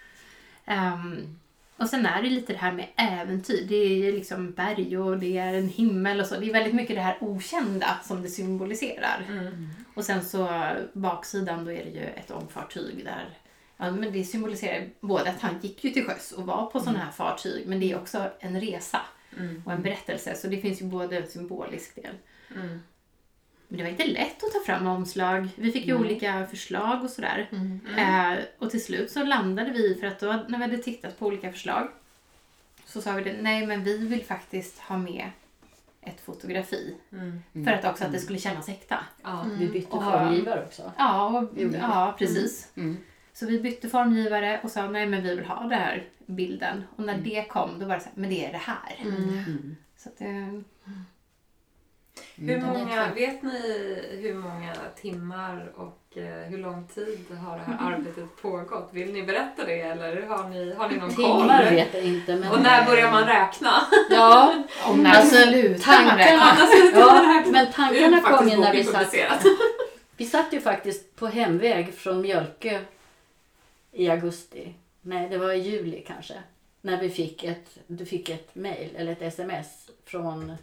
Ehm, 0.65 1.39
och 1.81 1.89
sen 1.89 2.05
är 2.05 2.21
det 2.21 2.29
lite 2.29 2.53
det 2.53 2.59
här 2.59 2.71
med 2.71 2.87
äventyr. 2.95 3.65
Det 3.69 3.75
är 4.07 4.13
liksom 4.13 4.51
berg 4.51 4.97
och 4.97 5.17
det 5.17 5.37
är 5.37 5.53
en 5.53 5.69
himmel 5.69 6.19
och 6.19 6.25
så. 6.25 6.39
Det 6.39 6.49
är 6.49 6.53
väldigt 6.53 6.73
mycket 6.75 6.95
det 6.95 7.01
här 7.01 7.17
okända 7.21 7.99
som 8.03 8.21
det 8.21 8.29
symboliserar. 8.29 9.25
Och 9.93 10.03
sen 10.03 10.23
så 10.25 10.67
baksidan 10.93 11.65
då 11.65 11.71
är 11.71 11.83
det 11.85 11.89
ju 11.91 12.03
ett 12.05 12.31
ångfartyg 12.31 13.05
där 13.05 13.29
Ja, 13.77 13.91
men 13.91 14.13
det 14.13 14.23
symboliserar 14.23 14.89
både 14.99 15.29
att 15.29 15.41
han 15.41 15.59
gick 15.61 15.83
ju 15.83 15.89
till 15.89 16.05
sjöss 16.05 16.31
och 16.31 16.45
var 16.45 16.65
på 16.65 16.79
sådana 16.79 16.99
här 16.99 17.11
fartyg 17.11 17.67
men 17.67 17.79
det 17.79 17.91
är 17.91 17.97
också 17.97 18.29
en 18.39 18.61
resa 18.61 19.01
Mm. 19.37 19.63
och 19.65 19.71
en 19.71 19.81
berättelse 19.81 20.35
så 20.35 20.47
det 20.47 20.57
finns 20.57 20.81
ju 20.81 20.85
både 20.85 21.17
en 21.17 21.27
symbolisk 21.27 21.95
del. 21.95 22.13
Mm. 22.55 22.79
Men 23.71 23.77
det 23.77 23.83
var 23.83 23.89
inte 23.91 24.07
lätt 24.07 24.43
att 24.43 24.51
ta 24.51 24.59
fram 24.65 24.87
omslag. 24.87 25.49
Vi 25.55 25.71
fick 25.71 25.85
ju 25.87 25.93
olika 25.95 26.45
förslag 26.45 27.03
och 27.03 27.09
sådär. 27.09 27.49
Mm. 27.51 27.79
Eh, 27.97 28.39
och 28.59 28.69
till 28.71 28.83
slut 28.83 29.11
så 29.11 29.23
landade 29.23 29.71
vi, 29.71 29.95
för 29.99 30.07
att 30.07 30.19
då 30.19 30.27
när 30.27 30.57
vi 30.57 30.63
hade 30.63 30.77
tittat 30.77 31.19
på 31.19 31.25
olika 31.25 31.51
förslag 31.51 31.87
så 32.85 33.01
sa 33.01 33.11
vi 33.11 33.23
det, 33.23 33.35
nej 33.41 33.67
men 33.67 33.83
vi 33.83 33.97
vill 33.97 34.23
faktiskt 34.23 34.79
ha 34.79 34.97
med 34.97 35.29
ett 36.01 36.21
fotografi. 36.21 36.95
Mm. 37.11 37.65
För 37.65 37.71
att 37.71 37.85
också 37.85 38.05
att 38.05 38.11
det 38.11 38.19
skulle 38.19 38.39
kännas 38.39 38.69
äkta. 38.69 38.99
Ja. 39.23 39.45
Vi 39.59 39.67
bytte 39.67 39.91
Och- 39.95 40.03
formgivare 40.03 40.65
också. 40.65 40.91
Ja, 40.97 41.39
och, 41.39 41.49
ja 41.81 42.15
precis. 42.17 42.71
Mm. 42.75 42.97
Så 43.33 43.45
vi 43.45 43.59
bytte 43.59 43.89
formgivare 43.89 44.59
och 44.63 44.71
sa 44.71 44.89
nej 44.89 45.07
men 45.07 45.23
vi 45.23 45.35
vill 45.35 45.45
ha 45.45 45.61
den 45.61 45.71
här 45.71 46.03
bilden. 46.25 46.83
Och 46.95 47.03
när 47.03 47.17
det 47.17 47.45
kom 47.49 47.79
då 47.79 47.85
var 47.85 47.95
det 47.95 48.01
så 48.01 48.09
här, 48.09 48.13
men 48.15 48.29
det 48.29 48.45
är 48.45 48.51
det 48.51 48.57
här. 48.57 48.95
Så 49.97 50.09
att, 50.09 50.21
eh, 50.21 50.61
Hur 52.35 52.47
den 52.47 52.63
är 52.65 52.73
många, 52.73 53.13
vet 53.13 53.43
ni 53.43 53.59
hur 54.21 54.33
många 54.33 54.73
timmar 55.01 55.71
och 55.75 56.17
eh, 56.17 56.23
hur 56.49 56.57
lång 56.57 56.87
tid 56.87 57.25
har 57.45 57.57
det 57.57 57.63
här 57.63 57.77
arbetet 57.93 58.25
pågått? 58.41 58.89
Vill 58.91 59.13
ni 59.13 59.23
berätta 59.23 59.65
det 59.65 59.81
eller 59.81 60.21
har 60.25 60.49
ni, 60.49 60.73
har 60.73 60.89
ni 60.89 60.97
någon 60.97 61.15
koll? 61.15 61.41
Timmar 61.41 61.69
vet 61.69 61.93
jag 61.93 62.03
inte. 62.03 62.35
Men, 62.35 62.51
Och 62.51 62.61
när 62.61 62.85
börjar 62.85 63.11
man 63.11 63.25
räkna? 63.25 63.71
Ja, 64.09 64.63
Och 64.87 64.97
när 64.97 65.11
Alltså, 65.15 65.35
slutar 65.35 66.05
man 66.05 66.17
räkna? 66.17 66.39
tankarna, 66.45 66.93
ja, 66.99 67.43
men 67.51 67.71
tankarna 67.71 68.21
kom 68.21 68.49
ju 68.49 68.57
när 68.57 68.73
vi 68.73 68.83
satt, 68.83 69.15
vi 70.17 70.25
satt 70.25 70.53
ju 70.53 70.61
faktiskt 70.61 71.15
på 71.15 71.27
hemväg 71.27 71.93
från 71.93 72.21
Mjölkö 72.21 72.79
i 73.91 74.09
augusti. 74.09 74.73
Nej, 75.01 75.29
det 75.29 75.37
var 75.37 75.51
i 75.51 75.57
juli 75.59 76.03
kanske. 76.07 76.33
När 76.81 76.97
vi 77.01 77.09
fick 77.09 77.43
ett, 77.43 77.77
du 77.87 78.05
fick 78.05 78.29
ett 78.29 78.55
mail 78.55 78.89
eller 78.95 79.11
ett 79.11 79.21
sms 79.21 79.89
från 80.05 80.53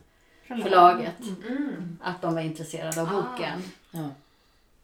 förlaget 0.49 1.15
Mm. 1.49 1.99
att 2.03 2.23
de 2.23 2.35
var 2.35 2.41
intresserade 2.41 3.03
av 3.03 3.09
Ah. 3.09 3.23
boken. 3.23 3.63
Ja. 3.91 4.09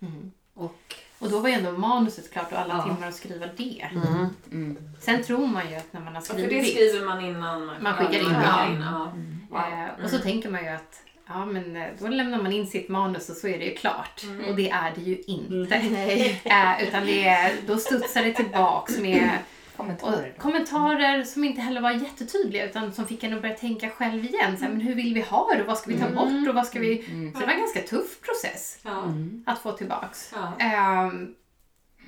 Mm. 0.07 0.31
Och 0.55 0.95
Och 1.19 1.31
då 1.31 1.39
var 1.41 1.49
ju 1.49 1.55
ändå 1.55 1.73
manuset 1.73 2.33
klart 2.33 2.53
och 2.53 2.59
alla 2.59 2.75
Ja. 2.75 2.83
timmar 2.95 3.09
att 3.09 3.15
skriva 3.15 3.47
det. 3.57 3.89
Mm. 3.93 4.27
Mm. 4.53 4.79
Sen 5.01 5.23
tror 5.23 5.47
man 5.47 5.71
ju 5.71 5.77
att 5.77 5.93
när 5.93 6.01
man 6.01 6.15
har 6.15 6.23
Ja, 6.23 6.27
för 6.27 6.35
det 6.37 6.47
skrivit 6.47 6.69
skriver 6.75 7.07
man 7.07 7.25
innan 7.25 7.67
Man 7.83 7.95
skickar 7.95 8.19
in, 8.21 8.33
man 8.33 8.43
ja. 8.43 8.49
skickar 8.49 8.73
in. 8.73 8.81
Ja. 8.81 9.13
Wow. 9.51 9.61
Eh, 9.61 10.05
och 10.05 10.11
så 10.11 10.17
Mm. 10.17 10.23
tänker 10.29 10.51
man 10.51 10.63
ju 10.65 10.69
att 10.71 11.03
ja, 11.27 11.45
men 11.47 11.77
eh, 11.77 11.87
då 11.99 12.09
lämnar 12.09 12.43
man 12.43 12.53
in 12.53 12.67
sitt 12.67 12.89
manus 12.89 13.29
och 13.31 13.37
så 13.37 13.49
är 13.49 13.59
det 13.59 13.65
ju 13.65 13.75
klart. 13.75 14.23
Mm. 14.23 14.45
Och 14.45 14.57
det 14.57 14.71
är 14.71 14.93
det 14.95 15.01
ju 15.03 15.23
inte. 15.27 15.75
Eh, 16.45 16.83
utan 16.89 17.07
det 17.07 17.29
är, 17.29 17.53
då 17.67 17.77
studsar 17.79 18.23
det 18.25 18.33
tillbaks 18.33 18.99
med 18.99 19.31
Kommentarer. 19.77 20.33
och 20.37 20.43
kommentarer 20.43 21.23
som 21.25 21.45
inte 21.45 21.61
heller 21.61 21.81
var 21.81 21.91
jättetydliga 21.91 22.65
utan 22.71 22.93
som 22.93 23.07
fick 23.07 23.25
en 23.25 23.35
att 23.35 23.43
börja 23.43 23.55
tänka 23.57 23.91
själv 23.91 24.25
igen. 24.25 24.57
Så 24.59 24.65
här, 24.65 24.71
men 24.73 24.81
hur 24.81 24.95
vill 24.95 25.15
vi 25.15 25.21
ha 25.21 25.55
det 25.55 25.61
och 25.61 25.67
vad 25.67 25.79
ska 25.79 25.91
vi 25.91 25.99
ta 25.99 26.11
bort 26.11 26.49
och 26.49 26.55
vad 26.55 26.67
ska 26.67 26.81
vi... 26.81 27.05
Mm. 27.11 27.33
Så 27.33 27.39
det 27.41 27.47
var 27.47 27.53
en 27.53 27.59
ganska 27.61 27.81
tuff 27.83 28.21
process 28.21 28.79
Ja. 28.85 29.05
att 29.47 29.59
få 29.59 29.73
tillbaks. 29.73 30.33
Ja. 30.35 30.53
Ehm, 30.67 31.35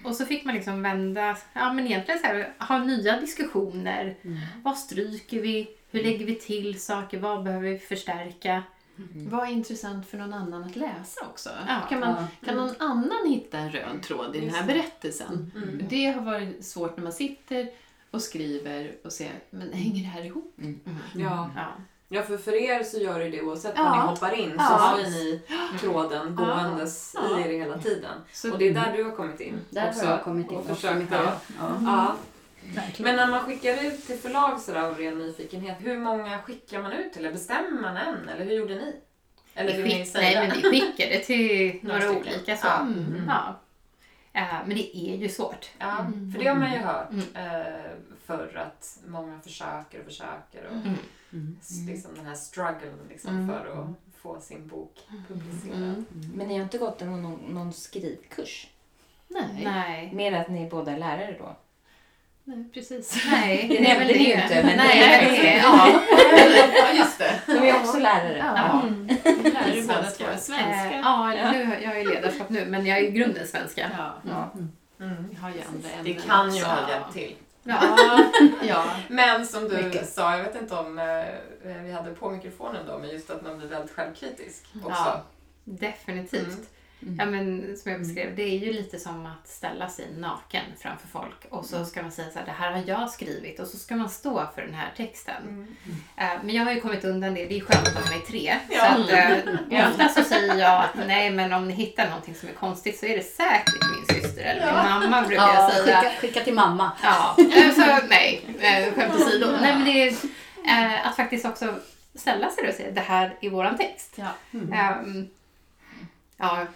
och 0.04 0.14
så 0.16 0.26
fick 0.26 0.44
man 0.44 0.54
liksom 0.54 0.82
vända, 0.82 1.36
ja 1.52 1.72
men 1.72 1.86
egentligen 1.86 2.20
så 2.20 2.26
här, 2.26 2.52
ha 2.58 2.78
nya 2.78 3.20
diskussioner. 3.20 4.14
Vad 4.64 4.76
stryker 4.78 5.40
vi? 5.40 5.68
Hur 5.90 6.02
lägger 6.02 6.26
vi 6.26 6.34
till 6.34 6.80
saker? 6.80 7.18
Vad 7.18 7.44
behöver 7.44 7.68
vi 7.68 7.78
förstärka? 7.78 8.62
Vad 9.30 9.42
är 9.48 9.52
intressant 9.52 10.06
för 10.06 10.18
någon 10.18 10.32
annan 10.32 10.64
att 10.64 10.76
läsa 10.76 11.20
också? 11.26 11.50
Ja. 11.68 11.80
kan, 11.88 12.00
man, 12.00 12.08
Ja. 12.10 12.26
kan 12.46 12.56
någon 12.56 12.74
annan 12.78 13.26
hitta 13.28 13.58
en 13.58 13.70
röd 13.72 14.02
tråd 14.02 14.36
i 14.36 14.40
den 14.40 14.48
här 14.50 14.56
Just 14.56 14.68
det. 14.68 14.74
berättelsen? 14.74 15.52
Mm. 15.56 15.84
Det 15.88 16.06
har 16.06 16.22
varit 16.22 16.64
svårt 16.64 16.96
när 16.96 17.04
man 17.04 17.12
sitter 17.12 17.68
och 18.10 18.22
skriver 18.22 18.92
och 19.04 19.12
ser, 19.12 19.32
men 19.50 19.72
hänger 19.72 20.00
det 20.02 20.08
här 20.08 20.24
ihop? 20.24 20.54
Ja. 21.14 21.50
Ja. 21.56 21.66
ja, 22.08 22.22
för 22.22 22.36
för 22.36 22.52
er 22.62 22.82
så 22.82 22.98
gör 22.98 23.18
det 23.18 23.28
det 23.30 23.42
oavsett 23.42 23.72
Ja. 23.76 23.82
var 23.84 23.96
ni 23.96 24.08
hoppar 24.08 24.32
in 24.40 24.50
så 24.50 24.56
Ja. 24.58 24.64
har 24.64 24.98
ni 24.98 25.40
tråden 25.80 26.36
gåendes 26.36 27.16
Ja. 27.30 27.38
i 27.38 27.42
er 27.42 27.58
hela 27.58 27.78
tiden. 27.78 28.12
Så, 28.32 28.52
Och 28.52 28.58
det 28.58 28.68
är 28.68 28.74
där 28.74 28.92
du 28.96 29.04
har 29.04 29.10
kommit 29.16 29.40
in 29.40 29.58
där 29.70 29.88
också. 29.88 30.04
har 30.04 30.12
jag 30.12 30.22
kommit 30.22 30.50
in 30.50 30.56
och 30.56 30.70
också 30.70 30.74
försökt 30.74 31.12
Ja. 31.84 32.14
Men 32.98 33.16
när 33.16 33.26
man 33.26 33.40
skickar 33.40 33.84
ut 33.86 34.06
till 34.06 34.18
förlag 34.18 34.60
sådär 34.60 34.82
av 34.82 34.98
ren 34.98 35.18
nyfikenhet, 35.18 35.76
hur 35.80 35.98
många 35.98 36.38
skickar 36.42 36.82
man 36.82 36.92
ut 36.92 37.12
till? 37.12 37.22
Eller 37.22 37.32
bestämmer 37.32 37.80
man 37.82 37.96
en? 37.96 38.28
Eller 38.28 38.44
hur 38.44 38.52
gjorde 38.52 38.74
ni? 38.74 38.96
Eller 39.54 39.82
Vi 39.82 39.90
skick, 40.04 40.14
nej 40.14 40.48
men 40.48 40.56
vi 40.72 40.80
skickade 40.80 41.18
till 41.18 41.78
Några 41.82 42.10
olika 42.10 42.56
så. 42.56 42.66
Ja. 42.66 42.80
Mm. 42.80 43.24
Ja. 43.28 43.60
Eh, 44.32 44.54
men 44.66 44.76
det 44.76 44.96
är 44.96 45.16
ju 45.16 45.28
svårt. 45.28 45.70
Ja, 45.78 46.06
för 46.34 46.42
det 46.42 46.48
har 46.48 46.56
man 46.56 46.72
ju 46.72 46.78
hört 46.78 47.10
Mm. 47.10 47.24
eh, 47.34 47.90
förr 48.26 48.56
att 48.56 48.98
många 49.06 49.40
försöker 49.40 49.98
och 49.98 50.04
försöker 50.04 50.66
och 50.66 50.72
Mm. 51.32 51.56
liksom 51.88 52.14
den 52.14 52.26
här 52.26 52.34
strugglen 52.34 52.98
liksom 53.08 53.30
Mm. 53.34 53.48
för 53.48 53.66
att 53.66 53.86
få 54.22 54.40
sin 54.40 54.66
bok 54.68 54.98
publicerad. 55.28 55.82
Mm. 55.82 56.06
Men 56.34 56.48
ni 56.48 56.54
har 56.54 56.62
inte 56.62 56.78
gått 56.78 57.00
någon, 57.00 57.32
någon 57.48 57.72
skrivkurs? 57.72 58.68
Nej. 59.28 59.60
Nej. 59.64 60.10
Mer 60.14 60.32
att 60.32 60.48
ni 60.48 60.68
båda 60.70 60.92
är 60.92 60.98
lärare 60.98 61.36
då? 61.38 61.56
Nej, 62.48 62.64
precis. 62.74 63.24
Nej, 63.30 63.66
Det 63.78 63.80
nämnde 63.88 64.14
ni 64.14 64.28
ju 64.28 64.42
inte, 64.42 64.62
men 64.62 64.76
Nej, 64.76 64.98
det 64.98 65.38
är 65.38 65.42
det 65.42 65.56
ja. 65.56 66.00
ja, 66.76 66.98
just 66.98 67.18
det. 67.18 67.40
De 67.46 67.52
är 67.68 67.76
också 67.76 67.98
lärare. 67.98 68.38
Ja. 68.38 68.82
Mm. 68.82 69.06
Lärare 69.06 69.82
båda 69.82 70.02
två. 70.02 70.10
Svenska. 70.10 70.38
Svenska. 70.38 70.94
Eh, 70.94 71.00
ja, 71.00 71.52
nu, 71.52 71.78
jag 71.82 72.00
är 72.00 72.04
ledarskap 72.04 72.48
nu, 72.48 72.66
men 72.66 72.86
jag 72.86 72.98
är 72.98 73.02
i 73.02 73.10
grunden 73.10 73.46
svenska. 73.46 73.90
Ja. 73.98 74.14
Ja. 74.30 74.60
Mm. 75.04 75.28
Vi 75.30 75.36
har 75.36 75.50
ju 75.50 75.60
andra 75.68 75.88
Det 76.04 76.14
kan 76.14 76.54
ju 76.56 76.64
ha 76.64 76.88
hjälpt 76.90 77.12
till. 77.12 77.34
Ja. 77.62 77.78
Ja. 78.68 78.84
Men 79.08 79.46
som 79.46 79.68
du 79.68 79.82
Mycket. 79.82 80.08
sa, 80.08 80.36
jag 80.36 80.44
vet 80.44 80.62
inte 80.62 80.74
om 80.74 80.98
eh, 80.98 81.82
vi 81.82 81.92
hade 81.92 82.14
på 82.14 82.30
mikrofonen 82.30 82.86
då, 82.86 82.98
men 82.98 83.10
just 83.10 83.30
att 83.30 83.42
man 83.42 83.58
blir 83.58 83.68
väldigt 83.68 83.96
självkritisk 83.96 84.64
också. 84.74 84.90
Ja. 84.90 85.22
Definitivt. 85.64 86.70
Mm. 87.06 87.18
Ja, 87.18 87.24
men 87.26 87.76
som 87.76 87.90
jag 87.92 88.00
beskrev, 88.00 88.36
det 88.36 88.42
är 88.42 88.58
ju 88.58 88.72
lite 88.72 88.98
som 88.98 89.26
att 89.26 89.48
ställa 89.48 89.88
sig 89.88 90.06
naken 90.18 90.62
framför 90.78 91.08
folk 91.08 91.44
och 91.50 91.64
så 91.64 91.84
ska 91.84 92.02
man 92.02 92.12
säga 92.12 92.30
så 92.32 92.38
här, 92.38 92.46
det 92.46 92.52
här 92.52 92.72
har 92.72 92.82
jag 92.86 93.10
skrivit 93.10 93.60
och 93.60 93.66
så 93.66 93.76
ska 93.78 93.96
man 93.96 94.10
stå 94.10 94.46
för 94.54 94.62
den 94.62 94.74
här 94.74 94.92
texten. 94.96 95.42
Mm. 95.48 95.66
Eh, 96.16 96.42
Men 96.44 96.54
jag 96.54 96.64
har 96.64 96.72
ju 96.72 96.80
kommit 96.80 97.04
undan 97.04 97.34
det, 97.34 97.44
det 97.46 97.56
är 97.56 97.60
skönt 97.60 97.88
att 97.88 98.06
de 98.08 98.14
är 98.14 98.20
tre. 98.20 98.56
Ja. 98.70 98.94
Så 98.96 99.02
att, 99.02 99.10
eh, 99.72 99.88
ofta 99.90 100.08
så 100.08 100.22
säger 100.24 100.54
jag 100.56 100.84
att 100.84 101.06
nej 101.06 101.30
men 101.30 101.52
om 101.52 101.68
ni 101.68 101.74
hittar 101.74 102.08
någonting 102.08 102.34
som 102.34 102.48
är 102.48 102.52
konstigt 102.52 102.98
så 102.98 103.06
är 103.06 103.16
det 103.16 103.22
säkert 103.22 103.74
min 103.96 104.22
syster 104.22 104.42
eller 104.42 104.66
min 105.00 105.10
mamma 105.10 105.26
brukar 105.26 105.42
Ja, 105.42 105.54
jag 105.74 105.84
säga. 105.84 106.00
skicka, 106.00 106.12
skicka 106.20 106.40
till 106.40 106.54
mamma. 106.54 106.92
Ja, 107.02 107.36
eh, 107.38 107.72
så 107.74 108.06
nej, 108.08 108.42
skämt 108.96 109.14
åsido. 109.14 109.46
Nej 109.60 109.74
men 109.74 109.84
det 109.84 110.02
är 110.08 110.12
eh, 110.66 111.06
att 111.06 111.16
faktiskt 111.16 111.44
också 111.46 111.74
ställa 112.14 112.50
sig 112.50 112.68
och 112.68 112.74
säga 112.74 112.90
det 112.90 113.00
här 113.00 113.34
är 113.40 113.50
våran 113.50 113.76
text. 113.76 114.14
Ja. 114.16 114.28
Ehm, 114.72 115.28
ja, 116.36 116.66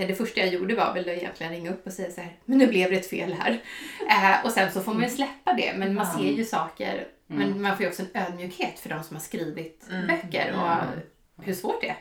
nej, 0.00 0.08
det 0.08 0.14
första 0.14 0.40
jag 0.40 0.48
gjorde 0.48 0.74
var 0.74 0.94
väl 0.94 1.02
att 1.02 1.16
egentligen 1.16 1.52
ringa 1.52 1.70
upp 1.70 1.86
och 1.86 1.92
säga 1.92 2.10
så 2.10 2.20
här, 2.20 2.36
men 2.44 2.58
nu 2.58 2.66
blev 2.66 2.90
det 2.90 2.96
ett 2.96 3.10
fel 3.10 3.32
här. 3.40 3.62
Eh, 4.10 4.44
och 4.44 4.50
sen 4.52 4.72
så 4.72 4.80
får 4.80 4.94
man 4.94 5.02
ju 5.02 5.08
släppa 5.10 5.52
det, 5.52 5.72
men 5.76 5.94
man 5.94 6.06
ser 6.06 6.32
ju 6.32 6.44
saker, 6.44 7.06
men 7.26 7.62
man 7.62 7.76
får 7.76 7.82
ju 7.84 7.88
också 7.88 8.02
en 8.12 8.22
ödmjukhet 8.22 8.78
för 8.78 8.88
de 8.88 9.02
som 9.02 9.16
har 9.16 9.22
skrivit 9.22 9.86
Mm. 9.90 10.06
böcker 10.06 10.52
och 10.54 10.86
hur 11.42 11.54
svårt 11.54 11.80
det 11.80 11.88
är. 11.88 11.96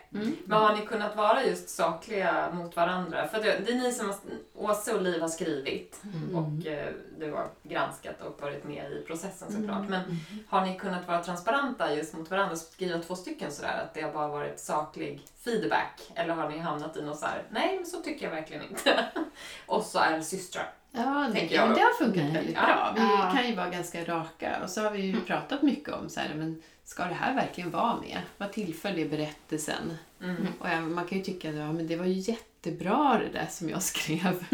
Men 0.46 0.62
har 0.62 0.76
ni 0.76 0.82
kunnat 0.86 1.16
vara 1.16 1.46
just 1.46 1.70
sakliga 1.70 2.52
mot 2.54 2.76
varandra? 2.76 3.28
För 3.28 3.42
det, 3.42 3.62
det 3.66 3.72
är 3.72 3.76
ni 3.76 3.92
som, 3.92 4.08
har, 4.08 4.16
Åse 4.54 4.94
och 4.94 5.02
Liv 5.02 5.22
har 5.22 5.28
skrivit 5.28 6.02
och 6.34 6.68
eh, 6.68 6.94
du 7.20 7.32
har 7.32 7.48
granskat 7.64 8.22
och 8.22 8.42
varit 8.42 8.64
med 8.64 8.92
i 8.92 9.04
processen 9.08 9.52
såklart. 9.52 9.90
Men 9.90 10.02
har 10.48 10.66
ni 10.66 10.80
kunnat 10.80 11.08
vara 11.08 11.24
transparenta 11.24 11.94
just 11.94 12.14
mot 12.14 12.32
varandra 12.32 12.52
och 12.52 12.58
skriva 12.58 13.00
två 13.00 13.16
stycken 13.16 13.52
sådär 13.52 13.84
att 13.84 13.94
det 13.94 14.02
har 14.02 14.14
bara 14.14 14.28
varit 14.28 14.60
saklig 14.60 15.22
feedback? 15.44 16.12
Eller 16.16 16.34
har 16.34 16.50
ni 16.50 16.58
hamnat 16.58 16.98
i 16.98 17.02
något 17.02 17.20
så 17.20 17.26
här, 17.26 17.44
nej 17.50 17.76
men 17.76 17.86
så 17.86 18.02
tycker 18.02 18.26
jag 18.26 18.36
verkligen 18.36 18.64
inte. 18.64 19.06
och 19.66 19.84
så 19.84 20.00
är 20.00 20.18
det 20.18 20.24
systrar. 20.24 20.74
Ja, 20.92 21.26
det, 21.28 21.40
Tänker 21.40 21.56
jag 21.56 21.62
men 21.62 21.70
då. 21.70 21.76
det 21.76 21.82
har 21.82 21.94
funkat 21.94 22.22
Mm. 22.22 22.34
väldigt 22.34 22.56
Ja. 22.56 22.62
bra. 22.66 22.94
Vi 22.96 23.02
Ja. 23.02 23.32
kan 23.36 23.48
ju 23.50 23.56
vara 23.56 23.70
ganska 23.70 24.04
raka 24.06 24.60
och 24.64 24.70
så 24.70 24.82
har 24.82 24.92
vi 24.92 25.02
ju 25.02 25.22
pratat 25.22 25.62
mycket 25.62 25.90
om 25.94 26.10
så 26.10 26.20
här, 26.20 26.30
men 26.36 26.62
ska 26.84 27.04
det 27.06 27.14
här 27.14 27.36
verkligen 27.36 27.72
vara 27.72 27.96
med? 27.96 28.18
Vad 28.38 28.52
tillför 28.52 28.92
det 28.92 29.06
berättelsen? 29.06 29.98
Mm. 30.24 30.48
Och 30.60 30.68
även- 30.68 30.94
man 30.94 31.06
kan 31.06 31.18
ju 31.18 31.24
tycka 31.24 31.50
att 31.50 31.56
ja, 31.56 31.72
men 31.72 31.88
det 31.88 31.96
var 31.96 32.06
ju 32.06 32.14
jättebra 32.14 33.20
det 33.20 33.40
där 33.40 33.48
som 33.50 33.70
jag 33.70 33.84
skrev. 33.84 34.46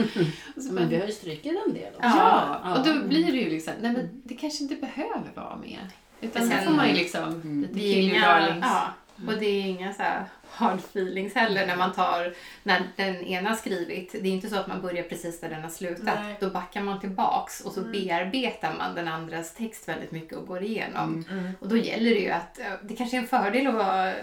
Och 0.56 0.62
så 0.64 0.72
Men 0.72 0.76
bara, 0.76 0.86
vi 0.86 1.00
har 1.00 1.06
ju 1.06 1.12
strukit 1.12 1.46
en 1.68 1.74
del 1.74 1.94
också. 1.96 2.08
ja, 2.08 2.62
Ja. 2.64 2.78
och 2.80 2.86
då 2.86 3.08
blir 3.08 3.32
det 3.32 3.38
ju 3.38 3.50
liksom, 3.50 3.74
nej 3.82 3.92
men 3.92 4.22
det 4.24 4.34
kanske 4.36 4.64
inte 4.64 4.76
behöver 4.76 5.32
vara 5.36 5.56
med. 5.56 5.80
Utan 6.22 6.42
Men 6.42 6.50
sen 6.52 6.58
sen- 6.60 6.68
får 6.68 6.76
man 6.76 6.88
ju 6.88 6.94
liksom 6.94 7.24
Mm. 7.24 7.62
lite 7.62 7.74
Det 7.74 7.80
är 7.90 7.94
kill 8.12 8.22
darlings. 8.22 8.66
ja, 8.66 8.84
och 9.28 9.40
det 9.40 9.46
är 9.46 9.62
inga 9.62 9.94
så 9.94 10.02
här 10.04 10.26
hard 10.50 10.80
feelings 10.80 11.34
heller 11.34 11.68
när 11.68 11.76
man 11.76 11.94
tar, 11.94 12.34
när 12.64 12.82
den 12.96 13.16
ena 13.16 13.50
har 13.50 13.56
skrivit. 13.56 14.12
Det 14.12 14.28
är 14.30 14.34
inte 14.34 14.50
så 14.50 14.56
att 14.56 14.68
man 14.68 14.82
börjar 14.82 15.04
precis 15.04 15.40
där 15.40 15.50
den 15.50 15.62
har 15.62 15.70
slutat. 15.70 16.20
Nej. 16.24 16.38
Då 16.40 16.50
backar 16.50 16.82
man 16.82 17.00
tillbaks 17.00 17.62
och 17.62 17.72
så 17.72 17.82
bearbetar 17.82 18.76
man 18.78 18.96
den 18.96 19.08
andras 19.08 19.54
text 19.54 19.88
väldigt 19.88 20.12
mycket 20.12 20.38
och 20.38 20.48
går 20.48 20.64
igenom. 20.64 21.26
Mm. 21.32 21.52
Och 21.60 21.68
då 21.68 21.78
gäller 21.78 22.10
det 22.10 22.20
ju 22.20 22.30
att, 22.30 22.60
eh, 22.60 22.66
det 22.84 22.96
kanske 22.96 23.18
är 23.18 23.22
en 23.22 23.28
fördel 23.28 23.68
att 23.68 23.74
vara 23.74 24.14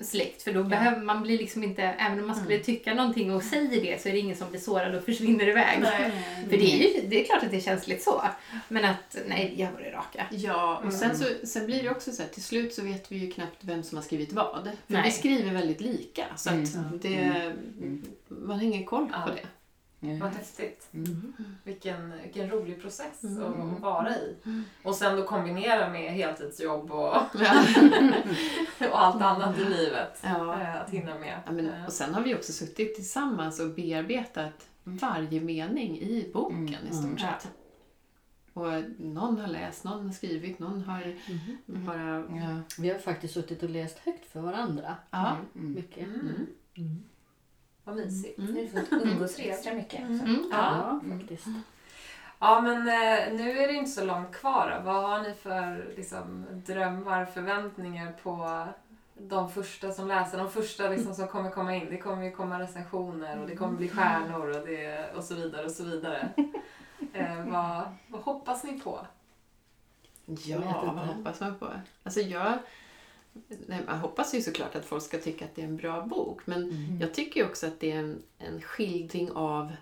släkt 0.00 0.42
för 0.42 0.52
då 0.52 0.64
behöver 0.64 1.00
man 1.00 1.22
bli 1.22 1.38
liksom 1.38 1.64
inte, 1.64 1.82
även 1.82 2.20
om 2.20 2.26
man 2.26 2.36
skulle 2.36 2.58
tycka 2.58 2.94
någonting 2.94 3.34
och 3.34 3.42
säger 3.42 3.82
det 3.82 4.02
så 4.02 4.08
är 4.08 4.12
det 4.12 4.18
ingen 4.18 4.36
som 4.36 4.50
blir 4.50 4.60
sårad 4.60 4.94
och 4.94 5.04
försvinner 5.04 5.48
iväg. 5.48 5.78
Nej. 5.80 6.12
För 6.50 6.56
det 6.56 6.72
är 6.72 6.76
ju, 6.76 7.08
det 7.08 7.20
är 7.20 7.24
klart 7.24 7.42
att 7.42 7.50
det 7.50 7.56
är 7.56 7.60
känsligt 7.60 8.02
så. 8.02 8.22
Men 8.68 8.84
att, 8.84 9.16
nej, 9.26 9.54
jag 9.56 9.72
var 9.72 9.80
det 9.80 9.90
raka. 9.90 10.26
Ja, 10.30 10.82
och 10.86 10.92
sen, 10.92 11.18
så, 11.18 11.24
sen 11.46 11.66
blir 11.66 11.82
det 11.82 11.90
också 11.90 12.12
så 12.12 12.22
här, 12.22 12.28
till 12.28 12.42
slut 12.42 12.74
så 12.74 12.82
vet 12.82 13.12
vi 13.12 13.16
ju 13.16 13.30
knappt 13.30 13.58
vem 13.60 13.82
som 13.82 13.98
har 13.98 14.02
skrivit 14.02 14.32
vad. 14.32 14.64
För 14.86 14.92
Nej. 14.92 15.02
vi 15.04 15.10
skriver 15.10 15.52
väldigt 15.52 15.71
lika, 15.80 16.24
så 16.36 16.50
att 16.50 16.74
Mm. 16.74 16.98
det, 17.02 17.52
man 18.28 18.56
har 18.56 18.62
ingen 18.62 18.84
koll 18.84 19.08
Ja. 19.12 19.22
på 19.26 19.30
det. 19.34 19.46
Vad 20.20 20.30
häftigt. 20.32 20.88
Mm. 20.94 21.32
Vilken, 21.64 22.12
vilken 22.22 22.50
rolig 22.50 22.82
process 22.82 23.22
Mm. 23.24 23.42
att, 23.74 23.80
vara 23.80 24.16
i. 24.16 24.36
Och 24.82 24.94
sen 24.94 25.16
då 25.16 25.22
kombinera 25.26 25.88
med 25.88 26.12
heltidsjobb 26.12 26.90
och, 26.90 27.16
och 28.90 29.02
allt 29.02 29.22
annat 29.22 29.58
i 29.58 29.64
livet. 29.64 30.20
Ja. 30.22 30.60
eh, 30.60 30.76
Att 30.80 30.90
hinna 30.90 31.18
med. 31.18 31.40
Ja, 31.46 31.52
men, 31.52 31.68
Eh, 31.70 31.86
och 31.86 31.92
sen 31.92 32.14
har 32.14 32.22
vi 32.22 32.34
också 32.34 32.52
suttit 32.52 32.94
tillsammans 32.94 33.60
och 33.60 33.70
bearbetat 33.70 34.66
varje 34.84 35.40
mening 35.40 35.98
i 36.00 36.30
boken 36.32 36.58
Mm. 36.58 36.74
i 36.90 36.94
stort 36.94 37.20
Ja. 37.20 37.26
sett. 37.40 37.52
Och 38.52 38.82
någon 38.98 39.38
har 39.38 39.46
läst, 39.46 39.84
någon 39.84 40.06
har 40.06 40.12
skrivit, 40.12 40.58
någon 40.58 40.82
har 40.82 41.14
bara... 41.66 42.24
Ja. 42.40 42.60
Vi 42.78 42.90
har 42.90 42.98
faktiskt 42.98 43.34
suttit 43.34 43.62
och 43.62 43.70
läst 43.70 43.98
högt 43.98 44.26
för 44.32 44.40
varandra. 44.40 44.96
Ja. 45.10 45.36
Mm. 45.54 45.72
Mycket. 45.72 46.06
Mm. 46.06 47.02
Vad 47.84 47.96
mysigt. 47.96 48.38
Nu 48.38 48.46
har 48.46 49.02
vi 49.02 49.10
umgås 49.10 49.38
extra 49.38 49.74
mycket. 49.74 50.06
så. 50.06 50.24
Mm. 50.24 50.44
Ja, 50.50 51.00
faktiskt. 51.10 51.46
Ja, 52.38 52.60
men 52.60 52.76
eh, 52.78 53.34
nu 53.34 53.58
är 53.58 53.68
det 53.68 53.74
inte 53.74 53.90
så 53.90 54.04
långt 54.04 54.32
kvar. 54.32 54.76
Då. 54.76 54.92
Vad 54.92 55.02
har 55.02 55.22
ni 55.22 55.34
för 55.34 55.92
liksom, 55.96 56.46
drömmar, 56.66 57.24
förväntningar 57.24 58.12
på 58.22 58.66
de 59.18 59.50
första 59.50 59.92
som 59.92 60.08
läser? 60.08 60.38
De 60.38 60.50
första 60.50 60.88
liksom, 60.88 61.14
som 61.14 61.28
kommer 61.28 61.50
komma 61.50 61.76
in. 61.76 61.86
Det 61.90 61.98
kommer 61.98 62.24
ju 62.24 62.30
komma 62.30 62.60
recensioner 62.60 63.40
och 63.40 63.48
det 63.48 63.56
kommer 63.56 63.76
bli 63.78 63.88
stjärnor 63.88 64.48
och, 64.48 64.66
det, 64.66 65.12
och 65.16 65.24
så 65.24 65.34
vidare 65.34 65.64
och 65.64 65.70
så 65.70 65.84
vidare. 65.84 66.28
Eh, 67.12 67.44
vad, 67.46 67.84
vad 68.08 68.22
hoppas 68.22 68.64
ni 68.64 68.80
på? 68.80 69.06
Ja, 70.44 70.92
vad 70.96 71.06
hoppas 71.06 71.40
man 71.40 71.54
på? 71.58 71.68
Alltså 72.02 72.20
jag, 72.20 72.58
nej, 73.66 73.80
man 73.86 73.98
hoppas 73.98 74.34
ju 74.34 74.42
såklart 74.42 74.74
att 74.74 74.84
folk 74.84 75.02
ska 75.02 75.18
tycka 75.18 75.44
att 75.44 75.54
det 75.54 75.62
är 75.62 75.66
en 75.66 75.76
bra 75.76 76.06
bok. 76.06 76.46
Men 76.46 76.62
Mm. 76.62 77.00
jag 77.00 77.14
tycker 77.14 77.40
ju 77.40 77.46
också 77.46 77.66
att 77.66 77.80
det 77.80 77.92
är 77.92 77.98
en, 77.98 78.22
en 78.38 78.62
skildring 78.62 79.30
av 79.30 79.72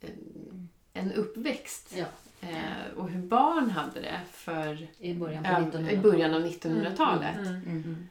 en, 0.00 0.68
en 0.92 1.12
uppväxt. 1.12 1.94
Ja, 1.96 2.06
Eh, 2.40 2.96
och 2.96 3.10
hur 3.10 3.22
barn 3.22 3.70
hade 3.70 4.00
det 4.00 4.20
för, 4.30 4.86
i 4.98 5.14
början 5.14 5.44
på 5.44 5.50
1900 5.50 5.92
i 5.92 5.96
början 5.96 6.34
av 6.34 6.40
1900-talet. 6.46 7.36
Mm. 7.36 7.62
Mm. 7.66 8.08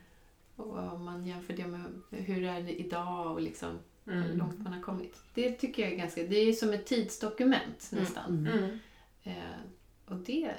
Och 0.55 0.93
om 0.93 1.05
man 1.05 1.25
jämför 1.25 1.53
det 1.53 1.67
med 1.67 1.81
hur 2.09 2.41
det 2.41 2.47
är 2.47 2.69
idag 2.69 3.31
och 3.31 3.41
liksom 3.41 3.79
hur 4.07 4.25
Mm. 4.25 4.37
långt 4.37 4.59
man 4.63 4.73
har 4.73 4.81
kommit. 4.81 5.21
Det 5.33 5.51
tycker 5.51 5.83
jag 5.83 5.91
är 5.91 5.95
ganska, 5.97 6.23
det 6.23 6.35
är 6.35 6.53
som 6.53 6.73
ett 6.73 6.85
tidsdokument 6.85 7.89
nästan. 7.91 8.47
Mm. 8.47 8.79
Eh, 9.23 9.59
och 10.05 10.15
det, 10.15 10.51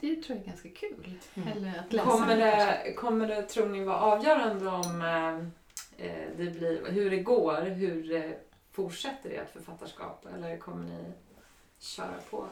det 0.00 0.16
tror 0.22 0.36
jag 0.38 0.44
är 0.46 0.50
ganska 0.50 0.68
kul. 0.68 1.12
Mm. 1.34 1.48
Eller 1.48 1.78
att 1.78 1.92
läsa 1.92 2.10
Kommer, 2.10 2.36
det, 2.36 2.92
kommer 2.96 3.28
det, 3.28 3.42
tror 3.42 3.68
ni, 3.68 3.84
vara 3.84 3.96
avgörande 3.98 4.68
om 4.68 5.02
eh, 5.02 6.06
eh, 6.06 6.28
det 6.36 6.50
blir, 6.50 6.90
hur 6.90 7.10
det 7.10 7.18
går? 7.22 7.60
Hur 7.62 8.12
eh, 8.12 8.30
fortsätter 8.70 9.30
ert 9.30 9.52
författarskap? 9.52 10.26
Eller 10.34 10.56
kommer 10.56 10.84
ni 10.84 11.04
köra 11.78 12.14
på? 12.30 12.46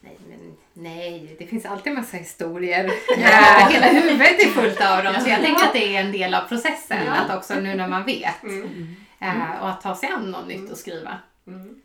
Nej, 0.00 0.18
men, 0.28 0.56
nej, 0.72 1.36
det 1.38 1.46
finns 1.46 1.66
alltid 1.66 1.92
massa 1.94 2.16
historier. 2.16 2.84
Ja. 3.18 3.68
Hela 3.70 3.86
huvudet 3.86 4.44
är 4.44 4.48
fullt 4.48 4.80
av 4.80 5.04
dem. 5.04 5.14
Så 5.22 5.28
jag 5.30 5.40
tänker 5.42 5.64
att 5.64 5.72
det 5.72 5.96
är 5.96 6.00
en 6.00 6.12
del 6.12 6.34
av 6.34 6.40
processen. 6.48 6.98
Ja. 7.06 7.12
Att 7.12 7.36
också 7.38 7.54
nu 7.54 7.74
när 7.74 7.88
man 7.88 8.04
vet. 8.04 8.42
Mm. 8.42 8.96
eh, 9.20 9.60
Och 9.62 9.68
att 9.70 9.80
ta 9.80 9.94
sig 9.96 10.08
an 10.08 10.30
något 10.30 10.46
nytt 10.48 10.70
och 10.70 10.78
skriva. 10.78 11.18
Mm. 11.46 11.80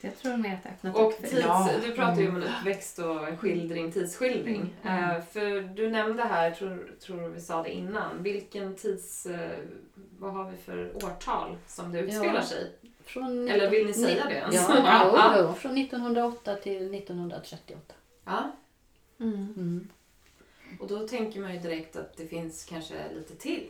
Så 0.00 0.06
jag 0.06 0.18
tror 0.18 0.36
mer 0.36 0.54
att 0.54 0.62
det 0.62 0.68
öppnat 0.68 0.96
Och 0.96 1.08
upp 1.08 1.20
för 1.20 1.28
tids, 1.28 1.42
Ja. 1.46 1.70
du 1.84 1.92
pratar 1.92 2.20
ju 2.20 2.28
om 2.28 2.36
en 2.36 2.42
uppväxt 2.42 2.98
och 2.98 3.28
en 3.28 3.36
skildring, 3.36 3.92
tidsskildring. 3.92 4.74
Eh, 4.84 5.20
för 5.32 5.60
du 5.76 5.90
nämnde 5.90 6.22
här, 6.22 6.50
tror, 6.50 6.90
tror 7.06 7.28
vi 7.28 7.40
sa 7.40 7.62
det 7.62 7.70
innan, 7.72 8.22
vilken 8.22 8.76
tids... 8.76 9.26
Eh, 9.26 9.50
vad 10.20 10.32
har 10.34 10.50
vi 10.50 10.56
för 10.56 10.96
årtal 11.04 11.56
som 11.66 11.92
det 11.92 11.98
utspelar 12.00 12.34
Ja. 12.34 12.42
sig? 12.42 12.72
Från 13.08 13.48
Eller 13.48 13.70
vill 13.70 13.86
ni 13.86 13.92
säga 13.94 14.26
det 14.28 14.34
ens? 14.34 14.54
Ja, 14.54 14.76
Ja. 15.36 15.54
från 15.54 15.78
1908 15.78 16.54
till 16.54 16.94
1938. 16.94 17.94
Ja. 18.24 18.50
Mm. 19.20 19.34
Mm. 19.56 19.88
Och 20.80 20.88
då 20.88 21.08
tänker 21.08 21.40
man 21.40 21.54
ju 21.54 21.60
direkt 21.60 21.96
att 21.96 22.16
det 22.16 22.26
finns 22.26 22.64
kanske 22.64 22.94
lite 23.14 23.34
till 23.36 23.66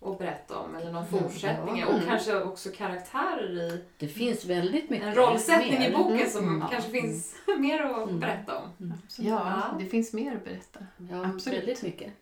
att 0.00 0.18
berätta 0.18 0.58
om 0.58 0.74
eller 0.76 0.92
någon 0.92 1.06
Mm, 1.06 1.22
fortsättning 1.22 1.78
ja. 1.78 1.86
och 1.86 1.94
Mm. 1.94 2.06
kanske 2.08 2.42
också 2.42 2.70
karaktärer 2.70 3.50
i 3.74 3.84
Det 3.98 4.08
finns 4.08 4.44
väldigt 4.44 4.90
mycket 4.90 5.06
en 5.06 5.14
rollsättning 5.14 5.78
mer. 5.78 5.88
i 5.90 5.92
boken 5.92 6.30
som 6.30 6.48
Mm. 6.48 6.68
kanske 6.68 6.90
finns 6.90 7.34
mer 7.58 7.82
att 7.82 8.08
Mm. 8.08 8.20
berätta 8.20 8.58
om. 8.58 8.92
Ja, 9.18 9.24
Ja. 9.26 9.76
det 9.78 9.86
finns 9.86 10.12
mer 10.12 10.36
att 10.36 10.44
berätta. 10.44 10.80
Ja, 11.10 11.24
Absolut. 11.26 11.58
väldigt 11.58 11.82
mycket. 11.82 12.12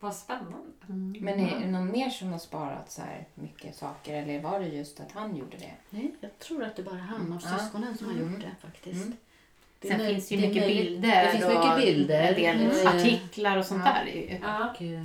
Mm. 0.00 0.08
Vad 0.10 0.14
spännande. 0.14 0.58
Mm. 0.88 1.16
Men 1.20 1.40
är 1.40 1.60
det 1.60 1.66
någon 1.66 1.90
mer 1.92 2.10
som 2.10 2.32
har 2.32 2.38
sparat 2.38 2.90
så 2.90 3.00
här 3.02 3.26
mycket 3.34 3.76
saker 3.76 4.14
eller 4.22 4.40
var 4.40 4.60
det 4.60 4.66
just 4.66 5.00
att 5.00 5.12
han 5.12 5.36
gjorde 5.36 5.56
det? 5.56 5.72
Nej, 5.90 6.14
jag 6.20 6.38
tror 6.38 6.64
att 6.64 6.76
det 6.76 6.82
bara 6.82 6.94
är 6.94 6.98
han 6.98 7.32
av 7.32 7.40
Ja. 7.44 7.58
syskonen 7.58 7.96
som 7.98 8.06
har 8.06 8.14
gjort 8.14 8.40
det 8.40 8.54
faktiskt. 8.66 9.04
Mm. 9.04 9.16
Det 9.80 9.88
Sen 9.88 9.98
finns 10.06 10.30
ju 10.32 10.36
det 10.36 10.48
mycket 10.48 10.66
bilder. 10.66 11.24
Det 11.24 11.30
finns 11.32 11.44
och 11.44 11.50
mycket 11.50 11.76
bilder. 11.76 12.32
En 12.32 12.58
del 12.58 12.86
artiklar 12.86 13.56
och 13.56 13.64
sånt 13.66 13.82
Ja. 13.84 13.92
där. 13.92 14.70
och, 14.70 14.82
eh, 14.82 15.04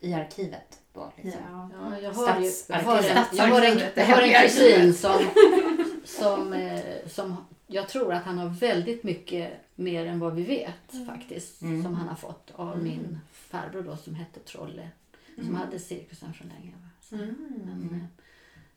I 0.00 0.14
arkivet 0.14 0.80
då 0.94 1.12
liksom? 1.16 1.40
Ja. 1.50 1.70
Ja, 1.90 1.98
jag 2.00 2.12
har, 2.12 2.40
ju, 2.40 2.44
jag, 2.46 2.52
Stadsarkivet. 2.52 2.86
har 2.86 2.98
en, 2.98 3.04
jag, 3.36 3.46
har 3.46 3.62
en, 3.62 3.78
Stadsarkivet, 3.78 3.96
jag 3.96 4.04
har 4.04 4.22
en 4.22 4.28
hemliga 4.30 4.40
kusin 4.42 4.94
som, 4.94 5.20
som, 6.04 6.52
eh, 6.52 6.80
som 7.08 7.36
jag 7.66 7.88
tror 7.88 8.12
att 8.14 8.22
han 8.24 8.38
har 8.38 8.48
väldigt 8.48 9.02
mycket 9.04 9.52
mer 9.80 10.06
än 10.06 10.18
vad 10.20 10.34
vi 10.34 10.42
vet 10.44 11.06
faktiskt. 11.06 11.62
Mm. 11.62 11.82
Som 11.82 11.94
han 11.94 12.08
har 12.08 12.16
fått 12.16 12.50
av 12.54 12.82
min 12.82 13.18
farbror 13.32 13.82
då 13.82 13.96
som 13.96 14.14
hette 14.14 14.40
Trolle. 14.40 14.90
Som 15.34 15.44
Mm. 15.44 15.56
hade 15.56 15.78
cirkusen 15.78 16.32
från 16.34 16.48
länge. 16.48 16.74
Mm. 17.12 17.34
Men 17.64 17.90
eh, 17.94 18.04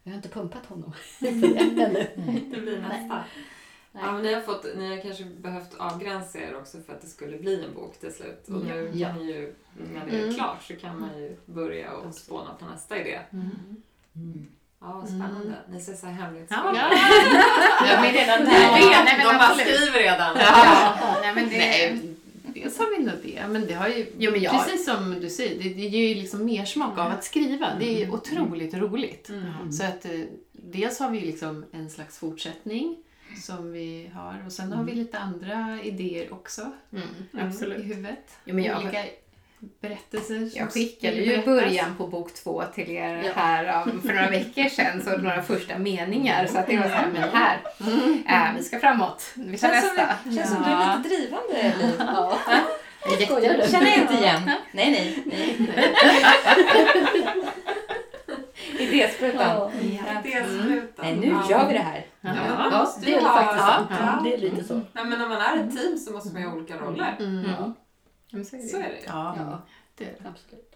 jag 0.04 0.12
har 0.12 0.16
inte 0.18 0.30
pumpat 0.30 0.66
honom 0.66 0.94
det 1.20 1.28
ännu. 1.28 2.08
Det 2.56 2.62
blir 2.62 2.82
nästa. 2.82 3.24
Nej. 3.92 4.04
Ja, 4.06 4.12
men 4.12 4.22
ni, 4.24 4.34
har 4.34 4.42
fått, 4.42 4.66
ni 4.78 4.96
har 4.96 5.02
kanske 5.02 5.24
behövt 5.26 5.74
avgränsa 5.78 6.40
er 6.40 6.56
också 6.56 6.82
för 6.82 6.94
att 6.94 7.02
det 7.02 7.08
skulle 7.08 7.38
bli 7.38 7.66
en 7.66 7.74
bok 7.74 8.00
till 8.00 8.14
slut. 8.14 8.48
Och 8.48 8.66
nu 8.66 8.92
Ja. 8.94 9.08
kan 9.08 9.18
ni 9.18 9.32
ju, 9.32 9.56
när 9.94 10.06
det 10.06 10.18
är 10.18 10.24
Mm. 10.24 10.34
klart 10.36 10.64
så 10.64 10.76
kan 10.76 11.00
man 11.00 11.20
ju 11.22 11.38
börja 11.46 11.92
och 11.94 12.16
spåna 12.16 12.54
på 12.54 12.66
nästa 12.66 13.02
idé. 13.02 13.20
Mm. 13.32 14.48
Ja, 14.84 15.04
spännande. 15.08 15.54
Ni 15.70 15.82
ser 15.82 15.94
så 15.94 16.06
här 16.06 16.14
hemligt 16.14 16.48
Ja. 16.50 16.74
ja. 16.76 16.98
Ja, 17.88 18.02
men 18.02 18.14
redan 18.14 18.46
där. 18.46 18.52
Ja, 18.62 19.04
Nej, 19.06 19.18
men 19.18 19.28
De 19.28 19.34
bara 19.38 19.56
skriver 19.56 20.00
redan. 20.00 20.38
Ja, 20.40 20.96
nej, 21.22 21.36
men 21.36 21.50
det, 21.50 21.58
Nej, 21.58 22.02
dels 22.44 22.78
har 22.80 22.98
vi 22.98 23.04
nog 23.06 23.16
det. 23.24 23.48
Men 23.50 23.68
det 23.68 23.74
har 23.74 23.88
ju, 23.88 24.06
Jo, 24.18 24.32
men 24.32 24.42
jag- 24.42 24.54
precis 24.66 24.86
som 24.86 25.20
du 25.22 25.30
säger, 25.30 25.64
det, 25.64 25.70
det 25.70 25.82
ger 25.82 26.08
ju 26.10 26.16
liksom 26.16 26.46
mer 26.46 26.66
smak 26.66 26.98
av 26.98 27.12
att 27.12 27.24
skriva. 27.24 27.68
Det 27.80 27.86
är 27.96 28.06
ju 28.06 28.12
otroligt 28.12 28.74
roligt. 28.74 29.30
Mm. 29.30 29.72
Så 29.72 29.84
att 29.84 30.06
eh, 30.06 30.12
dels 30.52 31.00
har 31.00 31.10
vi 31.10 31.20
liksom 31.20 31.66
en 31.72 31.90
slags 31.90 32.18
fortsättning 32.18 32.98
som 33.46 33.72
vi 33.72 34.12
har 34.14 34.44
och 34.46 34.52
sen 34.52 34.74
har 34.74 34.84
vi 34.84 34.92
lite 34.96 35.20
andra 35.20 35.78
idéer 35.84 36.34
också 36.34 36.62
Mm, 36.92 37.04
i 37.34 37.40
absolut. 37.48 37.84
huvudet. 37.86 38.32
Jo, 38.46 38.56
men 38.56 38.64
jag, 38.64 38.78
Olika 38.82 39.04
berättelser 39.82 40.36
som 40.50 40.50
jag 40.54 40.72
skickade 40.74 41.16
ju 41.16 41.26
berättas. 41.26 41.46
början 41.46 41.96
på 41.98 42.08
bok 42.08 42.34
två 42.34 42.64
till 42.76 42.90
er 42.92 43.22
Ja. 43.26 43.32
här 43.36 43.84
um, 43.88 44.02
för 44.02 44.14
några 44.14 44.30
veckor 44.30 44.64
sedan, 44.70 45.02
så 45.06 45.18
några 45.18 45.42
första 45.42 45.78
meningar. 45.78 46.46
Så 46.48 46.58
att 46.58 46.68
det 46.68 46.78
var 46.78 46.84
så 46.84 46.90
här, 46.90 47.08
men 47.14 47.30
här, 47.30 47.60
äh, 48.28 48.58
vi 48.58 48.64
ska 48.64 48.80
framåt. 48.80 49.32
Vi 49.36 49.58
tar 49.58 49.68
Känns 49.68 49.86
som, 49.88 49.96
nästa. 49.96 50.16
känns 50.36 50.50
som 50.54 50.64
du 50.64 50.70
är 50.70 50.98
lite 50.98 51.10
drivande, 51.10 51.74
Liv. 51.80 51.96
Ja. 52.00 52.38
Jätte- 53.20 53.58
du? 53.66 53.72
känner 53.72 53.88
jag 53.88 53.98
inte 53.98 54.14
igen. 54.14 54.42
Nej, 54.72 54.92
nej. 54.92 55.24
nej. 55.26 55.58
Idésprutan. 58.80 59.42
Ja. 59.58 59.72
Det 60.24 60.34
är 60.34 60.44
slutet. 60.64 60.98
Nej, 61.04 61.16
nu 61.16 61.28
gör 61.50 61.68
vi 61.68 61.74
det 61.74 61.80
här. 61.80 62.06
Ja. 62.22 62.32
Ja, 62.72 62.94
det 63.02 63.14
är 63.14 63.22
Ja, 63.22 63.28
faktiskt 63.28 63.66
ja, 63.68 63.88
ja. 63.90 64.22
Det 64.24 64.34
är 64.34 64.38
lite 64.38 64.64
så. 64.64 64.74
Nej, 64.74 65.06
men 65.06 65.22
om 65.22 65.30
man 65.30 65.42
är 65.42 65.58
ett 65.58 65.78
team 65.78 65.98
så 65.98 66.12
måste 66.14 66.34
man 66.34 66.42
ju 66.42 66.48
ha 66.48 66.56
olika 66.56 66.78
roller. 66.78 67.16
Mm. 67.20 67.46
Ja, 68.34 68.38
Men 68.38 68.46
så 68.46 68.56
är 68.56 68.62
det. 68.62 68.68
Så 68.68 68.78
är 68.78 68.82
det. 68.82 69.00
Ja, 69.08 69.36
ja, 69.38 69.62
det 69.96 70.04
är 70.06 70.16
det. 70.24 70.30
absolut. 70.30 70.76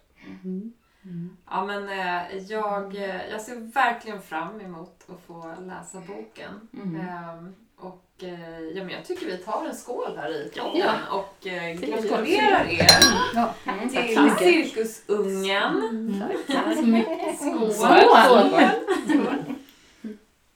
Ja, 1.49 1.65
men 1.65 1.89
eh, 1.89 2.37
jag, 2.37 2.95
eh, 2.95 3.25
jag 3.31 3.41
ser 3.41 3.55
verkligen 3.73 4.21
fram 4.21 4.61
emot 4.61 5.05
att 5.09 5.21
få 5.27 5.55
läsa 5.61 5.99
boken. 6.07 6.69
Mm. 6.73 7.55
Och 7.77 8.03
eh, 8.23 8.59
ja, 8.59 8.83
men 8.83 8.89
jag 8.89 9.05
tycker 9.05 9.25
vi 9.25 9.37
tar 9.37 9.65
en 9.65 9.75
skål 9.75 10.17
här 10.17 10.29
i 10.45 10.49
podden 10.59 10.77
Ja. 10.77 10.93
och 11.11 11.35
gratulerar 11.41 12.65
er 12.65 12.87
Ja. 13.35 13.53
Mm, 13.65 13.89
till. 13.89 14.31
Cirkusungen. 14.39 16.23
Tack 16.47 16.75
så 16.77 16.81
mycket. 16.85 17.39
Skål! 17.39 17.71
Skål. 17.73 18.55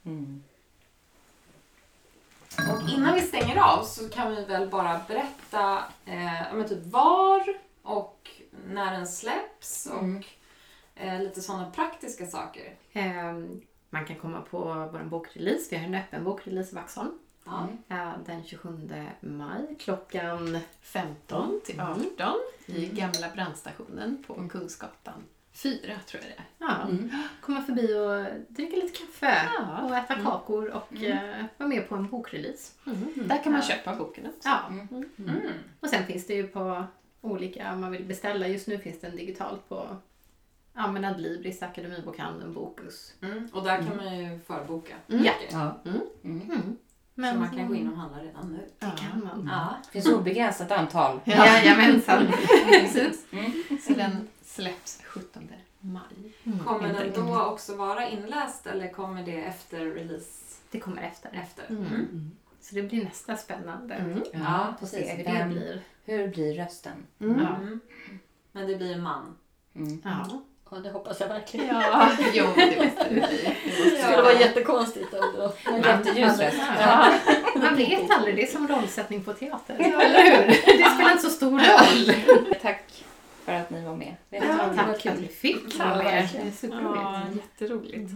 Mm. 0.06 0.44
Och 2.70 2.90
innan 2.90 3.14
vi 3.16 3.22
stänger 3.22 3.58
av 3.62 3.84
så 3.84 4.10
kan 4.10 4.36
vi 4.36 4.46
väl 4.46 4.70
bara 4.70 5.02
berätta 5.08 5.78
eh, 6.06 6.54
men 6.54 6.68
typ 6.68 6.86
var 6.86 7.44
och 7.84 8.30
när 8.68 8.92
den 8.92 9.08
släpps 9.08 9.86
och 9.86 10.00
Mm. 10.04 10.24
eh, 10.96 11.20
lite 11.22 11.42
sådana 11.42 11.72
praktiska 11.72 12.26
saker. 12.26 12.76
Ehm, 12.94 13.62
Man 13.90 14.06
kan 14.06 14.16
komma 14.16 14.42
på 14.42 14.60
vår 14.94 15.04
bokrelease. 15.04 15.68
Vi 15.72 15.78
har 15.78 15.84
en 15.86 15.96
öppen 15.96 16.24
bokrelease 16.24 16.72
i 16.72 16.76
Vaxholm. 16.76 17.12
Ja. 17.46 17.68
eh, 17.90 18.12
Den 18.26 18.44
27 18.44 18.90
maj 19.22 19.76
klockan 19.80 20.60
15 20.82 21.62
till 21.66 21.80
18 21.80 22.06
i 22.66 22.86
gamla 22.86 23.30
brandstationen 23.36 24.24
på 24.28 24.48
Kungsgatan 24.50 25.24
4 25.54 25.80
tror 26.08 26.24
jag 26.24 26.32
det 26.32 26.36
är. 26.38 26.46
Ja, 26.58 26.82
Mm. 26.90 27.10
komma 27.42 27.62
förbi 27.62 27.94
och 27.96 28.26
dricka 28.54 28.76
lite 28.76 28.98
kaffe 29.00 29.50
Ja. 29.60 29.82
och 29.82 29.96
äta 29.96 30.16
kakor 30.16 30.70
och 30.70 30.94
Mm. 30.96 31.12
eh, 31.12 31.46
vara 31.58 31.70
med 31.70 31.90
på 31.90 31.96
en 31.96 32.08
bokrelease. 32.10 32.72
Där 33.16 33.44
kan 33.44 33.52
man 33.52 33.62
Ja. 33.62 33.68
köpa 33.76 33.96
boken 33.96 34.26
också. 34.26 34.40
Ja. 34.50 34.60
Mm. 34.70 35.42
Och 35.80 35.90
sen 35.90 36.06
finns 36.06 36.28
det 36.28 36.34
ju 36.34 36.48
på 36.48 36.84
olika, 37.22 37.74
om 37.74 37.82
man 37.82 37.92
vill 37.92 38.06
beställa, 38.06 38.48
just 38.48 38.68
nu 38.68 38.78
finns 38.78 39.00
den 39.02 39.16
digitalt 39.16 39.70
på 39.70 39.88
ja, 40.76 40.92
men 40.92 41.06
Adlibris, 41.06 41.62
Akademibokhandeln, 41.64 42.54
Bokus. 42.54 43.14
Mm. 43.22 43.50
Och 43.54 43.64
där 43.64 43.78
kan 43.78 43.98
man 43.98 44.18
ju 44.18 44.40
förboka. 44.40 44.94
Mm. 45.10 45.24
Ja. 45.26 45.32
Ja. 45.52 45.78
Mm. 45.86 46.02
Mm. 46.24 46.78
Men 47.14 47.34
så 47.34 47.40
man 47.40 47.50
kan 47.58 47.68
gå 47.68 47.76
in 47.76 47.90
och 47.92 47.98
handla 47.98 48.18
redan 48.24 48.52
nu. 48.52 48.68
Det 48.80 48.86
kan 48.98 49.24
man. 49.24 49.50
Ja. 49.52 49.76
Det 49.86 49.92
finns 49.92 50.08
obegränsat 50.16 50.72
antal. 50.72 51.20
Jajamensan. 51.26 52.28
Precis. 52.70 53.26
Så 53.88 53.94
den 53.94 54.28
släpps 54.56 55.02
17 55.04 55.50
Maj. 55.80 56.02
Mm, 56.44 56.60
Kommer 56.60 56.94
den 56.94 57.14
då 57.16 57.42
också 57.42 57.76
vara 57.76 58.10
inläst 58.10 58.68
eller 58.68 58.88
kommer 58.92 59.24
det 59.24 59.42
efter 59.42 59.86
release? 59.86 60.56
Det 60.72 60.80
kommer 60.80 61.02
efter. 61.02 61.30
Efter? 61.44 61.66
Mm. 61.70 62.32
Så 62.62 62.76
det 62.76 62.82
blir 62.82 63.04
nästa 63.04 63.38
spännande. 63.38 63.96
Mm. 63.96 64.24
Ja, 64.34 64.76
precis. 64.80 65.10
hur 65.10 65.24
det 65.24 65.46
blir. 65.50 65.82
hur 66.06 66.28
blir 66.28 66.54
rösten? 66.54 67.06
Mm. 67.20 67.40
Ja. 67.40 67.56
Mm. 67.56 67.80
Men 68.52 68.68
det 68.68 68.76
blir 68.76 68.94
en 68.94 69.04
man. 69.04 69.38
Mm. 69.76 70.02
Ja. 70.04 70.42
Ja, 70.72 70.78
det 70.78 70.90
hoppas 70.92 71.20
jag 71.20 71.28
verkligen. 71.28 71.68
Ja, 71.76 72.12
jo, 72.34 72.46
det 72.56 72.78
måste 72.86 73.04
det 73.10 73.10
bli. 73.10 73.98
Skulle 74.02 74.22
vara 74.22 74.34
jättekonstigt 74.34 75.14
om 75.14 75.20
det 75.34 75.38
var 75.40 75.54
En 75.66 75.82
jätteljus 75.82 76.40
röst. 76.40 76.62
Ja. 76.80 77.14
Man 77.56 77.76
vet 77.76 78.12
aldrig, 78.12 78.36
det 78.36 78.44
är 78.44 78.52
som 78.52 78.68
rollsättning 78.68 79.24
på 79.24 79.34
teater. 79.34 79.76
Eller 79.76 80.24
hur? 80.24 80.48
Det 80.78 80.90
spelar 80.96 81.12
inte 81.12 81.24
så 81.24 81.30
stor 81.30 81.52
roll. 81.52 82.16
Tack 82.62 83.04
för 83.52 83.60
att 83.60 83.70
ni 83.70 83.86
var 83.86 83.96
med. 83.96 84.16
Ja, 84.30 84.40
det 84.42 84.48
var 84.48 84.74
tack 84.76 84.86
för 84.96 85.00
kul. 85.00 85.12
att 85.12 85.20
vi 85.20 85.28
fick 85.28 85.58
Ja, 85.80 85.86
vara 85.86 86.04
med. 86.04 86.24
är 86.48 86.52
superroligt. 86.52 87.02
Ja, 87.04 87.22
jätteroligt. 87.36 88.12